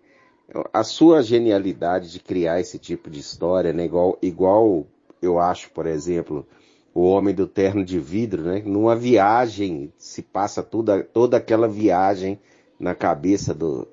a 0.71 0.83
sua 0.83 1.23
genialidade 1.23 2.11
de 2.11 2.19
criar 2.19 2.59
esse 2.59 2.77
tipo 2.77 3.09
de 3.09 3.19
história, 3.19 3.73
né? 3.73 3.85
Igual, 3.85 4.19
igual 4.21 4.85
eu 5.19 5.39
acho, 5.39 5.71
por 5.71 5.87
exemplo, 5.87 6.45
o 6.93 7.01
Homem 7.01 7.33
do 7.33 7.47
Terno 7.47 7.83
de 7.83 7.99
Vidro, 7.99 8.43
né? 8.43 8.61
Numa 8.63 8.95
viagem, 8.95 9.91
se 9.97 10.21
passa 10.21 10.61
toda, 10.61 11.03
toda 11.03 11.37
aquela 11.37 11.67
viagem 11.67 12.39
na 12.79 12.93
cabeça 12.93 13.55
do, 13.55 13.87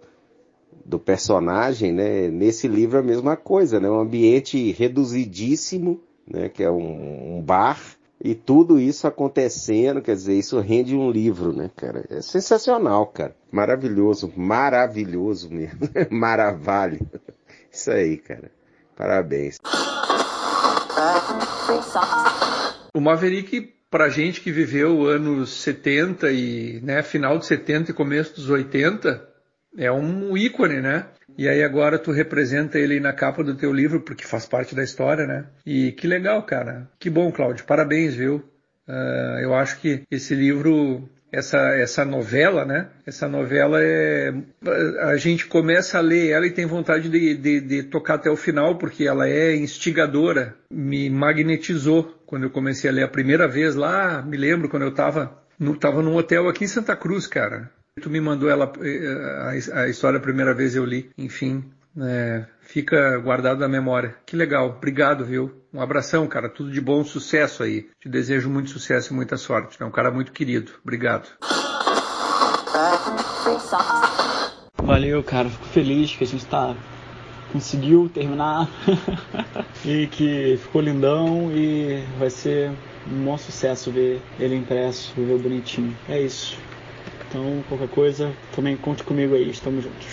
do 0.85 0.99
personagem, 0.99 1.93
né? 1.93 2.29
Nesse 2.29 2.69
livro 2.69 2.99
é 2.99 3.01
a 3.01 3.05
mesma 3.05 3.35
coisa, 3.35 3.81
né? 3.81 3.89
Um 3.89 4.01
ambiente 4.01 4.73
reduzidíssimo, 4.73 6.03
né? 6.27 6.51
Que 6.51 6.63
é 6.63 6.71
um, 6.71 7.39
um 7.39 7.43
bar, 7.43 7.96
e 8.23 8.35
tudo 8.35 8.81
isso 8.81 9.07
acontecendo, 9.07 10.01
quer 10.01 10.15
dizer, 10.15 10.35
isso 10.35 10.59
rende 10.61 10.97
um 10.97 11.11
livro, 11.11 11.53
né, 11.53 11.71
cara? 11.77 12.05
É 12.09 12.23
sensacional, 12.23 13.07
cara. 13.07 13.37
Maravilhoso, 13.53 14.33
maravilhoso 14.37 15.51
mesmo. 15.51 15.81
Maravilha. 16.11 17.01
Isso 17.71 17.91
aí, 17.91 18.17
cara. 18.17 18.51
Parabéns. 18.97 19.59
O 22.95 23.01
Maverick, 23.01 23.75
pra 23.91 24.09
gente 24.09 24.41
que 24.41 24.51
viveu 24.51 25.07
anos 25.07 25.51
70 25.63 26.31
e, 26.33 26.81
né, 26.83 27.03
final 27.03 27.39
de 27.39 27.45
70 27.45 27.91
e 27.91 27.95
começo 27.95 28.35
dos 28.35 28.49
80, 28.49 29.36
é 29.77 29.91
um 29.91 30.37
ícone, 30.37 30.81
né? 30.81 31.07
E 31.39 31.49
aí 31.49 31.63
agora 31.63 31.99
tu 31.99 32.13
representa 32.13 32.79
ele 32.79 32.99
na 32.99 33.13
capa 33.13 33.45
do 33.45 33.55
teu 33.55 33.73
livro, 33.73 34.01
porque 34.01 34.25
faz 34.25 34.47
parte 34.47 34.75
da 34.75 34.83
história, 34.83 35.27
né? 35.27 35.45
E 35.65 35.93
que 35.93 36.07
legal, 36.07 36.43
cara. 36.45 36.89
Que 36.99 37.11
bom, 37.11 37.31
Cláudio. 37.31 37.67
Parabéns, 37.67 38.15
viu? 38.15 38.37
Uh, 38.89 39.41
eu 39.43 39.55
acho 39.55 39.79
que 39.81 40.05
esse 40.11 40.35
livro 40.35 41.09
essa, 41.33 41.59
essa 41.77 42.05
novela, 42.05 42.65
né? 42.65 42.89
Essa 43.05 43.29
novela 43.29 43.79
é. 43.83 44.33
A 45.03 45.17
gente 45.17 45.47
começa 45.47 45.99
a 45.99 46.01
ler 46.01 46.31
ela 46.31 46.47
e 46.47 46.53
tem 46.53 46.65
vontade 46.65 47.09
de, 47.11 47.35
de, 47.35 47.61
de, 47.61 47.83
tocar 47.83 48.15
até 48.15 48.31
o 48.31 48.37
final, 48.37 48.79
porque 48.79 49.05
ela 49.05 49.29
é 49.29 49.55
instigadora. 49.55 50.55
Me 50.71 51.11
magnetizou 51.11 52.05
quando 52.25 52.45
eu 52.45 52.51
comecei 52.51 52.89
a 52.89 52.93
ler 52.93 53.03
a 53.03 53.09
primeira 53.09 53.47
vez 53.47 53.75
lá. 53.75 54.23
Me 54.23 54.37
lembro 54.37 54.69
quando 54.69 54.85
eu 54.85 54.91
estava 54.91 55.43
no, 55.59 55.77
tava 55.77 56.03
num 56.03 56.17
hotel 56.17 56.49
aqui 56.49 56.65
em 56.65 56.69
Santa 56.69 56.97
Cruz, 56.97 57.27
cara. 57.27 57.71
Tu 58.01 58.11
me 58.11 58.21
mandou 58.21 58.51
ela 58.51 58.71
eh, 58.83 59.71
a, 59.73 59.89
história 59.89 60.19
a 60.19 60.23
primeira 60.23 60.53
vez 60.53 60.77
eu 60.77 60.85
li. 60.85 61.09
Enfim, 61.17 61.65
é, 61.99 62.45
fica 62.61 63.17
guardado 63.19 63.61
na 63.61 63.69
memória. 63.69 64.15
Que 64.27 64.37
legal. 64.37 64.69
Obrigado, 64.77 65.25
viu? 65.25 65.63
Um 65.73 65.81
abração, 65.81 66.27
cara. 66.27 66.51
Tudo 66.51 66.71
de 66.71 66.81
bom, 66.81 67.03
sucesso 67.03 67.63
aí. 67.63 67.89
Te 67.99 68.09
desejo 68.11 68.51
muito 68.51 68.69
sucesso 68.69 69.13
e 69.13 69.17
muita 69.17 69.39
sorte. 69.39 69.83
É 69.83 69.85
um 69.87 69.91
cara 69.91 70.11
muito 70.11 70.31
querido. 70.31 70.73
Obrigado. 70.83 71.27
Valeu, 74.83 75.23
cara. 75.23 75.49
Fico 75.49 75.65
feliz 75.65 76.15
que 76.15 76.25
a 76.25 76.27
gente 76.27 76.45
tá 76.45 76.77
conseguiu 77.51 78.11
terminar 78.13 78.69
e 79.87 80.07
que 80.09 80.59
ficou 80.59 80.83
lindão 80.83 81.51
e 81.51 82.05
vai 82.19 82.29
ser 82.29 82.73
um 83.11 83.25
bom 83.25 83.39
sucesso 83.39 83.91
ver 83.91 84.21
ele 84.39 84.57
impresso, 84.57 85.15
ver 85.17 85.39
bonitinho. 85.39 85.97
É 86.07 86.21
isso. 86.21 86.59
Então, 87.29 87.65
qualquer 87.69 87.89
coisa, 87.89 88.33
também 88.55 88.77
conte 88.77 89.03
comigo 89.03 89.35
aí. 89.35 89.51
Estamos 89.51 89.85
juntos. 89.85 90.07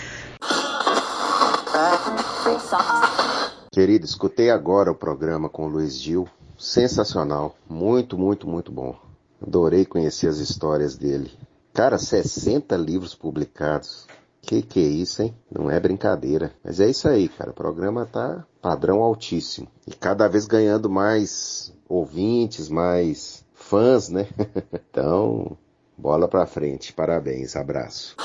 Querido, 3.72 4.04
escutei 4.04 4.50
agora 4.50 4.90
o 4.90 4.94
programa 4.94 5.48
com 5.48 5.66
o 5.66 5.68
Luiz 5.68 5.96
Gil. 5.96 6.28
Sensacional. 6.58 7.56
Muito, 7.68 8.16
muito, 8.16 8.48
muito 8.48 8.70
bom. 8.70 8.96
Adorei 9.42 9.84
conhecer 9.84 10.28
as 10.28 10.38
histórias 10.38 10.96
dele. 10.96 11.30
Cara, 11.72 11.98
60 11.98 12.76
livros 12.76 13.14
publicados. 13.14 14.06
Que 14.40 14.62
que 14.62 14.78
é 14.78 14.88
isso, 14.88 15.22
hein? 15.22 15.34
Não 15.50 15.70
é 15.70 15.80
brincadeira. 15.80 16.52
Mas 16.62 16.78
é 16.78 16.88
isso 16.88 17.08
aí, 17.08 17.28
cara. 17.28 17.50
O 17.50 17.54
programa 17.54 18.06
tá 18.06 18.44
padrão 18.62 19.02
altíssimo. 19.02 19.66
E 19.86 19.92
cada 19.92 20.28
vez 20.28 20.46
ganhando 20.46 20.88
mais 20.88 21.72
ouvintes, 21.88 22.68
mais 22.68 23.44
fãs, 23.54 24.08
né? 24.08 24.28
então, 24.72 25.56
bola 25.96 26.28
pra 26.28 26.46
frente. 26.46 26.92
Parabéns. 26.92 27.56
Abraço. 27.56 28.16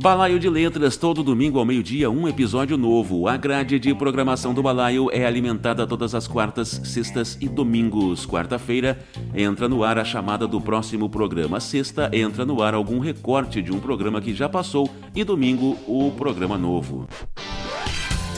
Balaio 0.00 0.38
de 0.38 0.48
Letras, 0.48 0.96
todo 0.96 1.24
domingo 1.24 1.58
ao 1.58 1.64
meio-dia, 1.64 2.08
um 2.08 2.28
episódio 2.28 2.78
novo. 2.78 3.26
A 3.26 3.36
grade 3.36 3.80
de 3.80 3.92
programação 3.92 4.54
do 4.54 4.62
Balaio 4.62 5.10
é 5.12 5.26
alimentada 5.26 5.86
todas 5.86 6.14
as 6.14 6.28
quartas, 6.28 6.80
sextas 6.84 7.36
e 7.40 7.48
domingos. 7.48 8.24
Quarta-feira 8.24 8.98
entra 9.34 9.68
no 9.68 9.82
ar 9.82 9.98
a 9.98 10.04
chamada 10.04 10.46
do 10.46 10.60
próximo 10.60 11.10
programa. 11.10 11.58
Sexta 11.58 12.08
entra 12.12 12.46
no 12.46 12.62
ar 12.62 12.74
algum 12.74 13.00
recorte 13.00 13.60
de 13.60 13.72
um 13.72 13.80
programa 13.80 14.20
que 14.20 14.32
já 14.32 14.48
passou. 14.48 14.88
E 15.14 15.24
domingo, 15.24 15.76
o 15.86 16.12
programa 16.12 16.56
novo. 16.56 17.08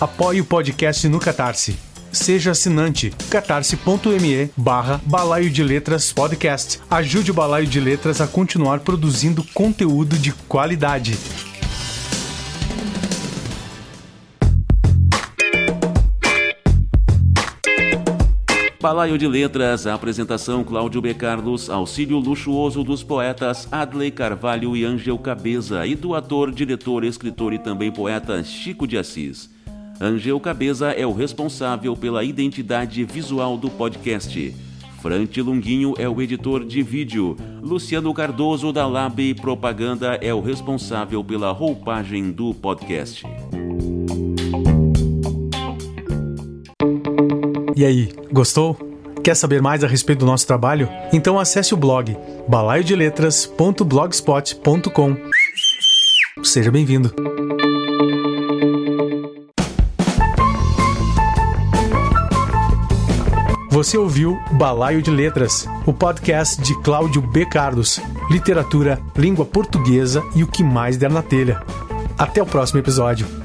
Apoie 0.00 0.40
o 0.40 0.46
podcast 0.46 1.06
no 1.10 1.20
Catarse. 1.20 1.76
Seja 2.10 2.52
assinante 2.52 3.12
catarse.me 3.30 4.50
barra 4.56 4.98
Balaio 5.04 5.50
de 5.50 5.62
Letras 5.62 6.10
Podcast. 6.10 6.80
Ajude 6.90 7.30
o 7.30 7.34
Balaio 7.34 7.66
de 7.66 7.78
Letras 7.78 8.18
a 8.18 8.26
continuar 8.26 8.80
produzindo 8.80 9.44
conteúdo 9.52 10.16
de 10.16 10.32
qualidade. 10.32 11.18
Balaio 18.80 19.18
de 19.18 19.28
Letras, 19.28 19.86
a 19.86 19.92
apresentação 19.92 20.64
Cláudio 20.64 21.02
B. 21.02 21.12
Carlos, 21.12 21.68
auxílio 21.68 22.16
luxuoso 22.16 22.82
dos 22.82 23.02
poetas 23.02 23.68
Adley 23.70 24.10
Carvalho 24.10 24.74
e 24.74 24.82
Angel 24.82 25.18
Cabeza 25.18 25.86
e 25.86 25.94
do 25.94 26.14
ator, 26.14 26.50
diretor, 26.50 27.04
escritor 27.04 27.52
e 27.52 27.58
também 27.58 27.92
poeta 27.92 28.42
Chico 28.42 28.86
de 28.86 28.96
Assis. 28.96 29.59
Angel 30.00 30.40
Cabeza 30.40 30.92
é 30.92 31.06
o 31.06 31.12
responsável 31.12 31.94
pela 31.94 32.24
identidade 32.24 33.04
visual 33.04 33.58
do 33.58 33.68
podcast. 33.68 34.56
Frante 35.02 35.42
Lunguinho 35.42 35.92
é 35.98 36.08
o 36.08 36.22
editor 36.22 36.64
de 36.64 36.82
vídeo. 36.82 37.36
Luciano 37.60 38.14
Cardoso 38.14 38.72
da 38.72 38.86
Lab 38.86 39.34
Propaganda 39.34 40.18
é 40.22 40.32
o 40.32 40.40
responsável 40.40 41.22
pela 41.22 41.52
roupagem 41.52 42.32
do 42.32 42.54
podcast. 42.54 43.26
E 47.76 47.84
aí, 47.84 48.08
gostou? 48.32 48.74
Quer 49.22 49.34
saber 49.34 49.60
mais 49.60 49.84
a 49.84 49.86
respeito 49.86 50.20
do 50.20 50.26
nosso 50.26 50.46
trabalho? 50.46 50.88
Então 51.12 51.38
acesse 51.38 51.74
o 51.74 51.76
blog 51.76 52.16
balaiodeletras.blogspot.com. 52.48 55.16
Seja 56.42 56.70
bem-vindo. 56.70 57.12
Você 63.70 63.96
ouviu 63.96 64.36
Balaio 64.50 65.00
de 65.00 65.12
Letras, 65.12 65.64
o 65.86 65.92
podcast 65.92 66.60
de 66.60 66.74
Cláudio 66.82 67.22
B. 67.22 67.46
Carlos, 67.46 68.00
literatura, 68.28 69.00
língua 69.16 69.44
portuguesa 69.44 70.24
e 70.34 70.42
o 70.42 70.46
que 70.48 70.64
mais 70.64 70.96
der 70.96 71.08
na 71.08 71.22
telha. 71.22 71.62
Até 72.18 72.42
o 72.42 72.46
próximo 72.46 72.80
episódio. 72.80 73.39